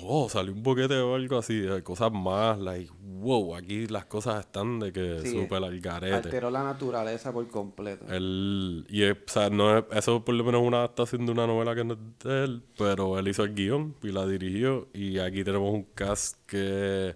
oh, 0.02 0.28
salió 0.28 0.52
un 0.52 0.62
boquete 0.62 0.96
o 0.98 1.14
algo 1.14 1.38
así, 1.38 1.58
de 1.58 1.82
cosas 1.82 2.12
más, 2.12 2.58
like, 2.58 2.90
wow, 3.00 3.54
aquí 3.56 3.86
las 3.88 4.04
cosas 4.06 4.40
están 4.46 4.78
de 4.78 4.92
que 4.92 5.20
Sí, 5.22 5.32
súper 5.32 5.62
al 5.64 5.80
garete. 5.80 6.14
alteró 6.14 6.50
la 6.50 6.62
naturaleza 6.62 7.32
por 7.32 7.48
completo. 7.48 8.06
Él, 8.08 8.86
y 8.88 9.02
es- 9.02 9.16
o 9.16 9.30
sea, 9.30 9.50
no 9.50 9.78
es- 9.78 9.84
eso 9.92 10.24
por 10.24 10.34
lo 10.34 10.44
menos 10.44 10.62
una 10.62 10.78
adaptación 10.78 11.26
de 11.26 11.32
una 11.32 11.46
novela 11.46 11.74
que 11.74 11.84
no 11.84 11.94
es 11.94 11.98
de 12.24 12.44
él, 12.44 12.62
pero 12.78 13.18
él 13.18 13.28
hizo 13.28 13.42
el 13.44 13.54
guion 13.54 13.94
y 14.02 14.08
la 14.12 14.26
dirigió. 14.26 14.88
Y 14.94 15.18
aquí 15.18 15.42
tenemos 15.44 15.72
un 15.74 15.82
cast 15.94 16.36
que 16.46 17.14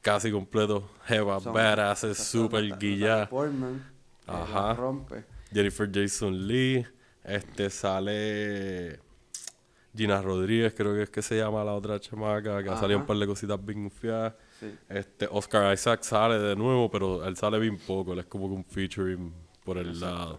casi 0.00 0.30
completo. 0.32 0.88
Jeva, 1.06 1.38
badass, 1.38 2.00
súper 2.16 2.64
Natalie 2.64 2.94
guillá. 2.96 3.28
Portman, 3.28 3.74
eh, 4.26 4.26
la 4.26 4.42
Ajá. 4.42 4.74
rompe. 4.74 5.24
Jennifer 5.52 5.88
Jason 5.92 6.46
Lee. 6.46 6.84
Este 7.24 7.68
sale 7.68 9.00
Gina 9.98 10.22
Rodríguez, 10.22 10.72
creo 10.76 10.94
que 10.94 11.02
es 11.02 11.10
que 11.10 11.20
se 11.22 11.36
llama 11.36 11.64
la 11.64 11.74
otra 11.74 11.98
chamaca, 11.98 12.62
que 12.62 12.70
ha 12.70 12.76
salido 12.76 12.98
un 12.98 13.02
Ajá. 13.02 13.08
par 13.08 13.16
de 13.18 13.26
cositas 13.26 13.64
bien 13.64 13.90
fiadas. 13.90 14.34
Sí. 14.60 14.72
Este, 14.88 15.28
Oscar 15.30 15.74
Isaac 15.74 16.02
sale 16.02 16.38
de 16.38 16.54
nuevo, 16.56 16.88
pero 16.90 17.24
él 17.26 17.36
sale 17.36 17.58
bien 17.58 17.78
poco, 17.78 18.12
él 18.12 18.20
es 18.20 18.26
como 18.26 18.48
que 18.48 18.54
un 18.54 18.64
featuring 18.64 19.32
por 19.64 19.76
el 19.78 19.98
lado. 19.98 20.38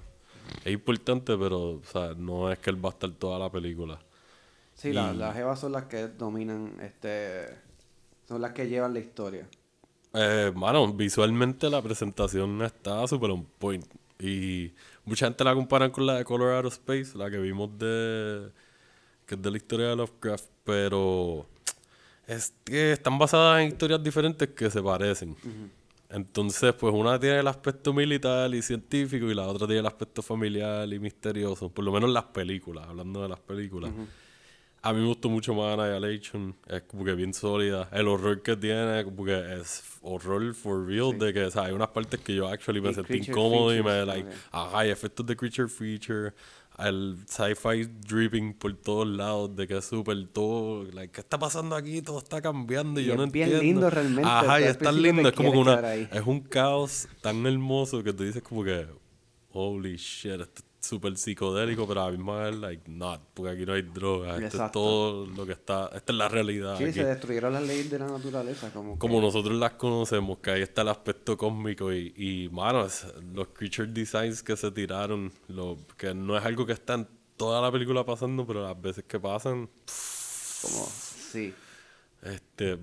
Es 0.65 0.71
importante, 0.73 1.37
pero 1.37 1.71
o 1.73 1.81
sea, 1.83 2.13
no 2.17 2.51
es 2.51 2.57
que 2.59 2.69
él 2.69 2.83
va 2.83 2.89
a 2.89 2.93
estar 2.93 3.11
toda 3.11 3.37
la 3.37 3.51
película. 3.51 3.99
Sí, 4.73 4.93
la- 4.93 5.11
Y- 5.13 5.17
las 5.17 5.35
jevas 5.35 5.59
son 5.59 5.73
las 5.73 5.83
que 5.85 6.07
dominan, 6.07 6.77
este, 6.81 7.47
son 8.27 8.41
las 8.41 8.53
que 8.53 8.67
llevan 8.67 8.93
la 8.93 8.99
historia. 8.99 9.45
Eh, 10.13 10.51
mano, 10.55 10.91
visualmente 10.93 11.69
la 11.69 11.81
presentación 11.81 12.61
está 12.63 13.05
súper 13.07 13.29
on 13.31 13.45
point. 13.45 13.85
Y 14.19 14.73
mucha 15.05 15.27
gente 15.27 15.43
la 15.43 15.53
comparan 15.53 15.91
con 15.91 16.05
la 16.05 16.15
de 16.15 16.25
Colorado 16.25 16.67
Space, 16.69 17.17
la 17.17 17.29
que 17.29 17.37
vimos 17.37 17.77
de... 17.77 18.49
que 19.29 19.35
es 19.35 19.41
de 19.41 19.51
la 19.51 19.57
historia 19.57 19.89
de 19.89 19.95
Lovecraft, 19.95 20.45
pero 20.63 21.45
es 22.25 22.51
que 22.63 22.93
están 22.93 23.19
basadas 23.19 23.61
en 23.61 23.67
historias 23.67 24.03
diferentes 24.03 24.49
que 24.49 24.71
se 24.71 24.81
parecen. 24.81 25.35
Entonces, 26.09 26.73
pues 26.73 26.91
una 26.91 27.19
tiene 27.19 27.39
el 27.39 27.47
aspecto 27.47 27.93
militar 27.93 28.53
y 28.55 28.63
científico 28.63 29.27
y 29.27 29.35
la 29.35 29.47
otra 29.47 29.67
tiene 29.67 29.81
el 29.81 29.85
aspecto 29.85 30.23
familiar 30.23 30.91
y 30.91 30.97
misterioso. 30.97 31.69
Por 31.69 31.85
lo 31.85 31.91
menos 31.91 32.09
las 32.09 32.23
películas, 32.23 32.87
hablando 32.87 33.21
de 33.21 33.29
las 33.29 33.39
películas. 33.39 33.91
A 34.81 34.93
mí 34.93 35.01
me 35.01 35.07
gustó 35.07 35.29
mucho 35.29 35.53
más 35.53 35.77
Annihilation. 35.77 36.55
Es 36.65 36.83
como 36.83 37.05
que 37.05 37.13
bien 37.13 37.33
sólida. 37.33 37.87
El 37.91 38.07
horror 38.07 38.41
que 38.41 38.55
tiene, 38.55 39.03
como 39.03 39.25
que 39.25 39.59
es 39.59 39.83
horror 40.01 40.55
for 40.55 40.87
real. 40.87 41.19
De 41.19 41.33
que, 41.33 41.43
o 41.43 41.51
sea, 41.51 41.65
hay 41.65 41.73
unas 41.73 41.89
partes 41.89 42.19
que 42.21 42.33
yo 42.33 42.47
actually 42.47 42.81
me 42.81 42.89
Y 42.89 42.93
sentí 42.95 43.17
incómodo 43.17 43.75
y 43.75 43.83
me, 43.83 44.05
like, 44.05 44.29
ajá, 44.51 44.87
y 44.87 44.89
efectos 44.89 45.25
de 45.25 45.35
creature 45.35 45.67
feature. 45.67 46.33
El 46.79 47.17
sci-fi 47.27 47.85
dripping 48.07 48.53
por 48.53 48.73
todos 48.77 49.07
lados, 49.07 49.55
de 49.55 49.67
que 49.67 49.77
es 49.77 49.85
súper 49.85 50.27
todo. 50.27 50.83
Like, 50.85 51.11
¿Qué 51.11 51.21
está 51.21 51.37
pasando 51.37 51.75
aquí? 51.75 52.01
Todo 52.01 52.19
está 52.19 52.41
cambiando 52.41 52.99
y, 53.01 53.03
Y 53.03 53.07
yo 53.07 53.15
no 53.17 53.25
es 53.25 53.31
bien 53.31 53.45
entiendo. 53.51 53.63
lindo 53.65 53.89
realmente, 53.89 54.29
Ajá, 54.29 54.61
y 54.61 54.63
al 54.63 54.69
es 54.69 54.77
tan 54.77 55.01
lindo. 55.01 55.27
Es 55.27 55.35
como 55.35 55.51
que 55.51 55.57
una. 55.57 55.93
Es 55.95 56.25
un 56.25 56.39
caos 56.41 57.07
tan 57.21 57.45
hermoso 57.45 58.03
que 58.03 58.13
tú 58.13 58.23
dices, 58.23 58.41
como 58.41 58.63
que. 58.63 58.87
Holy 59.51 59.97
shit, 59.97 60.39
esto 60.39 60.61
es 60.61 60.63
súper 60.79 61.17
psicodélico, 61.17 61.87
pero 61.87 62.01
a 62.03 62.05
la 62.05 62.11
misma 62.17 62.43
vez, 62.43 62.55
like, 62.55 62.83
not, 62.89 63.21
porque 63.33 63.51
aquí 63.51 63.65
no 63.65 63.73
hay 63.73 63.81
droga. 63.81 64.37
Esto 64.37 64.65
es 64.65 64.71
todo 64.71 65.25
lo 65.25 65.45
que 65.45 65.51
está. 65.53 65.89
Esta 65.93 66.11
es 66.13 66.17
la 66.17 66.27
realidad. 66.29 66.77
Sí, 66.77 66.83
aquí. 66.85 66.93
se 66.93 67.03
destruyeron 67.05 67.53
las 67.53 67.63
leyes 67.63 67.89
de 67.91 67.99
la 67.99 68.07
naturaleza. 68.07 68.71
Como, 68.71 68.93
que- 68.93 68.99
Como 68.99 69.19
nosotros 69.21 69.55
las 69.57 69.73
conocemos, 69.73 70.37
que 70.39 70.51
ahí 70.51 70.61
está 70.61 70.81
el 70.83 70.89
aspecto 70.89 71.37
cósmico 71.37 71.91
y, 71.93 72.13
y 72.15 72.49
mano, 72.49 72.85
es- 72.85 73.05
los 73.33 73.47
creature 73.49 73.87
designs 73.91 74.41
que 74.41 74.55
se 74.55 74.71
tiraron, 74.71 75.31
lo, 75.49 75.77
que 75.97 76.13
no 76.13 76.37
es 76.37 76.45
algo 76.45 76.65
que 76.65 76.73
está 76.73 76.93
en 76.95 77.07
toda 77.35 77.61
la 77.61 77.71
película 77.71 78.05
pasando, 78.05 78.45
pero 78.47 78.63
las 78.63 78.79
veces 78.81 79.03
que 79.05 79.19
pasan, 79.19 79.69
como, 80.61 80.85
sí. 81.31 81.53
este, 82.21 82.75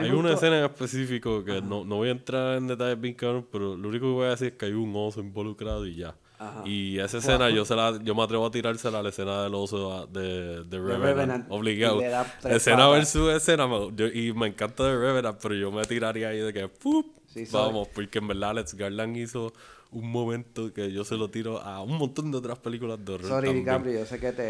mí 0.00 0.06
hay 0.06 0.10
una 0.10 0.30
gustó- 0.30 0.34
escena 0.34 0.58
en 0.60 0.64
específico 0.64 1.44
que 1.44 1.60
no, 1.60 1.84
no 1.84 1.96
voy 1.96 2.08
a 2.08 2.12
entrar 2.12 2.56
en 2.56 2.66
detalles 2.68 2.98
bien 3.00 3.14
cabrón, 3.14 3.46
pero 3.52 3.76
lo 3.76 3.88
único 3.88 4.06
que 4.06 4.12
voy 4.12 4.26
a 4.26 4.30
decir 4.30 4.48
es 4.48 4.54
que 4.54 4.66
hay 4.66 4.72
un 4.72 4.92
oso 4.96 5.20
involucrado 5.20 5.86
y 5.86 5.96
ya. 5.96 6.14
Ajá. 6.48 6.62
Y 6.66 6.98
esa 6.98 7.18
escena 7.18 7.50
yo 7.50 7.64
se 7.64 7.76
la, 7.76 7.98
yo 8.02 8.14
me 8.14 8.22
atrevo 8.22 8.46
a 8.46 8.50
tirársela 8.50 8.98
a 8.98 9.02
la 9.02 9.08
escena 9.10 9.42
del 9.44 9.54
oso 9.54 9.92
a- 9.92 10.06
de, 10.06 10.64
de 10.64 10.78
Revenant, 10.78 11.02
Revenant, 11.04 11.46
obligado. 11.50 12.00
Escena 12.00 12.76
patas. 12.78 12.92
versus 12.92 13.32
escena, 13.34 13.66
me- 13.66 13.90
yo- 13.94 14.06
y 14.08 14.32
me 14.32 14.48
encanta 14.48 14.84
de 14.84 14.96
Revenant, 14.98 15.38
pero 15.40 15.54
yo 15.54 15.70
me 15.70 15.84
tiraría 15.84 16.28
ahí 16.28 16.38
de 16.40 16.52
que 16.52 16.68
¡pup! 16.68 17.06
Sí, 17.26 17.46
sabe. 17.46 17.66
vamos, 17.66 17.88
porque 17.88 18.18
en 18.18 18.28
verdad 18.28 18.50
Alex 18.50 18.74
Garland 18.74 19.16
hizo 19.16 19.52
un 19.90 20.10
momento 20.10 20.72
que 20.72 20.90
yo 20.92 21.04
se 21.04 21.16
lo 21.16 21.30
tiro 21.30 21.60
a 21.60 21.80
un 21.82 21.96
montón 21.96 22.30
de 22.30 22.38
otras 22.38 22.58
películas 22.58 23.02
de 23.04 23.12
horror. 23.14 23.28
Sorry. 23.28 23.52
DiCaprio, 23.52 24.00
yo 24.00 24.06
sé 24.06 24.18
que 24.18 24.32
te, 24.32 24.42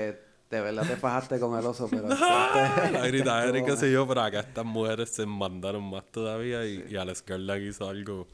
de 0.51 0.61
verdad 0.61 0.87
te 0.87 0.97
fajaste 0.97 1.39
con 1.41 1.59
el 1.59 1.65
oso, 1.67 1.89
pero... 1.91 2.09
La 2.09 3.07
gritadera 3.07 3.59
y 3.59 3.65
qué 3.65 3.77
sé 3.77 3.91
yo, 3.93 4.07
pero 4.07 4.23
acá 4.23 4.41
estas 4.41 4.65
mujeres 4.65 5.11
se 5.11 5.27
mandaron 5.27 5.83
más 5.91 6.05
todavía 6.11 6.65
y, 6.67 6.85
y 6.91 6.97
Alex 6.97 7.25
Garland 7.27 7.63
hizo 7.69 7.89
algo 7.89 8.29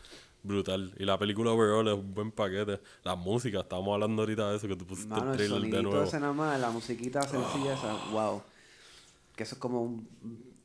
brutal. 0.48 0.94
Y 0.98 1.04
la 1.04 1.18
película 1.18 1.52
overall 1.52 1.88
es 1.88 1.94
un 1.94 2.14
buen 2.14 2.32
paquete. 2.32 2.80
La 3.04 3.14
música, 3.16 3.60
estábamos 3.60 3.94
hablando 3.94 4.22
ahorita 4.22 4.50
de 4.50 4.56
eso, 4.56 4.68
que 4.68 4.76
tú 4.76 4.86
pusiste 4.86 5.20
Mano, 5.20 5.30
el 5.32 5.32
el 5.32 5.48
trailer 5.48 5.62
de 5.68 5.82
nuevo. 5.82 6.04
ese 6.04 6.20
nada 6.20 6.32
más, 6.32 6.58
la 6.60 6.70
musiquita 6.70 7.26
sencilla 7.26 7.72
esa, 7.74 7.94
wow. 8.12 8.42
Que 9.36 9.44
eso 9.44 9.54
es 9.56 9.60
como 9.60 9.82
un 9.82 10.08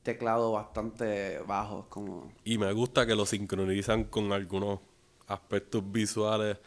teclado 0.04 0.52
bastante 0.54 1.40
bajo, 1.48 1.88
como... 1.90 2.32
Y 2.46 2.58
me 2.58 2.72
gusta 2.74 3.06
que 3.06 3.16
lo 3.16 3.26
sincronizan 3.26 4.06
con 4.06 4.32
algunos 4.34 4.80
aspectos 5.28 5.84
visuales 5.92 6.58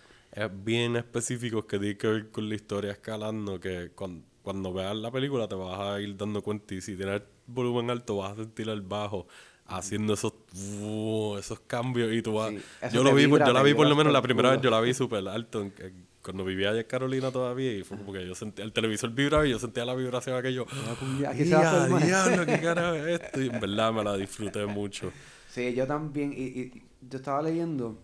bien 0.62 0.96
específicos 0.96 1.64
que 1.66 1.78
tienen 1.78 1.98
que 1.98 2.06
ver 2.08 2.30
con 2.30 2.48
la 2.48 2.54
historia 2.54 2.92
escalando, 2.92 3.58
que 3.60 3.90
cuan- 3.94 4.24
cuando, 4.42 4.72
veas 4.72 4.96
la 4.96 5.10
película 5.10 5.48
te 5.48 5.54
vas 5.54 5.78
a 5.80 6.00
ir 6.00 6.16
dando 6.16 6.42
cuenta 6.42 6.74
y 6.74 6.80
si 6.80 6.96
tienes 6.96 7.22
volumen 7.46 7.90
alto 7.90 8.16
vas 8.18 8.32
a 8.32 8.36
sentir 8.36 8.68
el 8.68 8.80
bajo 8.82 9.26
haciendo 9.68 10.14
esos 10.14 10.32
uh, 10.80 11.36
esos 11.38 11.60
cambios 11.60 12.12
y 12.12 12.22
tú 12.22 12.34
vas 12.34 12.50
Sí, 12.50 12.60
yo 12.92 13.02
lo 13.02 13.14
vi 13.14 13.26
por- 13.26 13.44
yo 13.44 13.52
la 13.52 13.62
vi 13.62 13.74
por 13.74 13.86
lo 13.86 13.96
menos 13.96 14.12
la 14.12 14.22
primera 14.22 14.50
vez 14.50 14.60
yo 14.60 14.70
la 14.70 14.80
vi 14.80 14.94
súper 14.94 15.26
alto 15.28 15.62
en- 15.62 15.74
en- 15.78 16.06
cuando 16.22 16.44
vivía 16.44 16.70
allá 16.70 16.80
en 16.80 16.86
Carolina 16.86 17.30
todavía 17.30 17.72
y 17.72 17.84
fue 17.84 17.96
como 17.98 18.12
que 18.12 18.26
yo 18.26 18.34
sentía 18.34 18.64
el 18.64 18.72
televisor 18.72 19.10
vibraba 19.12 19.46
y 19.46 19.50
yo 19.50 19.58
sentía 19.60 19.84
la 19.84 19.94
vibración 19.94 20.36
aquello 20.36 20.66
Aquí 21.28 21.44
se 21.44 21.54
va 21.54 21.60
a 21.60 21.62
¡Ya, 21.62 21.80
formar". 21.82 22.04
diablo, 22.06 22.46
qué 22.46 22.60
carajo 22.62 22.94
es 22.96 23.20
esto 23.20 23.40
y 23.42 23.46
en 23.48 23.60
verdad 23.60 23.92
me 23.92 24.02
la 24.04 24.16
disfruté 24.16 24.66
mucho 24.66 25.12
Sí, 25.48 25.72
yo 25.74 25.86
también, 25.86 26.32
y, 26.36 26.42
y 26.42 26.82
yo 27.08 27.16
estaba 27.18 27.40
leyendo, 27.40 27.98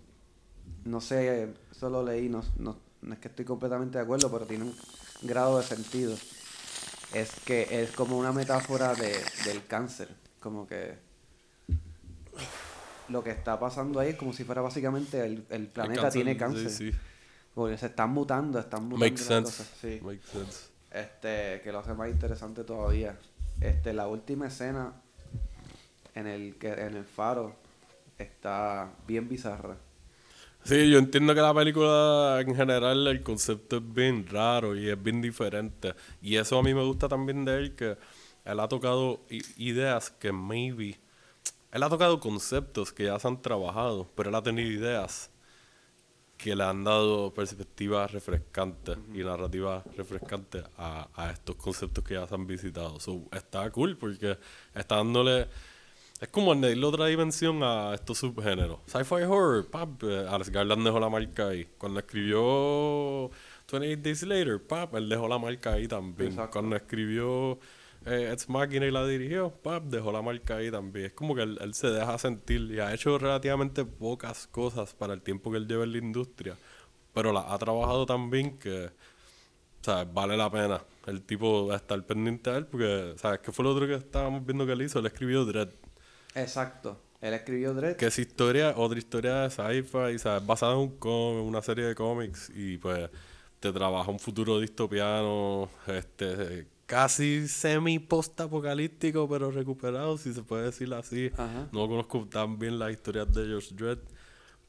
no 0.85 1.01
sé, 1.03 1.49
eso 1.71 1.91
lo 1.91 2.03
leí, 2.03 2.29
no, 2.29 2.43
no, 2.59 2.79
no 3.03 3.13
es 3.13 3.21
que 3.21 3.29
estoy 3.29 3.45
completamente 3.45 3.99
de 3.99 4.05
acuerdo, 4.05 4.31
pero 4.33 4.47
tiene 4.47 4.65
un 4.65 4.75
grado 5.23 5.59
de 5.59 5.65
sentido. 5.65 6.15
Es 7.13 7.31
que 7.45 7.67
es 7.83 7.91
como 7.91 8.17
una 8.19 8.33
metáfora 8.33 8.95
de, 8.95 9.13
del 9.45 9.67
cáncer, 9.67 10.09
como 10.41 10.67
que 10.67 10.95
lo 13.13 13.23
que 13.23 13.31
está 13.31 13.59
pasando 13.61 14.01
ahí 14.01 14.11
es 14.11 14.17
como 14.17 14.33
si 14.33 14.45
fuera 14.45 14.63
básicamente 14.63 15.25
el, 15.25 15.45
el 15.51 15.67
planeta 15.69 16.03
cáncer, 16.03 16.23
tiene 16.23 16.37
cáncer. 16.37 16.71
sí. 16.71 16.91
Porque 17.55 17.77
se 17.77 17.87
están 17.87 18.11
mutando, 18.11 18.59
están 18.59 18.85
mutando 18.85 19.05
Makes 19.05 19.23
sense. 19.23 19.43
cosas. 19.45 19.71
Sí. 19.81 20.01
Makes 20.03 20.27
sense. 20.27 20.69
Este, 20.91 21.61
que 21.63 21.71
lo 21.71 21.81
hace 21.81 21.93
más 21.93 22.09
interesante 22.09 22.65
todavía. 22.65 23.19
Este, 23.61 23.93
la 23.93 24.09
última 24.09 24.47
escena 24.47 24.95
en 26.15 26.27
el 26.27 26.57
que 26.57 26.73
en 26.73 26.97
el 26.97 27.05
faro 27.05 27.55
está 28.19 28.91
bien 29.07 29.29
bizarra. 29.29 29.77
Sí, 30.65 30.91
yo 30.91 30.99
entiendo 30.99 31.35
que 31.35 31.41
la 31.41 31.53
película 31.53 32.39
en 32.41 32.55
general 32.55 33.07
el 33.07 33.23
concepto 33.23 33.79
es 33.79 33.93
bien 33.93 34.27
raro 34.29 34.75
y 34.77 34.89
es 34.89 35.03
bien 35.03 35.21
diferente. 35.21 35.95
Y 36.23 36.37
eso 36.37 36.59
a 36.59 36.63
mí 36.63 36.73
me 36.73 36.85
gusta 36.85 37.09
también 37.09 37.45
de 37.45 37.57
él, 37.59 37.75
que 37.75 37.97
él 38.45 38.61
ha 38.61 38.69
tocado 38.69 39.21
ideas 39.59 40.11
que 40.11 40.33
maybe... 40.33 40.99
Él 41.73 41.83
ha 41.83 41.89
tocado 41.89 42.21
conceptos 42.21 42.93
que 42.93 43.05
ya 43.05 43.19
se 43.19 43.27
han 43.27 43.41
trabajado, 43.41 44.07
pero 44.15 44.29
él 44.29 44.35
ha 44.35 44.43
tenido 44.43 44.71
ideas 44.71 45.31
que 46.37 46.55
le 46.55 46.65
han 46.65 46.85
dado 46.85 47.33
perspectivas 47.33 48.11
refrescantes 48.13 48.99
y 49.15 49.19
narrativas 49.19 49.85
refrescantes 49.97 50.65
a, 50.77 51.09
a 51.15 51.31
estos 51.31 51.57
conceptos 51.57 52.05
que 52.05 52.15
ya 52.15 52.27
se 52.27 52.35
han 52.35 52.47
visitado. 52.47 53.01
So, 53.01 53.23
está 53.33 53.71
cool 53.71 53.97
porque 53.97 54.39
está 54.75 54.97
dándole... 54.97 55.49
Es 56.21 56.29
como 56.29 56.53
añadirle 56.53 56.87
otra 56.87 57.07
dimensión 57.07 57.63
a 57.63 57.95
estos 57.95 58.19
subgéneros. 58.19 58.79
Sci-fi 58.87 59.23
horror, 59.23 59.69
pap, 59.69 60.03
eh, 60.05 60.27
Alex 60.29 60.51
Garland 60.51 60.85
dejó 60.85 61.01
la 61.01 61.09
marca 61.09 61.49
ahí. 61.49 61.69
Cuando 61.79 61.99
escribió 61.99 63.31
28 63.73 64.03
Days 64.03 64.23
Later, 64.23 64.63
pap, 64.63 64.95
él 64.95 65.09
dejó 65.09 65.27
la 65.27 65.39
marca 65.39 65.73
ahí 65.73 65.89
también. 65.89 66.31
Exacto. 66.31 66.53
Cuando 66.53 66.77
escribió 66.77 67.59
eh, 68.07 68.31
Ex 68.33 68.49
Machina 68.49 68.87
y 68.87 68.91
la 68.91 69.07
dirigió, 69.07 69.51
pap, 69.51 69.85
dejó 69.85 70.13
la 70.13 70.23
marca 70.23 70.57
ahí 70.57 70.71
también. 70.71 71.07
Es 71.07 71.13
como 71.13 71.35
que 71.35 71.43
él, 71.43 71.59
él 71.61 71.75
se 71.75 71.89
deja 71.89 72.19
sentir 72.19 72.71
y 72.71 72.81
ha 72.81 72.93
hecho 72.93 73.19
relativamente 73.19 73.85
pocas 73.85 74.47
cosas 74.47 74.95
para 74.95 75.15
el 75.15 75.23
tiempo 75.23 75.51
que 75.51 75.59
él 75.59 75.67
lleva 75.67 75.85
en 75.85 75.93
la 75.93 75.99
industria. 75.99 76.57
Pero 77.13 77.33
las 77.33 77.45
ha 77.49 77.59
trabajado 77.59 78.07
tan 78.07 78.31
bien 78.31 78.59
que, 78.59 78.91
¿sabes? 79.83 80.13
Vale 80.13 80.37
la 80.37 80.51
pena 80.51 80.83
el 81.07 81.23
tipo 81.23 81.73
estar 81.75 82.05
pendiente 82.05 82.51
a 82.51 82.57
él 82.57 82.67
porque, 82.67 83.15
¿sabes? 83.17 83.41
¿Qué 83.41 83.53
fue 83.53 83.65
lo 83.65 83.73
otro 83.73 83.87
que 83.87 83.95
estábamos 83.95 84.45
viendo 84.45 84.67
que 84.67 84.73
él 84.73 84.83
hizo? 84.83 84.99
Él 84.99 85.07
escribió 85.07 85.45
Dread. 85.45 85.69
Exacto. 86.35 87.01
Él 87.21 87.35
escribió 87.35 87.75
Dread. 87.75 87.97
Que 87.97 88.07
es 88.07 88.19
historia, 88.19 88.75
otra 88.77 88.99
historia 88.99 89.35
de 89.43 89.51
sci-fi, 89.51 90.19
¿sabes? 90.19 90.47
Basada 90.47 90.73
en 90.73 90.79
un 90.79 90.99
cómic, 90.99 91.45
una 91.45 91.63
serie 91.63 91.85
de 91.85 91.95
cómics 91.95 92.51
y 92.55 92.79
pues 92.79 93.11
te 93.61 93.73
trabaja 93.73 94.11
un 94.11 94.19
futuro 94.19 94.59
distopiano, 94.59 95.71
este, 95.87 96.67
casi 96.93 97.49
semi-post-apocalíptico, 97.49 99.27
pero 99.27 99.51
recuperado, 99.51 100.19
si 100.19 100.35
se 100.35 100.43
puede 100.43 100.65
decir 100.65 100.93
así. 100.93 101.31
Ajá. 101.35 101.69
No 101.73 101.89
conozco 101.89 102.27
tan 102.29 102.59
bien 102.59 102.79
las 102.79 102.93
historias 102.93 103.33
de 103.33 103.47
George 103.47 103.75
Dredd, 103.75 103.99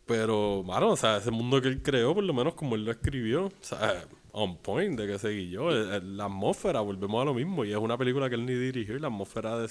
pero, 0.05 0.63
mano, 0.63 0.91
o 0.91 0.95
sea, 0.95 1.17
ese 1.17 1.31
mundo 1.31 1.62
que 1.62 1.67
él 1.67 1.81
creó, 1.81 2.13
por 2.15 2.23
lo 2.23 2.33
menos 2.33 2.53
como 2.53 2.75
él 2.75 2.86
lo 2.86 2.91
escribió, 2.91 3.47
o 3.47 3.51
sea, 3.62 4.05
on 4.31 4.57
point 4.57 4.97
de 4.97 5.05
que 5.07 5.19
seguí 5.19 5.49
yo. 5.49 5.69
El- 5.69 5.91
el- 5.91 6.17
La 6.17 6.25
atmósfera, 6.25 6.79
volvemos 6.79 7.21
a 7.21 7.25
lo 7.25 7.33
mismo, 7.33 7.65
y 7.65 7.71
es 7.71 7.77
una 7.77 7.97
película 7.97 8.29
que 8.29 8.36
él 8.36 8.45
ni 8.45 8.53
dirigió, 8.53 8.95
y 8.95 8.99
la 8.99 9.07
atmósfera 9.07 9.57
de... 9.59 9.69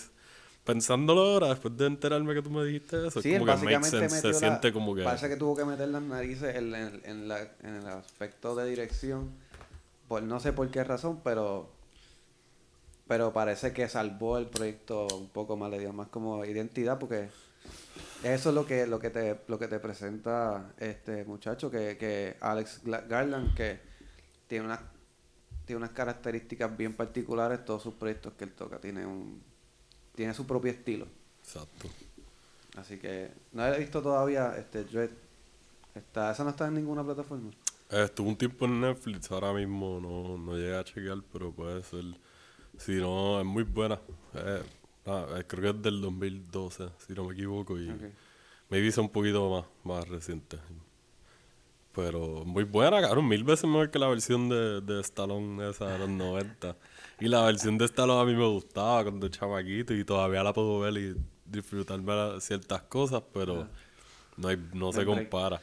Pensándolo 0.64 1.22
ahora, 1.22 1.48
después 1.48 1.76
de 1.76 1.86
enterarme 1.86 2.34
que 2.34 2.42
tú 2.42 2.50
me 2.50 2.64
dijiste 2.64 3.08
eso, 3.08 3.20
Sí, 3.20 3.32
es 3.32 3.40
como 3.40 3.50
que 3.56 3.82
sense, 3.82 4.08
se 4.10 4.28
la- 4.28 4.34
siente 4.34 4.72
como 4.72 4.94
que... 4.94 5.02
Parece 5.02 5.28
que 5.28 5.36
tuvo 5.36 5.56
que 5.56 5.64
meter 5.64 5.88
las 5.88 6.02
narices 6.02 6.54
en, 6.54 6.72
en- 6.74 7.00
en 7.04 7.28
la- 7.28 7.42
en 7.62 7.74
el 7.76 7.86
aspecto 7.88 8.54
de 8.54 8.68
dirección. 8.70 9.30
Por 10.06 10.22
no 10.22 10.38
sé 10.38 10.52
por 10.52 10.68
qué 10.70 10.84
razón, 10.84 11.20
pero 11.24 11.72
pero 13.12 13.30
parece 13.30 13.74
que 13.74 13.90
salvó 13.90 14.38
el 14.38 14.46
proyecto 14.46 15.06
un 15.14 15.28
poco 15.28 15.54
más, 15.54 15.70
le 15.70 15.78
dio 15.78 15.92
más 15.92 16.08
como 16.08 16.46
identidad, 16.46 16.98
porque 16.98 17.28
eso 18.22 18.48
es 18.48 18.54
lo 18.54 18.64
que, 18.64 18.86
lo 18.86 18.98
que 18.98 19.10
te, 19.10 19.38
lo 19.48 19.58
que 19.58 19.68
te 19.68 19.78
presenta 19.80 20.72
este 20.78 21.22
muchacho, 21.26 21.70
que, 21.70 21.98
que 21.98 22.38
Alex 22.40 22.80
Garland, 22.86 23.54
que 23.54 23.80
tiene 24.46 24.64
unas, 24.64 24.80
tiene 25.66 25.76
unas 25.76 25.90
características 25.90 26.74
bien 26.74 26.94
particulares, 26.94 27.62
todos 27.66 27.82
sus 27.82 27.92
proyectos 27.92 28.32
que 28.32 28.44
él 28.44 28.52
toca, 28.54 28.78
tiene 28.78 29.04
un, 29.04 29.42
tiene 30.14 30.32
su 30.32 30.46
propio 30.46 30.72
estilo. 30.72 31.06
Exacto. 31.44 31.90
Así 32.78 32.96
que 32.96 33.30
no 33.52 33.66
he 33.66 33.78
visto 33.78 34.00
todavía 34.00 34.56
este 34.56 34.84
Dread. 34.84 35.10
Está, 35.94 36.32
esa 36.32 36.44
no 36.44 36.48
está 36.48 36.66
en 36.66 36.76
ninguna 36.76 37.04
plataforma. 37.04 37.50
Estuvo 37.90 38.30
un 38.30 38.38
tiempo 38.38 38.64
en 38.64 38.80
Netflix, 38.80 39.30
ahora 39.30 39.52
mismo 39.52 40.00
no, 40.00 40.38
no 40.38 40.56
llegué 40.56 40.76
a 40.76 40.82
chequear, 40.82 41.18
pero 41.30 41.52
puede 41.52 41.82
ser. 41.82 42.04
Sí, 42.78 42.92
no, 42.96 43.38
es 43.40 43.46
muy 43.46 43.62
buena. 43.64 44.00
Eh, 44.34 44.62
ah, 45.06 45.26
eh, 45.38 45.44
creo 45.46 45.62
que 45.72 45.78
es 45.78 45.82
del 45.82 46.00
2012, 46.00 46.88
si 47.06 47.12
no 47.12 47.24
me 47.24 47.34
equivoco. 47.34 47.78
Y 47.78 47.90
Ok. 47.90 48.00
maybe 48.70 48.88
es 48.88 48.98
un 48.98 49.08
poquito 49.08 49.50
más, 49.50 49.64
más 49.84 50.08
reciente. 50.08 50.58
Pero 51.94 52.44
muy 52.46 52.64
buena, 52.64 53.00
cabrón. 53.02 53.28
Mil 53.28 53.44
veces 53.44 53.64
mejor 53.66 53.90
que 53.90 53.98
la 53.98 54.08
versión 54.08 54.48
de, 54.48 54.80
de 54.80 55.00
Stallone 55.02 55.68
esa 55.68 55.86
de 55.92 55.98
los 55.98 56.08
90. 56.08 56.74
Y 57.20 57.28
la 57.28 57.44
versión 57.44 57.76
de 57.76 57.84
Stallone 57.84 58.20
a 58.22 58.24
mí 58.24 58.34
me 58.34 58.46
gustaba 58.48 59.02
cuando 59.04 59.28
chamaquito 59.28 59.92
y 59.94 60.04
todavía 60.04 60.42
la 60.42 60.52
puedo 60.54 60.80
ver 60.80 60.96
y 60.96 61.14
disfrutarme 61.44 62.40
ciertas 62.40 62.82
cosas, 62.84 63.22
pero 63.34 63.68
no, 64.38 64.48
hay, 64.48 64.56
no 64.72 64.90
se 64.92 65.04
break. 65.04 65.30
compara. 65.30 65.60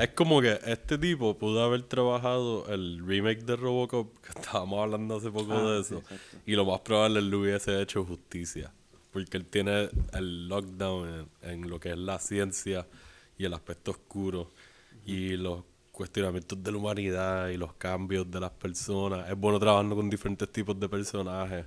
Es 0.00 0.10
como 0.10 0.40
que 0.40 0.58
este 0.64 0.96
tipo 0.96 1.36
pudo 1.36 1.62
haber 1.62 1.82
trabajado 1.82 2.66
el 2.68 3.04
remake 3.06 3.44
de 3.44 3.56
Robocop, 3.56 4.18
que 4.22 4.30
estábamos 4.30 4.82
hablando 4.82 5.16
hace 5.16 5.30
poco 5.30 5.52
Ah, 5.52 5.72
de 5.72 5.80
eso, 5.80 6.02
y 6.46 6.52
lo 6.52 6.64
más 6.64 6.80
probable 6.80 7.18
es 7.20 7.26
le 7.26 7.36
hubiese 7.36 7.80
hecho 7.82 8.04
justicia. 8.04 8.72
Porque 9.12 9.36
él 9.36 9.44
tiene 9.44 9.90
el 10.14 10.48
lockdown 10.48 11.28
en, 11.42 11.50
en 11.50 11.68
lo 11.70 11.78
que 11.80 11.90
es 11.90 11.98
la 11.98 12.18
ciencia 12.18 12.86
y 13.36 13.44
el 13.44 13.52
aspecto 13.52 13.90
oscuro 13.90 14.50
y 15.04 15.36
los 15.36 15.64
cuestionamientos 15.90 16.62
de 16.62 16.72
la 16.72 16.78
humanidad 16.78 17.48
y 17.48 17.56
los 17.58 17.74
cambios 17.74 18.30
de 18.30 18.40
las 18.40 18.52
personas. 18.52 19.28
Es 19.28 19.36
bueno 19.36 19.58
trabajando 19.58 19.96
con 19.96 20.08
diferentes 20.08 20.50
tipos 20.50 20.78
de 20.80 20.88
personajes. 20.88 21.66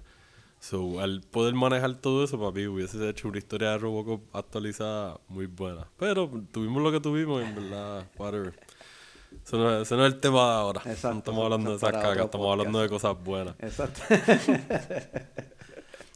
So, 0.64 1.02
al 1.02 1.20
poder 1.30 1.56
manejar 1.56 1.96
todo 1.96 2.24
eso, 2.24 2.40
papi, 2.40 2.68
hubiese 2.68 3.10
hecho 3.10 3.28
una 3.28 3.38
historia 3.38 3.72
de 3.72 3.80
Robocop 3.80 4.22
actualizada 4.34 5.20
muy 5.28 5.46
buena. 5.48 5.90
Pero 5.98 6.32
tuvimos 6.54 6.82
lo 6.82 6.90
que 6.90 7.02
tuvimos, 7.02 7.44
en 7.44 7.54
verdad, 7.54 8.06
whatever. 8.18 8.54
Eso 9.46 9.58
no, 9.58 9.76
es- 9.76 9.82
ese 9.82 9.98
no 9.98 10.06
es 10.08 10.14
el 10.14 10.22
tema 10.22 10.40
de 10.40 10.54
ahora. 10.56 10.82
Exacto, 10.86 11.10
no 11.12 11.18
estamos 11.20 11.44
hablando 11.44 11.70
de 11.72 11.76
esas 11.76 11.90
otro 11.94 12.24
estamos 12.24 12.52
hablando 12.52 12.80
de 12.80 12.88
cosas 12.88 13.22
buenas. 13.22 13.56
Exacto. 13.60 14.00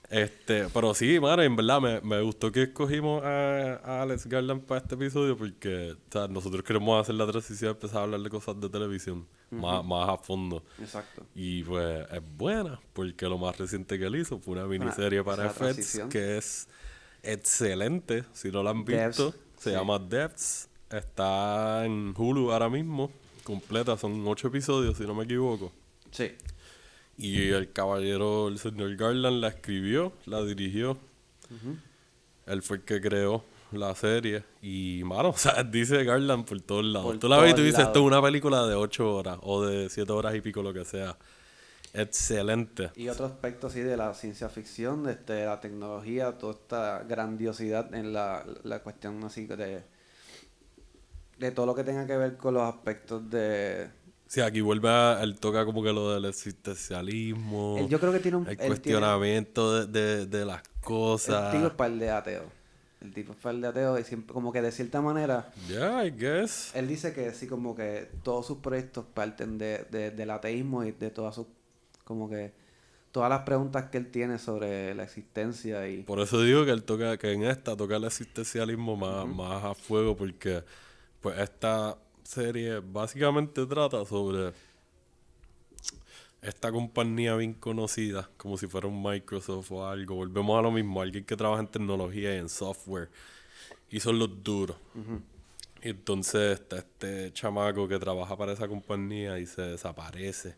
Este, 0.09 0.67
pero 0.73 0.93
sí, 0.93 1.19
mano, 1.19 1.43
en 1.43 1.55
verdad 1.55 1.81
me, 1.81 1.99
me 2.01 2.21
gustó 2.21 2.49
que 2.51 2.63
escogimos 2.63 3.23
a, 3.25 3.75
a 3.83 4.01
Alex 4.03 4.27
Garland 4.27 4.63
para 4.63 4.79
este 4.79 4.95
episodio 4.95 5.37
porque 5.37 5.91
o 5.91 6.11
sea, 6.11 6.29
nosotros 6.29 6.63
queremos 6.63 7.01
hacer 7.01 7.15
la 7.15 7.27
transición 7.27 7.71
y 7.71 7.73
empezar 7.73 7.99
a 7.99 8.03
hablar 8.03 8.21
de 8.21 8.29
cosas 8.29 8.59
de 8.61 8.69
televisión 8.69 9.27
más, 9.51 9.83
más 9.83 10.09
a 10.09 10.17
fondo. 10.17 10.63
Exacto. 10.79 11.25
Y 11.35 11.63
pues 11.63 12.05
es 12.09 12.21
buena, 12.37 12.79
porque 12.93 13.25
lo 13.27 13.37
más 13.37 13.57
reciente 13.57 13.99
que 13.99 14.05
él 14.05 14.15
hizo 14.15 14.39
fue 14.39 14.53
una 14.53 14.65
miniserie 14.65 15.23
para 15.23 15.49
FX 15.49 15.57
transición. 15.57 16.09
que 16.09 16.37
es 16.37 16.69
excelente. 17.23 18.23
Si 18.33 18.49
no 18.49 18.63
la 18.63 18.69
han 18.71 18.85
visto, 18.85 19.33
se 19.57 19.69
sí. 19.69 19.75
llama 19.75 19.99
Devs. 19.99 20.69
Está 20.89 21.85
en 21.85 22.13
Hulu 22.17 22.53
ahora 22.53 22.69
mismo, 22.69 23.11
completa, 23.43 23.97
son 23.97 24.25
ocho 24.25 24.47
episodios, 24.47 24.97
si 24.97 25.03
no 25.03 25.13
me 25.13 25.25
equivoco. 25.25 25.73
Sí. 26.11 26.31
Y 27.17 27.49
el 27.49 27.71
caballero, 27.71 28.47
el 28.47 28.59
señor 28.59 28.95
Garland, 28.95 29.41
la 29.41 29.47
escribió, 29.47 30.13
la 30.25 30.43
dirigió. 30.43 30.97
Él 32.45 32.61
fue 32.61 32.77
el 32.77 32.83
que 32.83 33.01
creó 33.01 33.43
la 33.71 33.95
serie. 33.95 34.43
Y, 34.61 35.01
mano, 35.03 35.29
o 35.35 35.37
sea, 35.37 35.63
dice 35.63 36.03
Garland 36.03 36.45
por 36.45 36.61
todos 36.61 36.85
lados. 36.85 37.07
Por 37.07 37.19
tú 37.19 37.27
la 37.27 37.39
ves 37.39 37.53
y 37.53 37.55
tú 37.55 37.63
dices, 37.63 37.79
esto 37.79 37.99
es 37.99 38.05
una 38.05 38.21
película 38.21 38.65
de 38.67 38.75
8 38.75 39.15
horas 39.15 39.39
o 39.41 39.65
de 39.65 39.89
7 39.89 40.11
horas 40.11 40.35
y 40.35 40.41
pico, 40.41 40.61
lo 40.61 40.73
que 40.73 40.85
sea. 40.85 41.17
Excelente. 41.93 42.91
Y 42.95 43.09
otro 43.09 43.25
aspecto 43.25 43.67
así 43.67 43.79
de 43.79 43.97
la 43.97 44.13
ciencia 44.13 44.49
ficción, 44.49 45.09
este, 45.09 45.45
la 45.45 45.59
tecnología, 45.59 46.37
toda 46.37 46.53
esta 46.53 47.03
grandiosidad 47.03 47.93
en 47.95 48.13
la, 48.13 48.45
la 48.63 48.83
cuestión 48.83 49.23
así 49.23 49.47
de, 49.47 49.83
de 51.39 51.51
todo 51.51 51.65
lo 51.65 51.73
que 51.73 51.83
tenga 51.83 52.05
que 52.05 52.17
ver 52.17 52.37
con 52.37 52.53
los 52.53 52.63
aspectos 52.63 53.27
de... 53.29 53.89
Sí, 54.27 54.41
aquí 54.41 54.61
vuelve 54.61 54.89
a, 54.89 55.23
él 55.23 55.39
toca 55.39 55.63
como 55.65 55.81
que 55.81 55.93
lo 55.93 56.11
del 56.13 56.25
existencialismo. 56.25 57.75
Él, 57.77 57.87
yo 57.87 57.99
creo 57.99 58.11
que 58.11 58.19
tiene 58.19 58.37
un... 58.37 58.47
el 58.47 58.57
tiene- 58.57 58.67
cuestionamiento 58.67 59.85
de, 59.85 59.85
de, 59.87 60.25
de 60.25 60.45
las 60.45 60.61
el 60.61 60.81
cosas. 60.81 61.51
tipo 61.53 61.67
es 61.67 61.73
par 61.73 61.91
de 61.91 62.09
ateo. 62.11 62.43
El 63.01 63.13
tipo 63.13 63.31
es 63.31 63.37
par 63.37 63.55
de 63.55 63.67
ateo 63.67 63.97
y 63.99 64.03
siempre 64.03 64.33
como 64.33 64.51
que 64.51 64.61
de 64.61 64.71
cierta 64.71 65.01
manera... 65.01 65.51
Yeah, 65.69 66.03
I 66.05 66.11
guess. 66.11 66.71
Él 66.75 66.87
dice 66.87 67.13
que 67.13 67.31
sí, 67.33 67.47
como 67.47 67.75
que 67.75 68.09
todos 68.23 68.45
sus 68.45 68.57
proyectos 68.57 69.05
parten 69.13 69.57
de, 69.57 69.85
de- 69.91 70.11
del 70.11 70.29
ateísmo 70.31 70.83
y 70.83 70.91
de 70.91 71.09
todas 71.11 71.35
sus, 71.35 71.45
como 72.03 72.29
que, 72.29 72.51
todas 73.11 73.29
las 73.29 73.41
preguntas 73.41 73.85
que 73.85 73.97
él 73.97 74.07
tiene 74.11 74.39
sobre 74.39 74.93
la 74.95 75.03
existencia 75.03 75.87
y... 75.87 76.03
Por 76.03 76.19
eso 76.19 76.41
digo 76.41 76.65
que 76.65 76.71
él 76.71 76.83
toca, 76.83 77.17
que 77.17 77.31
en 77.31 77.43
esta 77.43 77.77
toca 77.77 77.95
el 77.97 78.03
existencialismo 78.03 78.95
más, 78.97 79.25
más 79.27 79.63
a 79.63 79.73
fuego, 79.73 80.17
porque 80.17 80.63
pues 81.21 81.39
esta 81.39 81.97
serie 82.27 82.79
básicamente 82.79 83.65
trata 83.65 84.03
sobre 84.05 84.51
esta 86.41 86.71
compañía 86.71 87.35
bien 87.35 87.53
conocida, 87.53 88.29
como 88.37 88.57
si 88.57 88.67
fuera 88.67 88.87
un 88.87 89.01
Microsoft 89.01 89.71
o 89.71 89.87
algo. 89.87 90.15
Volvemos 90.15 90.59
a 90.59 90.61
lo 90.61 90.71
mismo, 90.71 91.01
alguien 91.01 91.23
que 91.23 91.37
trabaja 91.37 91.61
en 91.61 91.67
tecnología 91.67 92.35
y 92.35 92.39
en 92.39 92.49
software. 92.49 93.09
Y 93.89 93.99
son 94.01 94.19
los 94.19 94.43
duros. 94.43 94.77
Y 95.81 95.89
entonces 95.89 96.59
está 96.59 96.79
este 96.79 97.31
chamaco 97.31 97.87
que 97.87 97.97
trabaja 97.97 98.35
para 98.35 98.51
esa 98.51 98.67
compañía 98.67 99.39
y 99.39 99.45
se 99.45 99.61
desaparece. 99.61 100.55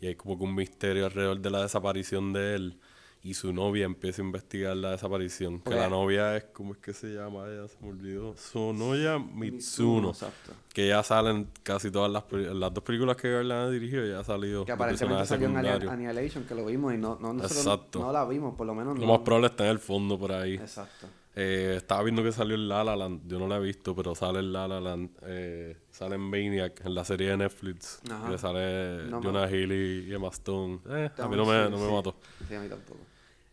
Y 0.00 0.08
hay 0.08 0.16
como 0.16 0.36
que 0.36 0.44
un 0.44 0.54
misterio 0.54 1.06
alrededor 1.06 1.40
de 1.40 1.50
la 1.50 1.62
desaparición 1.62 2.32
de 2.32 2.54
él. 2.56 2.80
Y 3.26 3.34
su 3.34 3.52
novia 3.52 3.86
empieza 3.86 4.22
a 4.22 4.24
investigar 4.24 4.76
la 4.76 4.92
desaparición. 4.92 5.58
Que 5.58 5.74
la 5.74 5.88
novia 5.88 6.36
es, 6.36 6.44
¿cómo 6.52 6.74
es 6.74 6.78
que 6.78 6.92
se 6.92 7.08
llama 7.08 7.48
ella? 7.48 7.66
Se 7.66 7.76
me 7.80 7.88
olvidó. 7.88 8.36
Sonoya 8.36 9.18
Mitsuno. 9.18 10.10
Exacto. 10.10 10.52
Que 10.72 10.86
ya 10.86 11.02
salen 11.02 11.48
casi 11.64 11.90
todas 11.90 12.08
las, 12.08 12.22
las 12.30 12.72
dos 12.72 12.84
películas 12.84 13.16
que 13.16 13.28
Garland 13.28 13.66
ha 13.66 13.70
dirigido. 13.70 14.06
Ya 14.06 14.20
ha 14.20 14.24
salido 14.24 14.64
Que 14.64 14.70
aparentemente 14.70 15.26
salió 15.26 15.48
en. 15.48 15.56
Annihilation, 15.56 16.44
que 16.44 16.54
lo 16.54 16.66
vimos 16.66 16.94
y 16.94 16.98
no, 16.98 17.18
no, 17.20 17.32
Exacto. 17.42 17.98
no 17.98 18.12
la 18.12 18.24
vimos, 18.26 18.54
por 18.54 18.64
lo 18.64 18.76
menos 18.76 18.96
Lo 18.96 19.06
no. 19.06 19.12
más 19.14 19.22
probable 19.22 19.48
está 19.48 19.64
en 19.64 19.70
el 19.70 19.80
fondo 19.80 20.16
por 20.16 20.30
ahí. 20.30 20.54
Exacto. 20.54 21.08
Eh, 21.34 21.74
estaba 21.76 22.02
viendo 22.04 22.22
que 22.22 22.30
salió 22.30 22.54
en 22.54 22.68
La 22.68 22.84
La 22.84 22.94
Land. 22.94 23.22
Yo 23.26 23.40
no 23.40 23.48
la 23.48 23.56
he 23.56 23.60
visto, 23.60 23.94
pero 23.96 24.14
sale 24.14 24.38
en 24.38 24.52
La 24.52 24.68
La 24.68 24.80
Land. 24.80 25.10
Eh, 25.22 25.76
sale 25.90 26.14
en 26.14 26.22
Maniac, 26.22 26.80
en 26.86 26.94
la 26.94 27.04
serie 27.04 27.30
de 27.30 27.36
Netflix. 27.38 28.00
Ajá. 28.08 28.30
Que 28.30 28.38
sale 28.38 29.04
No 29.10 29.20
Jonah 29.20 29.48
Healy 29.48 30.06
y 30.08 30.14
Emma 30.14 30.28
Stone. 30.28 30.78
Eh, 30.88 31.10
a 31.18 31.28
mí 31.28 31.36
no 31.36 31.44
me, 31.44 31.64
sí, 31.64 31.70
no 31.72 31.76
me 31.78 31.86
sí. 31.88 31.92
mató. 31.92 32.16
Sí, 32.48 32.54
a 32.54 32.60
mí 32.60 32.68
tampoco. 32.68 33.00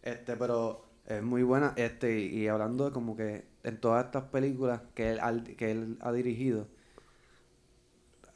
Este, 0.03 0.35
pero 0.37 0.85
es 1.07 1.23
muy 1.23 1.43
buena. 1.43 1.73
Este, 1.77 2.19
y, 2.19 2.43
y 2.43 2.47
hablando 2.47 2.85
de 2.85 2.91
como 2.91 3.15
que 3.15 3.45
en 3.63 3.79
todas 3.81 4.05
estas 4.05 4.25
películas 4.25 4.81
que 4.95 5.11
él, 5.11 5.19
al- 5.19 5.43
que 5.55 5.71
él 5.71 5.97
ha 6.01 6.11
dirigido, 6.11 6.67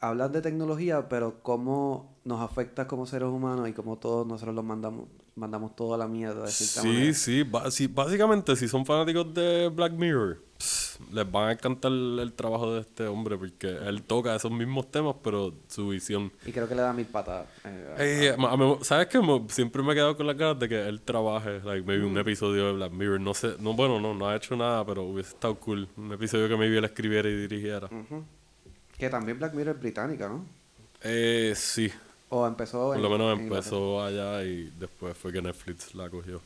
hablan 0.00 0.32
de 0.32 0.42
tecnología, 0.42 1.08
pero 1.08 1.42
cómo 1.42 2.16
nos 2.24 2.40
afecta 2.40 2.86
como 2.86 3.06
seres 3.06 3.28
humanos 3.28 3.68
y 3.68 3.72
cómo 3.72 3.98
todos 3.98 4.26
nosotros 4.26 4.54
los 4.54 4.64
mandamos, 4.64 5.08
mandamos 5.34 5.74
todo 5.76 5.94
a 5.94 5.98
la 5.98 6.08
mierda 6.08 6.46
de 6.46 6.52
Sí, 6.52 6.82
manera. 6.82 7.14
sí, 7.14 7.42
sí, 7.70 7.86
Básicamente, 7.88 8.56
si 8.56 8.68
son 8.68 8.86
fanáticos 8.86 9.32
de 9.34 9.68
Black 9.68 9.92
Mirror, 9.92 10.42
pss, 10.58 10.98
les 11.12 11.30
van 11.30 11.48
a 11.48 11.52
encantar 11.52 11.92
el, 11.92 12.32
trabajo 12.34 12.74
de 12.74 12.80
este 12.80 13.06
hombre 13.06 13.38
porque 13.38 13.68
él 13.68 14.02
toca 14.02 14.34
esos 14.34 14.50
mismos 14.50 14.90
temas, 14.90 15.14
pero 15.22 15.54
su 15.68 15.88
visión. 15.88 16.32
Y 16.44 16.52
creo 16.52 16.68
que 16.68 16.74
le 16.74 16.82
da 16.82 16.92
mil 16.92 17.06
patadas. 17.06 17.46
eh, 17.64 18.34
a- 18.36 18.44
Eh, 18.44 18.78
¿Sabes 18.82 19.06
qué? 19.06 19.20
Siempre 19.48 19.82
me 19.82 19.92
he 19.92 19.94
quedado 19.94 20.16
con 20.16 20.26
las 20.26 20.36
ganas 20.36 20.58
de 20.58 20.68
que 20.68 20.88
él 20.88 21.00
trabaje, 21.00 21.60
like, 21.64 21.86
maybe 21.86 22.04
un 22.04 22.18
episodio 22.18 22.66
de 22.66 22.72
Black 22.72 22.92
Mirror. 22.92 23.20
No 23.20 23.34
sé, 23.34 23.54
no, 23.60 23.72
bueno, 23.74 24.00
no, 24.00 24.14
no 24.14 24.28
ha 24.28 24.36
hecho 24.36 24.56
nada, 24.56 24.84
pero 24.84 25.04
hubiese 25.04 25.30
estado 25.30 25.54
cool. 25.56 25.88
Un 25.96 26.12
episodio 26.12 26.48
que 26.48 26.56
maybe 26.56 26.78
él 26.78 26.84
escribiera 26.84 27.28
y 27.28 27.34
dirigiera. 27.36 27.86
Ujú. 27.86 28.24
Que 28.98 29.08
también 29.08 29.38
Black 29.38 29.54
Mirror 29.54 29.76
es 29.76 29.80
británica, 29.80 30.28
¿no? 30.28 30.44
Eh, 31.02 31.52
sí, 31.56 31.90
O 32.30 32.44
empezó 32.46 32.88
por 32.88 32.98
lo 32.98 33.08
menos 33.08 33.38
en 33.38 33.44
empezó 33.44 34.02
allá 34.02 34.42
y 34.42 34.70
después 34.78 35.16
fue 35.16 35.32
que 35.32 35.40
Netflix 35.40 35.94
la 35.94 36.10
cogió. 36.10 36.42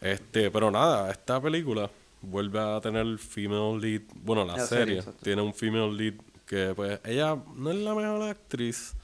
Este, 0.00 0.50
pero 0.50 0.70
nada, 0.70 1.10
esta 1.10 1.40
película 1.40 1.88
vuelve 2.24 2.58
a 2.60 2.80
tener 2.80 3.18
female 3.18 3.78
lead, 3.80 4.02
bueno, 4.22 4.44
la, 4.44 4.56
La 4.56 4.66
serie, 4.66 5.02
tiene 5.22 5.42
un 5.42 5.54
female 5.54 5.92
lead 5.92 6.14
que 6.46 6.72
pues 6.76 7.00
ella 7.04 7.36
no 7.56 7.70
es 7.70 7.76
la 7.76 7.94
mejor 7.94 8.22
actriz, 8.22 8.94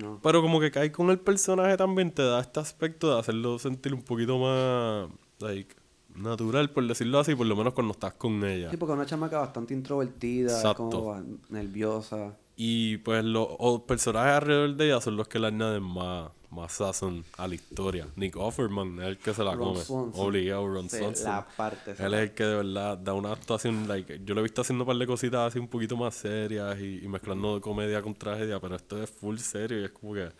No. 0.00 0.20
pero 0.22 0.42
como 0.42 0.60
que 0.60 0.70
cae 0.70 0.92
con 0.92 1.10
el 1.10 1.18
personaje 1.18 1.76
también 1.76 2.10
te 2.12 2.22
da 2.22 2.40
este 2.40 2.60
aspecto 2.60 3.12
de 3.14 3.20
hacerlo 3.20 3.58
sentir 3.58 3.94
un 3.94 4.02
poquito 4.02 4.38
más 4.38 5.08
like 5.40 5.74
natural, 6.14 6.70
por 6.70 6.86
decirlo 6.86 7.18
así, 7.18 7.34
por 7.34 7.46
lo 7.46 7.56
menos 7.56 7.72
cuando 7.74 7.92
estás 7.92 8.12
con 8.14 8.44
ella. 8.44 8.70
Sí, 8.70 8.76
porque 8.76 8.92
es 8.92 8.96
una 8.98 9.06
chamaca 9.06 9.40
bastante 9.40 9.74
introvertida, 9.74 10.52
Exacto. 10.54 10.88
como 10.90 11.22
nerviosa. 11.48 12.36
Y 12.56 12.98
pues 12.98 13.24
los 13.24 13.46
o 13.50 13.84
personajes 13.84 14.34
alrededor 14.34 14.76
de 14.76 14.86
ella 14.86 15.00
son 15.00 15.16
los 15.16 15.26
que 15.26 15.40
le 15.40 15.48
añaden 15.48 15.82
más, 15.82 16.30
más 16.54 16.72
sazón 16.72 17.24
a 17.36 17.46
la 17.48 17.54
historia. 17.56 18.06
Nick 18.16 18.36
Offerman 18.36 18.98
es 19.00 19.06
el 19.08 19.18
que 19.18 19.34
se 19.34 19.42
la 19.44 19.54
Ron 19.54 19.72
come. 19.74 19.84
Swanson. 19.84 20.26
Obligado, 20.26 20.66
Ron 20.72 20.88
Se 20.88 20.98
Swanson. 21.00 21.24
la 21.32 21.46
parte. 21.56 21.94
se 21.96 22.04
Él 22.06 22.14
es 22.14 22.20
el 22.20 22.30
que 22.32 22.44
de 22.44 22.56
verdad 22.56 22.96
da 22.98 23.12
una 23.12 23.32
actuación, 23.32 23.86
like, 23.88 24.20
yo 24.24 24.34
lo 24.34 24.40
he 24.40 24.44
visto 24.44 24.62
haciendo 24.62 24.84
un 24.84 24.88
par 24.88 24.96
de 24.96 25.06
cositas 25.06 25.40
así 25.48 25.58
un 25.58 25.68
poquito 25.68 25.96
más 25.96 26.14
serias 26.14 26.78
y, 26.80 27.04
y 27.04 27.08
mezclando 27.08 27.60
comedia 27.60 28.00
con 28.00 28.14
tragedia, 28.14 28.58
pero 28.60 28.76
esto 28.76 29.02
es 29.02 29.10
full 29.10 29.36
serio 29.38 29.80
y 29.80 29.84
es 29.84 29.90
como 29.90 30.14
que, 30.14 30.30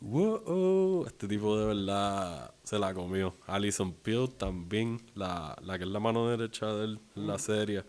wow, 0.00 1.04
este 1.06 1.28
tipo 1.28 1.58
de 1.58 1.66
verdad 1.66 2.52
se 2.62 2.78
la 2.78 2.94
comió. 2.94 3.34
Alison 3.46 3.92
Peel 3.92 4.30
también, 4.30 5.00
la, 5.14 5.56
la 5.62 5.78
que 5.78 5.84
es 5.84 5.90
la 5.90 6.00
mano 6.00 6.28
derecha 6.28 6.66
de 6.74 6.84
él 6.84 7.00
en 7.16 7.26
la 7.26 7.38
serie. 7.38 7.82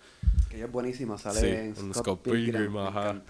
Que 0.49 0.57
ella 0.57 0.65
es 0.65 0.71
buenísima, 0.71 1.17
sale 1.17 1.39
Sí, 1.39 1.47
en 1.79 1.93
Scott, 1.93 2.03
Scott 2.03 2.21
Pilgrim. 2.23 2.77
Ajá. 2.77 3.21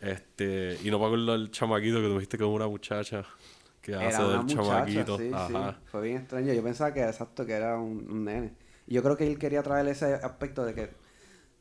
Este, 0.00 0.78
y 0.82 0.90
no 0.90 0.98
me 0.98 1.06
acuerdo 1.06 1.34
el 1.34 1.50
chamaquito 1.52 2.00
que 2.00 2.08
tuviste 2.08 2.36
con 2.36 2.48
una 2.48 2.66
muchacha 2.66 3.24
que 3.82 3.94
hace 3.96 4.06
Era 4.08 4.24
una 4.24 4.32
del 4.32 4.42
muchacha, 4.42 4.62
chamaquito. 4.62 5.18
sí, 5.18 5.36
sí. 5.38 5.76
Fue 5.86 6.02
bien 6.02 6.18
extraño. 6.18 6.52
Yo 6.54 6.62
pensaba 6.62 6.92
que 6.94 7.02
exacto 7.04 7.46
que 7.46 7.52
era 7.54 7.78
un, 7.78 8.06
un 8.10 8.24
nene. 8.24 8.54
Y 8.86 8.94
yo 8.94 9.02
creo 9.02 9.16
que 9.16 9.26
él 9.26 9.38
quería 9.38 9.62
traer 9.62 9.86
ese 9.88 10.14
aspecto 10.14 10.64
de 10.64 10.74
que 10.74 10.90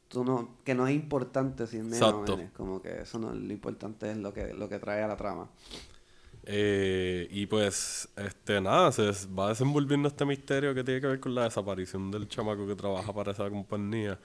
tú 0.10 0.26
no, 0.26 0.58
que 0.66 0.76
no 0.76 0.88
es 0.88 0.96
importante 0.96 1.68
si 1.68 1.78
es 1.78 1.86
nene 1.86 2.12
o 2.14 2.24
nene. 2.24 2.52
Como 2.54 2.82
que 2.82 3.02
eso 3.04 3.20
no, 3.20 3.34
lo 3.34 3.54
importante 3.54 4.12
es 4.12 4.18
lo 4.18 4.34
que, 4.34 4.54
lo 4.54 4.70
que 4.70 4.80
trae 4.80 5.04
a 5.04 5.08
la 5.08 5.18
trama. 5.18 5.50
Eh, 6.44 7.28
y 7.30 7.46
pues, 7.46 8.10
este, 8.16 8.62
nada, 8.62 8.92
se 8.92 9.04
va 9.28 9.50
desenvolviendo 9.50 10.08
este 10.08 10.26
misterio 10.26 10.74
que 10.74 10.84
tiene 10.84 11.00
que 11.02 11.08
ver 11.08 11.20
con 11.20 11.36
la 11.36 11.44
desaparición 11.44 12.10
del 12.10 12.28
chamaco 12.28 12.66
que 12.68 12.76
trabaja 12.76 13.14
para 13.14 13.32
esa 13.32 13.50
compañía. 13.50 14.20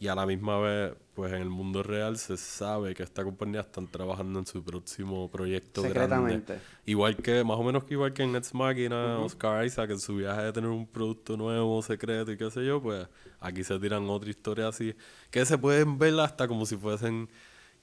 Y 0.00 0.06
a 0.06 0.14
la 0.14 0.26
misma 0.26 0.60
vez, 0.60 0.92
pues 1.14 1.32
en 1.32 1.42
el 1.42 1.48
mundo 1.50 1.82
real 1.82 2.16
se 2.18 2.36
sabe 2.36 2.94
que 2.94 3.02
esta 3.02 3.24
compañía 3.24 3.62
están 3.62 3.88
trabajando 3.88 4.38
en 4.38 4.46
su 4.46 4.62
próximo 4.62 5.28
proyecto 5.28 5.82
grande. 5.82 5.98
Secretamente. 6.00 6.58
Igual 6.86 7.16
que, 7.16 7.42
más 7.42 7.56
o 7.58 7.64
menos 7.64 7.82
que 7.82 7.94
igual 7.94 8.12
que 8.12 8.22
en 8.22 8.36
Ex 8.36 8.54
Machina, 8.54 9.18
Oscar 9.18 9.66
Isaac, 9.66 9.90
en 9.90 9.98
su 9.98 10.14
viaje 10.14 10.42
de 10.42 10.52
tener 10.52 10.70
un 10.70 10.86
producto 10.86 11.36
nuevo, 11.36 11.82
secreto 11.82 12.30
y 12.30 12.36
qué 12.36 12.48
sé 12.48 12.64
yo, 12.64 12.80
pues 12.80 13.08
aquí 13.40 13.64
se 13.64 13.76
tiran 13.80 14.08
otra 14.08 14.30
historia 14.30 14.68
así, 14.68 14.94
que 15.32 15.44
se 15.44 15.58
pueden 15.58 15.98
ver 15.98 16.18
hasta 16.20 16.46
como 16.46 16.64
si 16.64 16.76
fuesen 16.76 17.28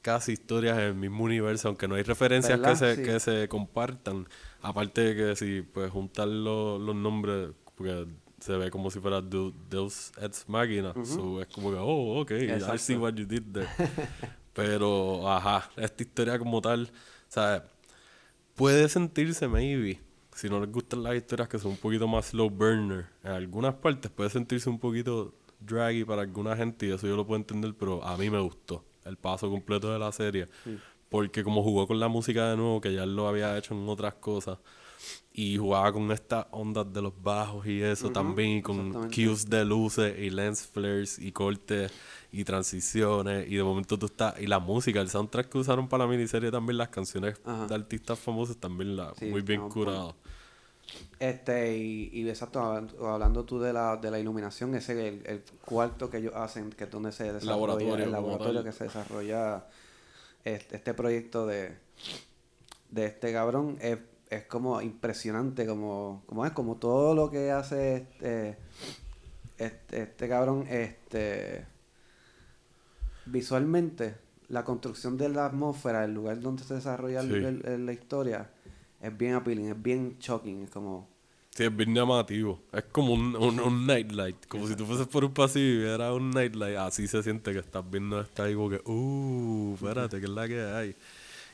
casi 0.01 0.31
historias 0.33 0.77
en 0.77 0.83
el 0.85 0.95
mismo 0.95 1.25
universo, 1.25 1.67
aunque 1.67 1.87
no 1.89 1.95
hay 1.95 2.03
referencias 2.03 2.59
que 2.61 2.75
se, 2.77 2.95
Sí. 2.95 3.03
que 3.03 3.19
se 3.19 3.47
compartan. 3.49 4.25
Aparte 4.61 5.01
de 5.01 5.15
que 5.15 5.35
si 5.35 5.63
pues 5.63 5.91
juntar 5.91 6.29
lo- 6.29 6.79
los 6.79 6.95
nombres, 6.95 7.49
porque 7.75 8.05
se 8.39 8.55
ve 8.57 8.69
como 8.69 8.91
si 8.91 8.99
fuera 8.99 9.21
Deus 9.21 10.11
Ex 10.21 10.47
Machina, 10.47 10.93
so 11.03 11.41
es 11.41 11.47
como 11.47 11.71
que, 11.71 11.77
oh, 11.77 12.21
ok, 12.21 12.31
I 12.31 12.39
see 12.39 12.51
Exacto. 12.51 12.99
what 12.99 13.13
you 13.13 13.25
did 13.25 13.43
there. 13.51 13.67
Pero, 14.53 15.29
ajá, 15.29 15.69
esta 15.75 16.03
historia 16.03 16.39
como 16.39 16.61
tal, 16.61 16.89
¿sabes? 17.27 17.63
Puede 18.55 18.87
sentirse, 18.87 19.47
maybe, 19.47 19.99
si 20.33 20.49
no 20.49 20.59
les 20.59 20.71
gustan 20.71 21.03
las 21.03 21.15
historias 21.15 21.49
que 21.49 21.59
son 21.59 21.71
un 21.71 21.77
poquito 21.77 22.07
más 22.07 22.27
slow 22.27 22.49
burner, 22.49 23.07
en 23.23 23.31
algunas 23.31 23.73
partes 23.75 24.11
puede 24.11 24.29
sentirse 24.29 24.69
un 24.69 24.79
poquito 24.79 25.33
draggy 25.59 26.03
para 26.05 26.21
alguna 26.21 26.55
gente 26.55 26.85
y 26.85 26.91
eso 26.91 27.07
yo 27.07 27.15
lo 27.15 27.25
puedo 27.25 27.37
entender, 27.37 27.73
pero 27.77 28.03
a 28.03 28.17
mí 28.17 28.29
me 28.29 28.39
gustó 28.39 28.85
el 29.05 29.17
paso 29.17 29.49
completo 29.49 29.91
de 29.91 29.99
la 29.99 30.11
serie. 30.11 30.47
Porque 31.09 31.43
como 31.43 31.63
jugó 31.63 31.87
con 31.87 31.99
la 31.99 32.07
música 32.07 32.49
de 32.49 32.57
nuevo, 32.57 32.81
que 32.81 32.93
ya 32.93 33.03
él 33.03 33.15
lo 33.15 33.27
había 33.27 33.57
hecho 33.57 33.73
en 33.73 33.87
otras 33.87 34.15
cosas, 34.15 34.57
y 35.33 35.57
jugaba 35.57 35.91
con 35.91 36.11
estas 36.11 36.45
ondas 36.51 36.91
de 36.93 37.01
los 37.01 37.13
bajos 37.21 37.67
y 37.67 37.81
eso 37.81 38.09
también, 38.09 38.59
y 38.59 38.61
con 38.61 39.09
cues 39.09 39.49
de 39.49 39.65
luces 39.65 40.17
y 40.17 40.29
lens 40.29 40.65
flares 40.65 41.19
y 41.19 41.31
cortes 41.31 41.91
y 42.31 42.43
transiciones, 42.43 43.47
y 43.49 43.55
de 43.55 43.63
momento 43.63 43.97
tú 43.99 44.05
estás, 44.05 44.39
y 44.39 44.47
la 44.47 44.59
música, 44.59 45.01
el 45.01 45.09
soundtrack 45.09 45.49
que 45.49 45.57
usaron 45.57 45.87
para 45.87 46.05
la 46.05 46.09
miniserie 46.09 46.51
también, 46.51 46.77
las 46.77 46.89
canciones 46.89 47.35
Ajá. 47.43 47.67
de 47.67 47.75
artistas 47.75 48.17
famosos 48.17 48.57
también, 48.57 48.95
la, 48.95 49.13
Sí, 49.15 49.25
muy 49.25 49.41
bien 49.41 49.61
estaban 49.61 49.71
curado. 49.71 50.15
Este, 51.19 51.77
y, 51.77 52.09
y 52.13 52.29
exacto, 52.29 52.59
hablando, 52.61 53.43
tú 53.43 53.59
de 53.59 53.73
la, 53.73 53.97
de 53.97 54.11
la 54.11 54.19
iluminación, 54.19 54.75
ese 54.75 54.93
es 54.93 55.13
el, 55.13 55.27
el 55.27 55.43
cuarto 55.65 56.09
que 56.09 56.17
ellos 56.17 56.33
hacen, 56.35 56.69
que 56.69 56.85
es 56.85 56.91
donde 56.91 57.11
se 57.11 57.23
desarrolla 57.25 57.51
Laboratorio 57.51 58.05
el 58.05 58.11
laboratorio 58.11 58.63
que 58.63 58.71
se 58.71 58.85
desarrolla 58.85 59.65
este, 60.43 60.75
este 60.75 60.93
proyecto 60.93 61.47
de, 61.47 61.75
de 62.91 63.05
este 63.05 63.33
cabrón, 63.33 63.77
es, 63.81 63.97
es 64.35 64.43
como 64.45 64.81
impresionante, 64.81 65.65
como, 65.65 66.23
como 66.25 66.45
es, 66.45 66.51
como 66.53 66.75
todo 66.77 67.13
lo 67.15 67.29
que 67.31 67.51
hace 67.51 67.95
este, 67.97 68.57
este, 69.57 70.01
este 70.03 70.29
cabrón, 70.29 70.65
este 70.69 71.65
visualmente, 73.25 74.15
la 74.49 74.63
construcción 74.63 75.17
de 75.17 75.29
la 75.29 75.47
atmósfera, 75.47 76.05
el 76.05 76.13
lugar 76.13 76.39
donde 76.39 76.63
se 76.63 76.75
desarrolla 76.75 77.21
el- 77.21 77.29
Sí. 77.29 77.35
el- 77.35 77.65
el- 77.65 77.85
la 77.85 77.93
historia, 77.93 78.49
es 79.01 79.17
bien 79.17 79.33
appealing, 79.33 79.67
es 79.69 79.81
bien 79.81 80.17
shocking, 80.19 80.63
es 80.63 80.69
como... 80.69 81.07
Sí, 81.51 81.63
es 81.63 81.75
bien 81.75 81.95
llamativo. 81.95 82.59
Es 82.73 82.83
como 82.91 83.13
un, 83.13 83.33
un, 83.37 83.59
un 83.61 83.87
nightlight. 83.87 84.45
Como 84.47 84.67
si 84.67 84.75
tú 84.75 84.85
fueses 84.85 85.07
por 85.07 85.23
un 85.23 85.33
pasillo 85.33 85.65
y 85.65 85.77
vieras 85.85 86.11
un 86.13 86.29
nightlight. 86.31 86.75
Así 86.75 87.07
se 87.07 87.23
siente 87.23 87.53
que 87.53 87.59
estás 87.59 87.89
viendo 87.89 88.19
esta 88.19 88.43
ahí 88.43 88.55
como 88.55 88.69
que, 88.69 88.81
uh, 88.85 89.73
espérate, 89.75 90.19
que 90.19 90.25
es 90.25 90.31
la 90.31 90.47
que 90.49 90.61
hay. 90.61 90.95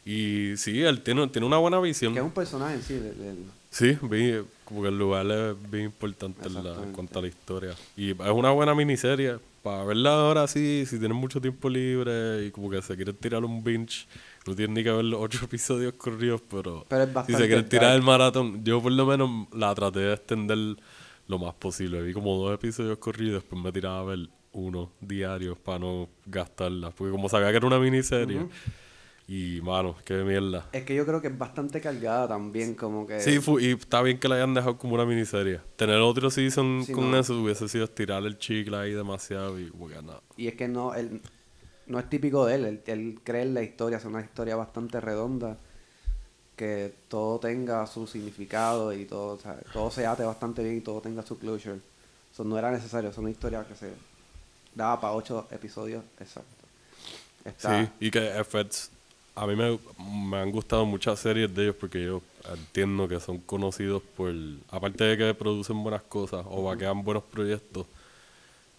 Y 0.06 0.58
sí, 0.58 0.82
él 0.82 1.02
tiene, 1.02 1.28
tiene 1.28 1.46
una 1.48 1.58
buena 1.58 1.80
visión. 1.80 2.14
Que 2.14 2.20
es 2.20 2.26
un 2.26 2.32
personaje 2.32 2.76
en 2.76 2.82
sí. 2.82 2.94
del- 2.96 3.18
del- 3.18 3.46
Sí, 3.70 3.98
vi- 4.02 4.42
como 4.66 4.82
que 4.82 4.90
el 4.90 4.98
lugar 4.98 5.26
es 5.32 5.72
bien 5.72 5.86
importante 5.86 6.46
en, 6.48 6.54
la, 6.62 6.74
en 6.84 6.92
cuanto 6.92 7.20
a 7.20 7.22
la 7.22 7.28
historia. 7.30 7.74
Y 7.96 8.12
es 8.12 8.18
una 8.34 8.52
buena 8.52 8.76
miniserie. 8.76 9.38
Para 9.64 9.84
verla 9.86 10.14
ahora 10.16 10.48
sí, 10.48 10.86
si 10.88 10.98
tienen 10.98 11.16
mucho 11.16 11.40
tiempo 11.40 11.70
libre 11.70 12.46
y 12.46 12.52
como 12.52 12.70
que 12.70 12.82
se 12.82 12.96
quieren 12.96 13.16
tirar 13.16 13.46
un 13.46 13.64
binge, 13.64 14.08
no 14.48 14.56
tienen 14.56 14.74
ni 14.74 14.84
que 14.84 14.92
ver 14.92 15.06
los 15.06 15.22
ocho 15.22 15.40
episodios 15.46 15.94
corridos, 15.94 16.42
pero, 16.50 16.86
si 17.28 17.34
se 17.34 17.46
quieren 17.48 17.70
tirar 17.70 17.96
el 17.96 18.02
maratón, 18.02 18.64
yo 18.66 18.82
por 18.82 18.92
lo 18.92 19.06
menos 19.06 19.48
la 19.54 19.74
traté 19.76 20.00
de 20.00 20.14
extender 20.16 20.58
lo 21.28 21.38
más 21.40 21.54
posible. 21.54 22.02
Vi 22.02 22.12
como 22.12 22.36
dos 22.38 22.56
episodios 22.56 22.98
corridos, 22.98 23.44
después 23.44 23.62
me 23.62 23.72
tiraba 23.72 24.00
a 24.00 24.04
ver 24.04 24.28
uno 24.54 24.90
diarios 25.00 25.58
para 25.60 25.78
no 25.80 26.10
gastarla. 26.26 26.90
Porque 26.90 27.12
como 27.12 27.30
sabía 27.30 27.52
que 27.52 27.58
era 27.58 27.68
una 27.68 27.78
miniserie, 27.80 28.48
y 29.34 29.62
mano, 29.62 29.96
qué 30.04 30.16
mierda. 30.26 30.68
Es 30.74 30.84
que 30.84 30.94
yo 30.94 31.06
creo 31.06 31.22
que 31.22 31.30
es 31.30 31.38
bastante 31.38 31.80
cargada 31.80 32.28
también, 32.28 32.76
como 32.76 33.08
que... 33.08 33.22
Sí, 33.22 33.40
y 33.62 33.72
está 33.72 34.02
bien 34.02 34.20
que 34.20 34.28
la 34.28 34.36
hayan 34.36 34.54
dejado 34.54 34.78
como 34.78 34.96
una 34.96 35.06
miniserie. 35.06 35.62
Tener 35.78 36.02
otro 36.02 36.30
season 36.30 36.84
Sí, 36.86 36.92
con 36.92 37.12
no. 37.12 37.18
eso 37.18 37.42
hubiese 37.42 37.70
sido 37.70 37.86
estirar 37.86 38.24
el 38.24 38.38
chicle 38.38 38.76
ahí 38.76 38.92
demasiado 38.92 39.58
y 39.58 39.70
bueno, 39.70 40.02
nada. 40.02 40.22
Y 40.36 40.48
es 40.48 40.56
que 40.56 40.68
no, 40.68 40.94
él, 40.96 41.22
no 41.88 41.98
es 41.98 42.10
típico 42.10 42.46
de 42.46 42.56
él, 42.56 42.66
él, 42.66 42.82
él 42.88 43.20
cree 43.24 43.44
en 43.44 43.54
la 43.54 43.64
historia, 43.64 44.00
es 44.00 44.04
una 44.06 44.20
historia 44.20 44.58
bastante 44.58 45.00
redonda, 45.00 45.58
que 46.58 46.94
todo 47.08 47.40
tenga 47.40 47.88
su 47.88 48.08
significado 48.08 48.92
y 48.92 49.06
todo, 49.06 49.36
o 49.36 49.40
sea, 49.40 49.56
todo 49.72 49.90
se 49.92 50.06
ate 50.06 50.24
bastante 50.24 50.62
bien 50.62 50.80
y 50.80 50.82
todo 50.82 51.00
tenga 51.00 51.22
su 51.24 51.40
closure. 51.40 51.80
Eso 52.34 52.44
no 52.44 52.58
era 52.58 52.70
necesario, 52.70 53.10
es 53.10 53.18
una 53.18 53.30
historia 53.30 53.66
que 53.66 53.76
se 53.76 53.94
daba 54.76 55.00
para 55.00 55.14
ocho 55.14 55.48
episodios, 55.52 56.04
exacto. 56.20 56.66
Está, 57.46 57.86
Sí, 57.86 57.90
y 58.02 58.12
que 58.12 58.44
FX, 58.44 58.92
a 59.36 59.48
mí 59.48 59.56
me, 59.56 59.80
me 60.30 60.38
han 60.38 60.52
gustado 60.52 60.86
muchas 60.86 61.20
series 61.20 61.54
de 61.54 61.64
ellos 61.64 61.76
porque 61.80 62.04
yo 62.04 62.22
entiendo 62.52 63.08
que 63.08 63.20
son 63.20 63.40
conocidos 63.40 64.02
por, 64.16 64.34
aparte 64.70 65.04
de 65.04 65.18
que 65.18 65.34
producen 65.34 65.82
buenas 65.84 66.02
cosas 66.04 66.46
o 66.50 66.64
vaquean 66.64 67.04
buenos 67.04 67.24
proyectos, 67.24 67.86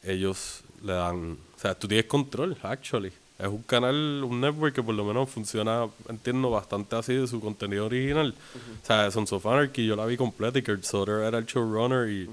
ellos 0.03 0.62
le 0.84 0.92
dan, 0.92 1.38
o 1.57 1.59
sea, 1.61 1.74
tú 1.74 1.86
tienes 1.88 2.07
control, 2.07 2.57
actually. 2.62 3.12
Es 3.38 3.48
un 3.48 3.62
canal, 3.62 4.22
un 4.24 4.40
network 4.40 4.74
que 4.74 4.82
por 4.82 4.94
lo 4.94 5.05
menos 5.05 5.28
funciona, 5.28 5.88
entiendo, 6.09 6.50
bastante 6.50 6.94
así 6.94 7.14
de 7.14 7.26
su 7.26 7.40
contenido 7.40 7.86
original. 7.86 8.34
O 8.82 8.86
sea, 8.86 9.11
Sons 9.11 9.32
of 9.32 9.44
Anarchy 9.46 9.86
yo 9.86 9.96
la 9.96 10.07
vi 10.07 10.16
completa 10.16 10.59
y 10.59 10.62
Kurt 10.62 10.84
Sutter 10.84 11.22
era 11.22 11.38
el 11.38 11.46
showrunner 11.46 12.09
y 12.09 12.28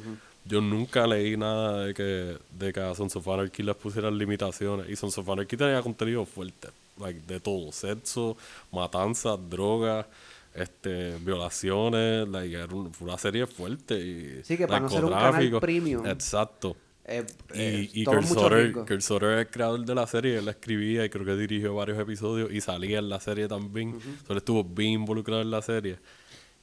yo 0.46 0.62
nunca 0.62 1.08
leí 1.08 1.36
nada 1.36 1.86
de 1.86 1.94
que, 1.96 2.38
de 2.52 2.74
que 2.74 2.80
a 2.80 2.94
Sons 2.94 3.16
of 3.16 3.28
Anarchy 3.28 3.64
les 3.64 3.76
pusieran 3.76 4.18
limitaciones. 4.18 4.88
Y 4.90 4.96
Sons 4.96 5.18
of 5.18 5.30
Anarchy 5.30 5.58
tenía 5.58 5.82
contenido 5.82 6.26
fuerte, 6.26 6.68
like, 7.00 7.22
de 7.28 7.40
todo, 7.40 7.72
sexo, 7.72 8.38
matanzas, 8.72 9.40
drogas, 9.50 10.06
este, 10.54 11.16
violaciones, 11.20 12.28
like, 12.28 12.56
era 12.56 12.74
un- 12.74 12.94
fue 12.94 13.08
una 13.08 13.18
serie 13.18 13.46
fuerte. 13.48 14.00
Y 14.00 14.44
Sí, 14.44 14.58
que 14.58 14.68
para 14.68 14.82
no 14.82 14.90
ser 14.90 15.06
un 15.06 15.12
canal 15.12 15.60
premium. 15.60 16.06
Exacto. 16.08 16.76
eh, 17.06 17.26
eh, 17.54 17.88
Y, 17.94 18.02
y 18.02 18.06
Kurt 18.06 18.24
Sutter. 18.26 18.72
Kurt 18.74 19.02
Sutter 19.02 19.30
es 19.32 19.40
el 19.48 19.52
creador 19.52 19.84
de 19.84 19.96
la 19.96 20.06
serie, 20.06 20.38
él 20.38 20.46
la 20.46 20.52
escribía 20.52 21.06
y 21.06 21.10
creo 21.10 21.26
que 21.26 21.36
dirigió 21.36 21.74
varios 21.74 21.98
episodios 21.98 22.52
y 22.52 22.62
salía 22.62 23.00
en 23.00 23.10
la 23.10 23.20
serie 23.20 23.48
también. 23.48 23.98
Solo 24.28 24.38
estuvo 24.40 24.64
bien 24.64 24.92
involucrado 24.92 25.42
en 25.42 25.50
la 25.52 25.62
serie. 25.64 25.98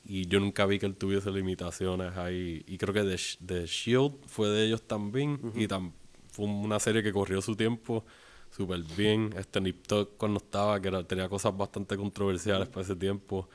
Y 0.09 0.29
yo 0.29 0.39
nunca 0.39 0.65
vi 0.67 0.79
que 0.79 0.87
él 0.87 0.95
tuviese 0.95 1.33
limitaciones 1.33 2.17
ahí. 2.17 2.63
Y 2.69 2.79
creo 2.79 2.95
que 2.95 3.03
The, 3.03 3.17
The 3.45 3.67
Shield 3.67 4.13
fue 4.29 4.49
de 4.51 4.67
ellos 4.67 4.83
también. 4.83 5.41
Y 5.57 5.67
tam- 5.67 5.91
fue 6.31 6.45
una 6.47 6.79
serie 6.79 7.03
que 7.03 7.13
corrió 7.13 7.43
su 7.43 7.57
tiempo 7.57 8.05
súper 8.51 8.83
bien. 8.97 9.35
Este 9.37 9.61
Nip 9.61 9.87
Tuck 9.87 10.17
cuando 10.17 10.39
estaba, 10.39 10.81
que 10.81 10.89
era- 10.89 11.03
tenía 11.05 11.29
cosas 11.29 11.57
bastante 11.57 11.97
controversiales 11.97 12.69
para 12.69 12.83
ese 12.83 12.97
tiempo. 12.97 13.49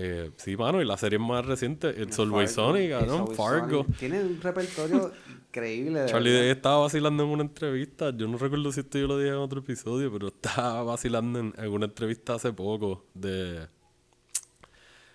Eh, 0.00 0.30
sí, 0.36 0.56
mano, 0.56 0.80
y 0.80 0.84
la 0.84 0.96
serie 0.96 1.18
más 1.18 1.44
reciente, 1.44 1.88
It's 2.00 2.18
Always 2.20 2.54
Fargo, 2.54 2.70
Sunny, 2.72 2.84
It's 2.86 3.06
¿no? 3.06 3.14
Always 3.18 3.36
Fargo. 3.36 3.86
Tiene 3.98 4.22
un 4.22 4.40
repertorio 4.40 5.12
increíble. 5.48 6.00
de 6.02 6.06
Charlie 6.08 6.30
verdad. 6.30 6.44
Day 6.44 6.50
estaba 6.52 6.78
vacilando 6.78 7.24
en 7.24 7.28
una 7.30 7.42
entrevista. 7.42 8.10
Yo 8.16 8.28
no 8.28 8.38
recuerdo 8.38 8.70
si 8.70 8.80
esto 8.80 8.96
yo 8.98 9.08
lo 9.08 9.18
dije 9.18 9.30
en 9.30 9.34
otro 9.36 9.58
episodio, 9.58 10.12
pero 10.12 10.28
estaba 10.28 10.84
vacilando 10.84 11.40
en, 11.40 11.52
en 11.58 11.68
una 11.72 11.86
entrevista 11.86 12.34
hace 12.34 12.52
poco 12.52 13.06
de. 13.14 13.66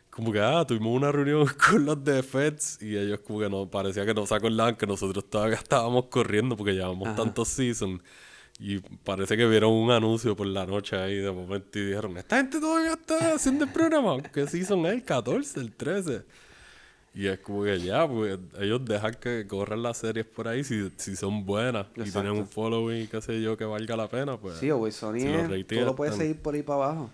Como 0.10 0.32
que, 0.32 0.40
ah, 0.42 0.64
tuvimos 0.68 0.96
una 0.96 1.12
reunión 1.12 1.48
con 1.72 1.86
los 1.86 2.04
de 2.04 2.22
Feds 2.22 2.82
y 2.82 2.98
ellos, 2.98 3.20
como 3.26 3.40
que 3.40 3.50
no, 3.50 3.70
parecía 3.70 4.06
que 4.06 4.14
no 4.14 4.26
se 4.26 4.36
acordaban 4.36 4.76
que 4.76 4.86
nosotros 4.86 5.28
todavía 5.30 5.56
estábamos 5.56 6.06
corriendo 6.06 6.56
porque 6.56 6.74
llevamos 6.74 7.08
Ajá. 7.08 7.16
tantos 7.16 7.48
seasons. 7.48 8.02
Y 8.60 8.80
parece 8.80 9.36
que 9.36 9.46
vieron 9.48 9.72
un 9.74 9.92
anuncio 9.92 10.36
por 10.36 10.48
la 10.48 10.66
noche 10.66 10.96
ahí 10.96 11.16
de 11.18 11.32
momento 11.32 11.80
y 11.80 11.86
dijeron: 11.88 12.16
Esta 12.18 12.38
gente 12.38 12.60
todavía 12.60 12.94
está 12.94 13.34
haciendo 13.36 13.66
el 13.66 13.72
programa. 13.72 14.22
¿Qué 14.22 14.48
season 14.48 14.86
es? 14.86 14.94
¿El 14.94 15.04
14? 15.04 15.60
¿El 15.60 15.72
13? 15.74 16.24
Y 17.16 17.28
es 17.28 17.40
como 17.40 17.64
que 17.64 17.80
ya, 17.80 18.08
pues 18.08 18.40
ellos 18.60 18.84
dejan 18.86 19.14
que 19.16 19.46
corran 19.48 19.84
las 19.84 19.98
series 19.98 20.26
por 20.26 20.48
ahí 20.48 20.64
si, 20.64 20.90
si 20.98 21.16
son 21.16 21.46
buenas 21.46 21.86
y 21.96 22.02
Exacto. 22.02 22.22
tienen 22.22 22.42
un 22.42 22.48
following, 22.48 23.06
qué 23.08 23.22
sé 23.22 23.40
yo, 23.42 23.56
que 23.56 23.66
valga 23.66 23.96
la 23.96 24.08
pena, 24.08 24.38
pues. 24.38 24.58
Sí, 24.58 24.70
Always 24.72 24.96
Sunny 24.96 25.20
si 25.20 25.28
los 25.28 25.44
es- 25.44 25.50
rating 25.50 25.80
tú 25.80 25.86
lo 25.86 25.96
puedes 25.96 26.14
están- 26.14 26.28
seguir 26.28 26.42
por 26.42 26.56
ahí 26.56 26.64
para 26.64 26.86
abajo. 26.86 27.10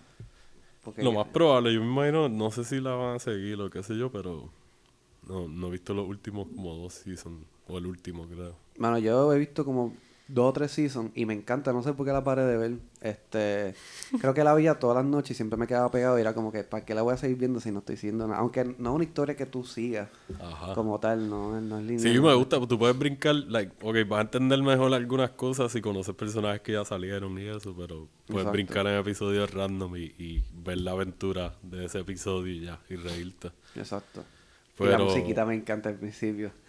Porque 0.84 1.02
Lo 1.02 1.12
más 1.12 1.26
probable, 1.28 1.74
yo 1.74 1.80
me 1.80 1.86
imagino, 1.86 2.30
no 2.30 2.50
sé 2.50 2.64
si 2.64 2.80
la 2.80 2.92
van 2.92 3.16
a 3.16 3.18
seguir 3.18 3.60
o 3.60 3.68
qué 3.68 3.82
sé 3.82 3.94
yo, 3.98 4.10
pero 4.10 4.48
no, 5.28 5.46
no 5.48 5.66
he 5.66 5.70
visto 5.72 5.92
los 5.92 6.08
últimos 6.08 6.48
como 6.48 6.74
dos 6.76 6.94
seasons, 6.94 7.44
o 7.68 7.76
el 7.76 7.84
último 7.84 8.26
creo. 8.26 8.56
Mano, 8.78 8.98
yo 8.98 9.30
he 9.34 9.38
visto 9.38 9.66
como 9.66 9.92
dos 10.32 10.50
o 10.50 10.52
tres 10.52 10.70
seasons 10.70 11.10
y 11.14 11.26
me 11.26 11.34
encanta, 11.34 11.72
no 11.72 11.82
sé 11.82 11.92
por 11.92 12.06
qué 12.06 12.12
la 12.12 12.22
paré 12.24 12.42
de 12.44 12.56
ver. 12.56 12.72
Este, 13.00 13.74
creo 14.20 14.32
que 14.34 14.44
la 14.44 14.54
veía 14.54 14.78
todas 14.78 14.96
las 14.96 15.04
noches 15.04 15.32
y 15.32 15.34
siempre 15.34 15.56
me 15.58 15.66
quedaba 15.66 15.90
pegado 15.90 16.16
y 16.18 16.20
era 16.20 16.34
como 16.34 16.52
que, 16.52 16.62
¿para 16.64 16.84
qué 16.84 16.94
la 16.94 17.02
voy 17.02 17.14
a 17.14 17.16
seguir 17.16 17.36
viendo 17.38 17.60
si 17.60 17.70
no 17.72 17.80
estoy 17.80 17.96
siguiendo 17.96 18.26
nada? 18.26 18.40
Aunque 18.40 18.64
no 18.64 18.90
es 18.90 18.94
una 18.96 19.04
historia 19.04 19.36
que 19.36 19.46
tú 19.46 19.64
sigas 19.64 20.08
Ajá. 20.40 20.74
como 20.74 20.98
tal, 21.00 21.28
no, 21.28 21.56
es- 21.56 21.62
no 21.62 21.78
es 21.78 21.84
lineal. 21.84 22.14
Sí, 22.14 22.20
me 22.20 22.34
gusta, 22.34 22.60
tú 22.66 22.78
puedes 22.78 22.98
brincar, 22.98 23.34
like, 23.34 23.72
ok, 23.82 23.96
vas 24.08 24.18
a 24.18 24.22
entender 24.22 24.62
mejor 24.62 24.92
algunas 24.94 25.30
cosas 25.30 25.72
si 25.72 25.80
conoces 25.80 26.14
personajes 26.14 26.60
que 26.60 26.72
ya 26.72 26.84
salieron 26.84 27.38
y 27.38 27.46
eso, 27.48 27.74
pero 27.76 28.06
puedes 28.26 28.46
Exacto. 28.46 28.52
brincar 28.52 28.86
en 28.86 28.98
episodios 28.98 29.50
random 29.52 29.96
y, 29.96 30.14
y 30.18 30.44
ver 30.64 30.78
la 30.78 30.92
aventura 30.92 31.54
de 31.62 31.86
ese 31.86 32.00
episodio 32.00 32.52
y 32.52 32.60
ya, 32.60 32.78
y 32.88 32.96
reírte. 32.96 33.50
Exacto. 33.74 34.24
Y 34.78 34.84
la 34.84 34.98
musiquita 34.98 35.44
me 35.44 35.54
encanta 35.54 35.88
al 35.90 35.96
principio. 35.96 36.52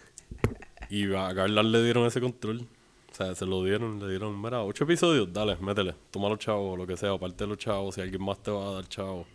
Y 0.90 1.10
a 1.14 1.32
Garland 1.32 1.70
le 1.70 1.82
dieron 1.82 2.04
ese 2.06 2.20
control. 2.20 2.66
O 3.12 3.14
sea, 3.14 3.34
se 3.34 3.44
lo 3.44 3.62
dieron, 3.62 4.00
le 4.00 4.08
dieron, 4.08 4.40
mira, 4.40 4.62
ocho 4.64 4.84
episodios, 4.84 5.30
dale, 5.32 5.56
métele, 5.56 5.94
toma 6.10 6.28
los 6.30 6.38
chavos, 6.38 6.72
o 6.72 6.76
lo 6.76 6.86
que 6.86 6.96
sea, 6.96 7.12
aparte 7.12 7.44
de 7.44 7.48
los 7.48 7.58
chavos, 7.58 7.94
si 7.94 8.00
alguien 8.00 8.22
más 8.24 8.42
te 8.42 8.50
va 8.50 8.70
a 8.70 8.72
dar 8.72 8.88
chavos, 8.88 9.26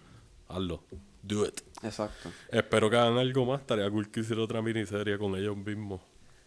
hazlo, 0.47 0.82
do 1.21 1.45
it. 1.45 1.61
Exacto. 1.84 2.32
Espero 2.51 2.89
que 2.89 2.95
hagan 2.97 3.17
algo 3.17 3.45
más, 3.45 3.61
estaría 3.61 3.89
cool 3.91 4.09
que 4.09 4.21
hiciera 4.21 4.41
otra 4.41 4.61
miniserie 4.63 5.17
con 5.19 5.36
ellos 5.36 5.55
mismos. 5.55 6.01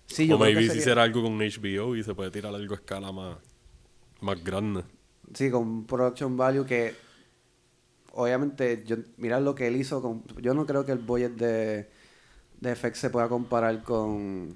Sí, 0.07 0.26
yo 0.26 0.35
o 0.35 0.39
creo 0.39 0.49
que 0.49 0.55
maybe 0.55 0.62
si 0.62 0.66
sería- 0.68 0.81
hiciera 0.83 1.03
algo 1.05 1.22
con 1.22 1.39
HBO 1.41 1.95
y 1.95 2.03
se 2.03 2.14
puede 2.16 2.33
tirar 2.33 2.53
algo 2.53 2.74
a 2.74 2.76
escala 2.78 3.12
más, 3.12 3.37
más 4.20 4.43
grande. 4.43 4.83
Sí, 5.33 5.51
con 5.53 5.87
production 5.87 6.37
value 6.37 6.66
que 6.66 6.97
obviamente 8.12 8.83
yo 8.85 8.97
mira 9.18 9.39
lo 9.39 9.55
que 9.55 9.68
él 9.68 9.76
hizo 9.76 10.03
con 10.03 10.24
yo 10.43 10.53
no 10.55 10.66
creo 10.66 10.85
que 10.85 10.91
el 10.91 10.99
budget 10.99 11.33
de 11.37 11.91
de 12.61 12.74
FX 12.74 12.99
se 12.99 13.11
pueda 13.11 13.28
comparar 13.28 13.83
con 13.85 14.55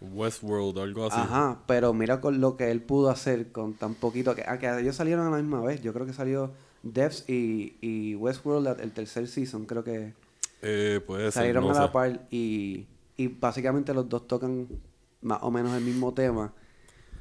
Westworld 0.00 0.78
algo 0.78 1.06
así. 1.06 1.18
ajá, 1.18 1.62
pero 1.66 1.92
mira 1.94 2.20
con 2.20 2.40
lo 2.40 2.56
que 2.56 2.70
él 2.70 2.82
pudo 2.82 3.10
hacer 3.10 3.50
con 3.52 3.74
tan 3.74 3.94
poquito 3.94 4.34
que, 4.34 4.42
ah, 4.46 4.58
que 4.58 4.66
ellos 4.80 4.96
salieron 4.96 5.26
a 5.26 5.30
la 5.30 5.38
misma 5.38 5.60
vez. 5.62 5.82
Yo 5.82 5.92
creo 5.92 6.06
que 6.06 6.12
salió 6.12 6.52
Devs 6.82 7.24
y, 7.28 7.76
y 7.80 8.14
Westworld 8.14 8.80
el 8.80 8.92
tercer 8.92 9.26
season, 9.28 9.64
creo 9.66 9.82
que 9.84 10.12
Eh, 10.62 11.00
puede 11.06 11.24
ser, 11.24 11.32
salieron 11.32 11.64
no 11.64 11.70
a 11.70 11.74
la 11.74 11.86
sé. 11.86 11.92
par 11.92 12.26
y, 12.30 12.86
y 13.16 13.28
básicamente 13.28 13.94
los 13.94 14.08
dos 14.08 14.26
tocan 14.26 14.68
más 15.22 15.38
o 15.42 15.50
menos 15.50 15.74
el 15.76 15.82
mismo 15.84 16.12
tema 16.14 16.52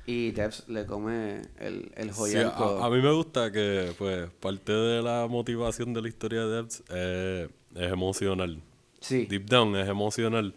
y 0.06 0.32
Devs 0.32 0.68
le 0.70 0.86
come 0.86 1.42
el, 1.58 1.92
el 1.96 2.14
Sí, 2.14 2.38
a, 2.38 2.90
mí 2.90 3.02
me 3.02 3.12
gusta 3.12 3.52
que, 3.52 3.94
pues, 3.98 4.30
parte 4.40 4.72
de 4.72 5.02
la 5.02 5.28
motivación 5.28 5.94
de 5.94 6.02
la 6.02 6.08
historia 6.08 6.46
de 6.46 6.56
Debs 6.58 6.84
eh, 6.90 7.50
es 7.76 7.92
emocional. 7.92 8.62
sí, 9.00 9.26
Deep 9.26 9.46
down 9.48 9.76
es 9.76 9.88
emocional. 9.90 10.54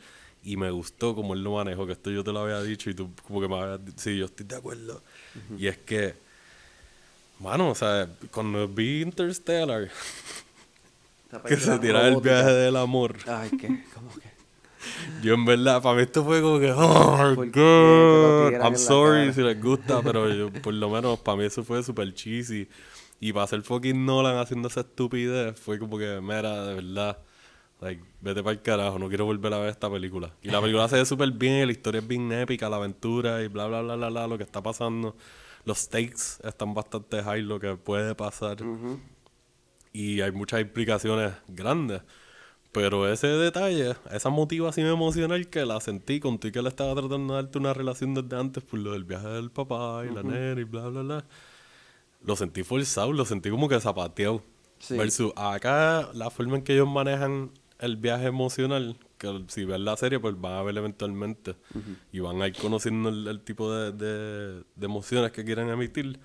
Y 0.48 0.56
me 0.56 0.70
gustó 0.70 1.14
como 1.14 1.34
él 1.34 1.44
lo 1.44 1.56
manejó, 1.56 1.86
que 1.86 1.92
esto 1.92 2.10
yo 2.10 2.24
te 2.24 2.32
lo 2.32 2.40
había 2.40 2.62
dicho 2.62 2.88
y 2.88 2.94
tú 2.94 3.10
como 3.26 3.38
que 3.38 3.48
me 3.48 3.58
habías 3.60 3.84
dicho, 3.84 3.98
sí, 3.98 4.16
yo 4.16 4.24
estoy 4.24 4.46
de 4.46 4.56
acuerdo. 4.56 5.02
Y 5.58 5.66
es 5.66 5.76
que, 5.76 6.14
mano, 7.38 7.68
o 7.68 7.74
sea, 7.74 8.08
cuando 8.30 8.66
vi 8.66 9.02
Interstellar, 9.02 9.90
que 11.46 11.56
se 11.56 11.78
película 11.78 11.80
tira 11.80 12.08
el 12.08 12.16
viaje 12.22 12.50
del 12.50 12.76
amor, 12.76 13.16
Ay, 13.26 13.50
que, 13.50 13.84
como 13.92 14.08
que. 14.14 14.30
yo 15.22 15.34
en 15.34 15.44
verdad, 15.44 15.82
para 15.82 15.96
mí 15.96 16.02
esto 16.04 16.24
fue 16.24 16.40
como 16.40 16.58
que, 16.58 16.72
oh 16.72 17.28
my 17.28 17.34
¿Por 17.34 17.44
qué 17.50 17.52
te 17.52 17.58
lo 17.60 18.50
god, 18.50 18.64
I'm 18.64 18.76
sorry 18.78 19.34
si 19.34 19.42
les 19.42 19.62
gusta, 19.62 20.00
pero 20.02 20.32
yo, 20.32 20.50
por 20.62 20.72
lo 20.72 20.88
menos 20.88 21.18
para 21.18 21.36
mí 21.36 21.44
eso 21.44 21.62
fue 21.62 21.82
súper 21.82 22.14
cheesy. 22.14 22.66
Y 23.20 23.34
para 23.34 23.46
ser 23.48 23.60
fucking 23.60 24.06
Nolan 24.06 24.38
haciendo 24.38 24.68
esa 24.68 24.80
estupidez, 24.80 25.60
fue 25.60 25.78
como 25.78 25.98
que, 25.98 26.20
mira, 26.22 26.64
de 26.64 26.72
verdad, 26.72 27.18
like, 27.80 28.02
vete 28.20 28.42
para 28.42 28.52
el 28.52 28.62
carajo, 28.62 28.98
no 28.98 29.08
quiero 29.08 29.24
volver 29.24 29.52
a 29.54 29.58
ver 29.58 29.68
esta 29.70 29.90
película. 29.90 30.34
Y 30.42 30.50
la 30.50 30.60
película 30.60 30.88
se 30.88 30.96
ve 30.96 31.06
súper 31.06 31.30
bien, 31.32 31.66
la 31.66 31.72
historia 31.72 32.00
es 32.00 32.06
bien 32.08 32.30
épica, 32.32 32.68
la 32.68 32.76
aventura 32.76 33.42
y 33.42 33.48
bla, 33.48 33.66
bla, 33.66 33.82
bla, 33.82 33.96
bla, 33.96 34.08
bla, 34.08 34.26
lo 34.26 34.36
que 34.38 34.44
está 34.44 34.62
pasando. 34.62 35.16
Los 35.64 35.78
stakes 35.78 36.40
están 36.44 36.74
bastante 36.74 37.22
high, 37.22 37.42
lo 37.42 37.60
que 37.60 37.76
puede 37.76 38.14
pasar 38.14 38.62
Ujú. 38.62 38.98
y 39.92 40.20
hay 40.20 40.32
muchas 40.32 40.60
implicaciones 40.60 41.32
grandes. 41.48 42.02
Pero 42.72 43.10
ese 43.10 43.26
detalle, 43.28 43.96
esa 44.12 44.28
motivación 44.28 44.86
emocional 44.88 45.48
que 45.48 45.64
la 45.64 45.80
sentí 45.80 46.20
con 46.20 46.38
tú 46.38 46.48
y 46.48 46.52
que 46.52 46.60
le 46.62 46.68
estaba 46.68 46.92
tratando 46.94 47.34
de 47.34 47.42
darte 47.42 47.58
una 47.58 47.72
relación 47.72 48.14
desde 48.14 48.36
antes 48.38 48.62
por 48.62 48.78
lo 48.78 48.92
del 48.92 49.04
viaje 49.04 49.26
del 49.28 49.50
papá 49.50 50.04
y 50.08 50.14
la 50.14 50.22
nena 50.22 50.60
y 50.60 50.64
bla, 50.64 50.88
bla, 50.88 51.02
bla. 51.02 51.24
Lo 52.24 52.36
sentí 52.36 52.62
forzado, 52.62 53.12
lo 53.12 53.24
sentí 53.24 53.50
como 53.50 53.68
que 53.68 53.80
zapateado. 53.80 54.42
Sí. 54.78 54.96
Versus 54.96 55.32
acá, 55.34 56.10
la 56.14 56.30
forma 56.30 56.56
en 56.56 56.62
que 56.62 56.74
ellos 56.74 56.88
manejan 56.88 57.50
el 57.78 57.96
viaje 57.96 58.26
emocional, 58.26 58.98
que 59.18 59.44
si 59.48 59.64
ven 59.64 59.84
la 59.84 59.96
serie, 59.96 60.18
pues 60.20 60.40
van 60.40 60.54
a 60.54 60.62
ver 60.62 60.76
eventualmente. 60.76 61.56
Y 62.12 62.20
van 62.20 62.40
a 62.42 62.48
ir 62.48 62.54
conociendo 62.56 63.08
el, 63.08 63.26
el 63.28 63.40
tipo 63.40 63.72
de, 63.72 63.92
de- 63.92 64.64
de 64.76 64.86
emociones 64.86 65.32
que 65.32 65.44
quieren 65.44 65.68
emitir. 65.68 66.18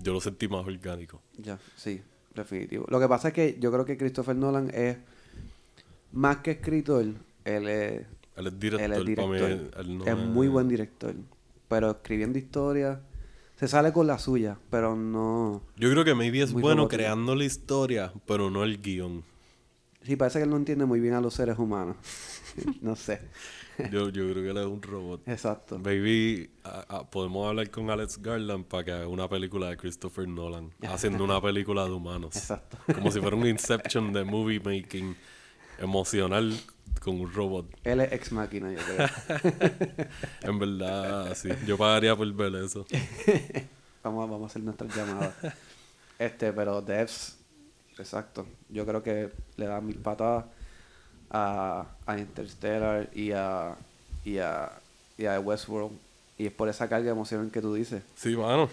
Yo 0.00 0.12
lo 0.12 0.20
sentí 0.20 0.46
más 0.48 0.64
orgánico. 0.66 1.20
Ya, 1.36 1.58
sí, 1.76 2.00
definitivo. 2.34 2.84
Lo 2.88 3.00
que 3.00 3.08
pasa 3.08 3.28
es 3.28 3.34
que 3.34 3.56
yo 3.60 3.70
creo 3.72 3.84
que 3.84 3.96
Christopher 3.96 4.36
Nolan 4.36 4.70
es 4.72 4.96
más 6.12 6.38
que 6.38 6.52
escritor, 6.52 7.04
él 7.44 7.68
es, 7.68 8.06
Él 8.36 8.46
es 8.46 8.58
director, 8.60 8.92
él 9.00 9.08
es 9.08 9.16
para 9.16 9.28
mí. 9.28 9.34
director. 9.38 9.80
él 9.80 9.98
no 9.98 10.04
es 10.06 10.16
muy 10.16 10.48
buen 10.48 10.68
director. 10.68 11.14
Pero 11.68 11.90
escribiendo 11.90 12.38
historias, 12.38 12.98
se 13.56 13.68
sale 13.68 13.92
con 13.92 14.06
la 14.06 14.18
suya, 14.18 14.56
pero 14.70 14.94
no... 14.96 15.62
Yo 15.76 15.90
creo 15.90 16.04
que 16.04 16.14
maybe 16.14 16.40
es 16.42 16.52
bueno 16.52 16.88
creando 16.88 17.34
la 17.34 17.44
historia, 17.44 18.12
pero 18.26 18.50
no 18.50 18.64
el 18.64 18.80
guion. 18.80 19.22
Sí, 20.08 20.16
parece 20.16 20.38
que 20.38 20.44
él 20.44 20.50
no 20.50 20.56
entiende 20.56 20.86
muy 20.86 21.00
bien 21.00 21.12
a 21.12 21.20
los 21.20 21.34
seres 21.34 21.58
humanos. 21.58 21.96
no 22.80 22.96
sé. 22.96 23.20
Yo, 23.92 24.08
yo 24.08 24.28
creo 24.30 24.42
que 24.42 24.48
él 24.50 24.56
es 24.56 24.64
un 24.66 24.80
robot. 24.82 25.28
Exacto. 25.28 25.78
Baby, 25.78 26.48
a- 26.64 26.84
a- 26.96 27.10
podemos 27.10 27.46
hablar 27.46 27.70
con 27.70 27.90
Alex 27.90 28.16
Garland 28.22 28.64
para 28.64 28.84
que 28.84 28.92
haga 28.92 29.06
una 29.06 29.28
película 29.28 29.68
de 29.68 29.76
Christopher 29.76 30.26
Nolan, 30.26 30.70
haciendo 30.88 31.24
una 31.24 31.40
película 31.42 31.84
de 31.84 31.90
humanos. 31.90 32.34
Exacto. 32.36 32.78
Como 32.94 33.10
si 33.12 33.20
fuera 33.20 33.36
un 33.36 33.46
Inception 33.46 34.12
de 34.14 34.24
movie 34.24 34.58
making 34.60 35.14
emocional 35.78 36.58
con 37.02 37.20
un 37.20 37.32
robot. 37.32 37.66
Él 37.84 38.00
es 38.00 38.10
ex 38.12 38.32
máquina, 38.32 38.72
yo 38.72 38.78
creo. 38.78 39.08
En 40.42 40.58
verdad, 40.58 41.34
sí. 41.36 41.50
Yo 41.66 41.76
pagaría 41.78 42.16
por 42.16 42.32
ver 42.32 42.54
eso. 42.64 42.86
Vamos, 44.02 44.24
a- 44.26 44.30
vamos 44.32 44.42
a 44.42 44.46
hacer 44.46 44.62
nuestras 44.62 44.96
llamadas. 44.96 45.34
Este, 46.18 46.52
pero 46.52 46.80
Devs, 46.82 47.37
exacto. 47.98 48.46
Yo 48.68 48.86
creo 48.86 49.02
que 49.02 49.30
le 49.56 49.66
da 49.66 49.80
mil 49.80 49.98
patadas 49.98 50.44
a, 51.30 51.86
a 52.06 52.18
Interstellar 52.18 53.10
y 53.14 53.32
a, 53.32 53.76
y 54.24 54.38
a 54.38 54.72
y 55.16 55.26
a 55.26 55.40
Westworld. 55.40 55.96
Y 56.38 56.46
es 56.46 56.52
por 56.52 56.68
esa 56.68 56.88
carga 56.88 57.10
emocional 57.10 57.50
que 57.50 57.60
tú 57.60 57.74
dices. 57.74 58.02
Sí, 58.16 58.36
mano. 58.36 58.68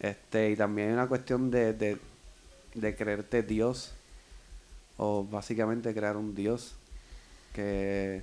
Este, 0.00 0.50
y 0.50 0.56
también 0.56 0.88
hay 0.88 0.94
una 0.94 1.06
cuestión 1.06 1.50
de, 1.50 1.72
de, 1.72 1.98
de 2.74 2.96
creerte 2.96 3.42
Dios. 3.42 3.92
O 4.96 5.24
básicamente 5.24 5.94
crear 5.94 6.16
un 6.16 6.34
Dios. 6.34 6.74
Que, 7.52 8.22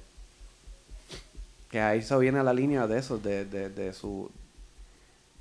que 1.70 1.80
ahí 1.80 2.02
se 2.02 2.18
viene 2.18 2.40
a 2.40 2.44
la 2.44 2.54
línea 2.54 2.86
de 2.86 3.00
eso, 3.00 3.18
de, 3.18 3.46
de, 3.46 3.70
de 3.70 3.94
su 3.94 4.30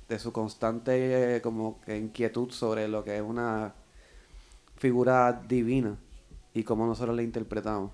de 0.07 0.19
su 0.19 0.33
constante 0.33 1.35
eh, 1.37 1.41
como 1.41 1.79
que 1.85 1.97
inquietud 1.97 2.51
sobre 2.51 2.89
lo 2.89 3.03
que 3.03 3.15
es 3.15 3.21
una 3.21 3.73
figura 4.81 5.31
divina 5.47 5.95
y 6.55 6.63
cómo 6.63 6.87
nosotros 6.87 7.15
la 7.15 7.21
interpretamos. 7.21 7.91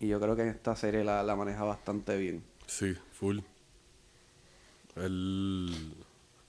Y 0.00 0.08
yo 0.08 0.20
creo 0.20 0.34
que 0.34 0.42
en 0.42 0.48
esta 0.48 0.74
serie 0.74 1.04
la, 1.04 1.22
la 1.22 1.36
maneja 1.36 1.62
bastante 1.62 2.16
bien. 2.18 2.42
Sí, 2.66 2.96
full. 3.12 3.38
Él 4.96 5.94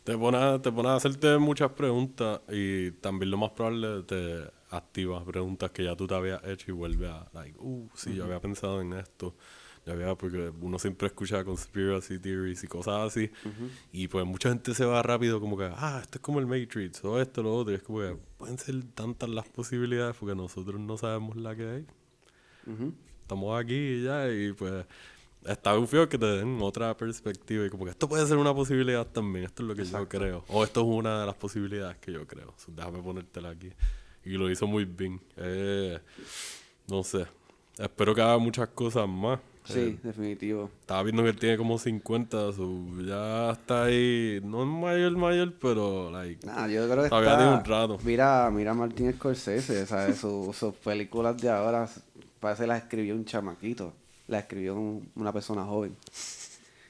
te 0.03 0.17
pone, 0.17 0.37
a, 0.37 0.59
te 0.59 0.71
pone 0.71 0.89
a 0.89 0.95
hacerte 0.95 1.37
muchas 1.37 1.71
preguntas 1.73 2.41
y 2.49 2.89
también 2.93 3.29
lo 3.29 3.37
más 3.37 3.51
probable 3.51 4.01
te 4.03 4.49
activa 4.71 5.23
preguntas 5.23 5.69
que 5.69 5.83
ya 5.83 5.95
tú 5.95 6.07
te 6.07 6.15
habías 6.15 6.43
hecho 6.45 6.71
y 6.71 6.73
vuelve 6.73 7.07
a, 7.07 7.27
like, 7.33 7.55
uh, 7.59 7.87
sí, 7.93 8.15
yo 8.15 8.23
había 8.23 8.39
pensado 8.39 8.81
en 8.81 8.93
esto. 8.93 9.35
Yo 9.97 10.17
porque 10.17 10.51
uno 10.61 10.77
siempre 10.79 11.07
escucha 11.07 11.43
conspiracy 11.43 12.19
theories 12.19 12.63
y 12.63 12.67
cosas 12.67 13.07
así. 13.07 13.29
Y 13.91 14.07
pues 14.07 14.25
mucha 14.25 14.49
gente 14.49 14.73
se 14.73 14.85
va 14.85 15.01
rápido 15.01 15.39
como 15.39 15.57
que, 15.57 15.65
ah, 15.75 15.99
esto 16.01 16.17
es 16.17 16.21
como 16.21 16.39
el 16.39 16.45
Matrix 16.47 17.03
o 17.03 17.19
esto, 17.19 17.41
lo 17.43 17.55
otro. 17.55 17.73
Y 17.73 17.77
es 17.77 17.83
como 17.83 17.99
que 17.99 18.17
pueden 18.37 18.57
ser 18.57 18.83
tantas 18.93 19.29
las 19.29 19.47
posibilidades 19.47 20.15
porque 20.19 20.35
nosotros 20.35 20.79
no 20.79 20.97
sabemos 20.97 21.35
la 21.37 21.55
que 21.55 21.69
hay 21.69 21.85
Ujú. 22.67 22.93
estamos 23.21 23.59
aquí 23.59 23.75
y 23.75 24.03
ya, 24.03 24.27
y 24.31 24.53
pues 24.53 24.85
está 25.45 25.73
bufio 25.73 26.07
que 26.09 26.17
te 26.17 26.25
den 26.25 26.59
otra 26.61 26.95
perspectiva 26.97 27.65
y 27.65 27.69
como 27.69 27.85
que 27.85 27.91
esto 27.91 28.07
puede 28.09 28.25
ser 28.27 28.37
una 28.37 28.53
posibilidad 28.53 29.05
también, 29.07 29.45
esto 29.45 29.63
es 29.63 29.69
lo 29.69 29.75
que 29.75 29.83
yo 29.83 29.87
Exacto. 29.87 30.17
creo, 30.17 30.45
o 30.49 30.63
esto 30.63 30.81
es 30.81 30.87
una 30.87 31.21
de 31.21 31.25
las 31.25 31.35
posibilidades 31.35 31.97
que 31.97 32.11
yo 32.11 32.27
creo, 32.27 32.53
So, 32.57 32.71
déjame 32.71 33.01
ponértela 33.01 33.49
aquí. 33.49 33.71
Y 34.25 34.31
lo 34.31 34.49
hizo 34.49 34.67
muy 34.67 34.83
bien. 34.85 35.21
Eh, 35.37 35.97
no 36.87 37.03
sé, 37.03 37.25
espero 37.77 38.13
que 38.13 38.21
haga 38.21 38.37
muchas 38.37 38.67
cosas 38.69 39.07
más. 39.07 39.39
Sí, 39.73 39.99
definitivo. 40.03 40.69
Estaba 40.81 41.03
viendo 41.03 41.23
que 41.23 41.29
él 41.29 41.37
tiene 41.39 41.57
como 41.57 41.77
50, 41.77 42.53
so 42.53 42.69
ya 43.05 43.51
está 43.51 43.85
ahí, 43.85 44.39
no 44.43 44.61
es 44.63 44.67
mayor, 44.67 45.17
mayor, 45.17 45.53
pero 45.61 46.09
like, 46.11 46.45
Nah, 46.45 46.67
yo 46.67 46.89
creo 46.89 47.03
que 47.03 47.09
Todavía 47.09 47.31
está... 47.31 47.37
tiene 47.43 47.53
un 47.59 47.65
rato. 47.65 47.97
Mira, 48.03 48.49
mira 48.51 48.71
a 48.71 48.73
Martin 48.73 49.13
Scorsese, 49.13 49.85
¿sabes? 49.85 50.17
Su- 50.17 50.53
sus 50.57 50.73
películas 50.75 51.37
de 51.41 51.49
ahora 51.49 51.87
parece 52.39 52.63
que 52.63 52.67
las 52.67 52.83
escribió 52.83 53.15
un 53.15 53.25
chamaquito. 53.25 53.93
Las 54.27 54.41
escribió 54.43 54.75
un- 54.75 55.09
una 55.15 55.31
persona 55.33 55.63
joven. 55.65 55.95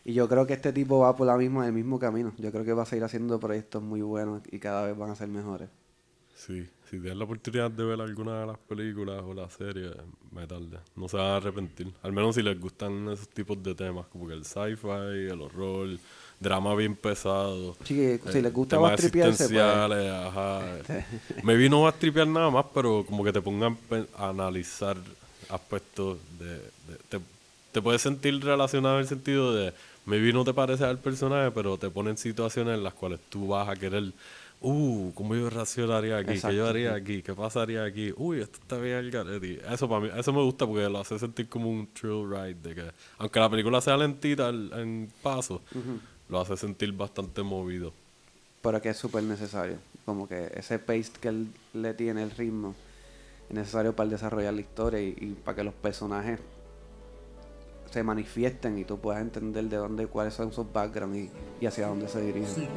Y 0.06 0.14
yo 0.14 0.28
creo 0.28 0.48
que 0.48 0.54
este 0.54 0.74
tipo 0.74 1.00
va 1.00 1.16
por 1.16 1.28
la 1.28 1.38
misma, 1.38 1.66
el 1.68 1.74
mismo 1.74 2.00
camino. 2.00 2.34
Yo 2.38 2.52
creo 2.52 2.64
que 2.64 2.74
va 2.74 2.84
a 2.84 2.86
seguir 2.86 3.04
haciendo 3.04 3.40
proyectos 3.40 3.84
muy 3.84 4.02
buenos 4.02 4.42
y 4.52 4.60
cada 4.60 4.86
vez 4.88 4.98
van 4.98 5.12
a 5.12 5.16
ser 5.16 5.28
mejores. 5.28 5.70
Sí, 6.46 6.68
si 6.90 7.00
tienes 7.00 7.18
la 7.18 7.24
oportunidad 7.26 7.70
de 7.72 7.84
ver 7.84 8.02
alguna 8.02 8.42
de 8.42 8.48
las 8.48 8.58
películas 8.58 9.22
o 9.24 9.34
las 9.34 9.54
series, 9.54 9.92
metalde, 10.32 10.78
no 10.96 11.08
se 11.08 11.18
van 11.18 11.26
a 11.28 11.36
arrepentir. 11.38 11.92
Al 12.02 12.12
menos 12.12 12.36
si 12.36 12.42
les 12.42 12.60
gustan 12.60 13.10
esos 13.10 13.28
tipos 13.30 13.62
de 13.62 13.76
temas, 13.76 14.06
como 14.08 14.28
que 14.28 14.34
el 14.34 14.46
sci-fi, 14.46 15.30
el 15.32 15.42
horror, 15.42 15.90
drama 16.40 16.74
bien 16.76 16.96
pesado. 16.96 17.76
Sí, 17.84 18.20
si 18.32 18.38
eh, 18.38 18.42
les 18.42 18.54
gusta 18.54 18.80
más 18.80 18.96
tripearse, 18.96 19.50
pues, 19.50 19.58
ajá. 19.58 20.62
Me 21.44 21.56
vino 21.56 21.88
a 21.88 21.92
tripear 21.92 22.28
nada 22.28 22.50
más, 22.50 22.66
pero 22.74 23.06
como 23.06 23.24
que 23.24 23.34
te 23.34 23.42
pongan 23.42 23.78
a 24.18 24.30
analizar 24.30 24.98
aspectos 25.50 26.18
de... 26.40 26.56
de- 26.56 26.98
te, 27.10 27.20
te 27.72 27.82
puedes 27.84 28.02
sentir 28.02 28.44
relacionado 28.44 28.96
en 28.96 29.02
el 29.02 29.08
sentido 29.08 29.54
de, 29.54 29.74
maybe 30.06 30.34
no 30.34 30.44
te 30.44 30.54
parece 30.56 30.86
al 30.86 30.98
personaje, 30.98 31.52
pero 31.52 31.78
te 31.78 31.90
ponen 31.92 32.18
situaciones 32.18 32.76
en 32.76 32.84
las 32.84 32.94
cuales 32.96 33.20
tú 33.30 33.48
vas 33.50 33.70
a 33.70 33.76
querer, 33.76 34.12
uh, 34.62 35.12
¿cómo 35.14 35.36
yo 35.36 35.50
reaccionaría 35.50 36.18
aquí? 36.18 36.40
¿Qué 36.40 36.56
yo 36.56 36.68
haría 36.68 36.96
sí. 36.96 37.02
aquí? 37.02 37.22
¿Qué 37.22 37.34
pasaría 37.34 37.84
aquí? 37.84 38.14
Uy, 38.18 38.42
esto 38.42 38.60
está 38.62 38.78
bien 38.78 38.98
al 38.98 39.12
garete. 39.12 39.62
Eso 39.72 39.88
para 39.88 40.02
mí, 40.02 40.10
eso 40.16 40.34
me 40.34 40.42
gusta 40.44 40.66
porque 40.66 40.90
lo 40.90 41.00
hace 41.00 41.18
sentir 41.20 41.48
como 41.50 41.70
un 41.70 41.88
thrill 41.94 42.30
ride, 42.30 42.56
de 42.56 42.76
que, 42.76 42.92
aunque 43.18 43.40
la 43.40 43.50
película 43.50 43.82
sea 43.82 43.98
lentita 43.98 44.50
en 44.50 45.12
paso, 45.22 45.62
lo 46.28 46.42
hace 46.42 46.58
sentir 46.58 46.92
bastante 46.94 47.42
movido. 47.44 47.94
pero 48.62 48.82
que 48.82 48.90
es 48.90 48.98
súper 48.98 49.24
necesario. 49.24 49.78
Como 50.06 50.28
que 50.28 50.52
ese 50.56 50.80
pace 50.80 51.12
que 51.22 51.30
él 51.30 51.48
le 51.74 51.94
tiene, 51.94 52.24
el 52.24 52.32
ritmo, 52.32 52.76
es 53.50 53.56
necesario 53.56 53.96
para 53.96 54.10
desarrollar 54.10 54.54
la 54.54 54.62
historia 54.62 55.02
y, 55.02 55.16
y 55.20 55.38
para 55.44 55.56
que 55.56 55.64
los 55.64 55.74
personajes 55.74 56.40
se 57.92 58.04
manifiesten 58.04 58.78
y 58.78 58.84
tú 58.86 59.00
puedas 59.00 59.22
entender 59.22 59.66
de 59.66 59.78
dónde, 59.78 60.08
cuáles 60.08 60.34
son 60.34 60.54
sus 60.54 60.72
backgrounds 60.72 61.18
y, 61.18 61.32
y 61.62 61.66
hacia 61.66 61.88
dónde 61.88 62.08
se 62.08 62.22
dirigen. 62.22 62.70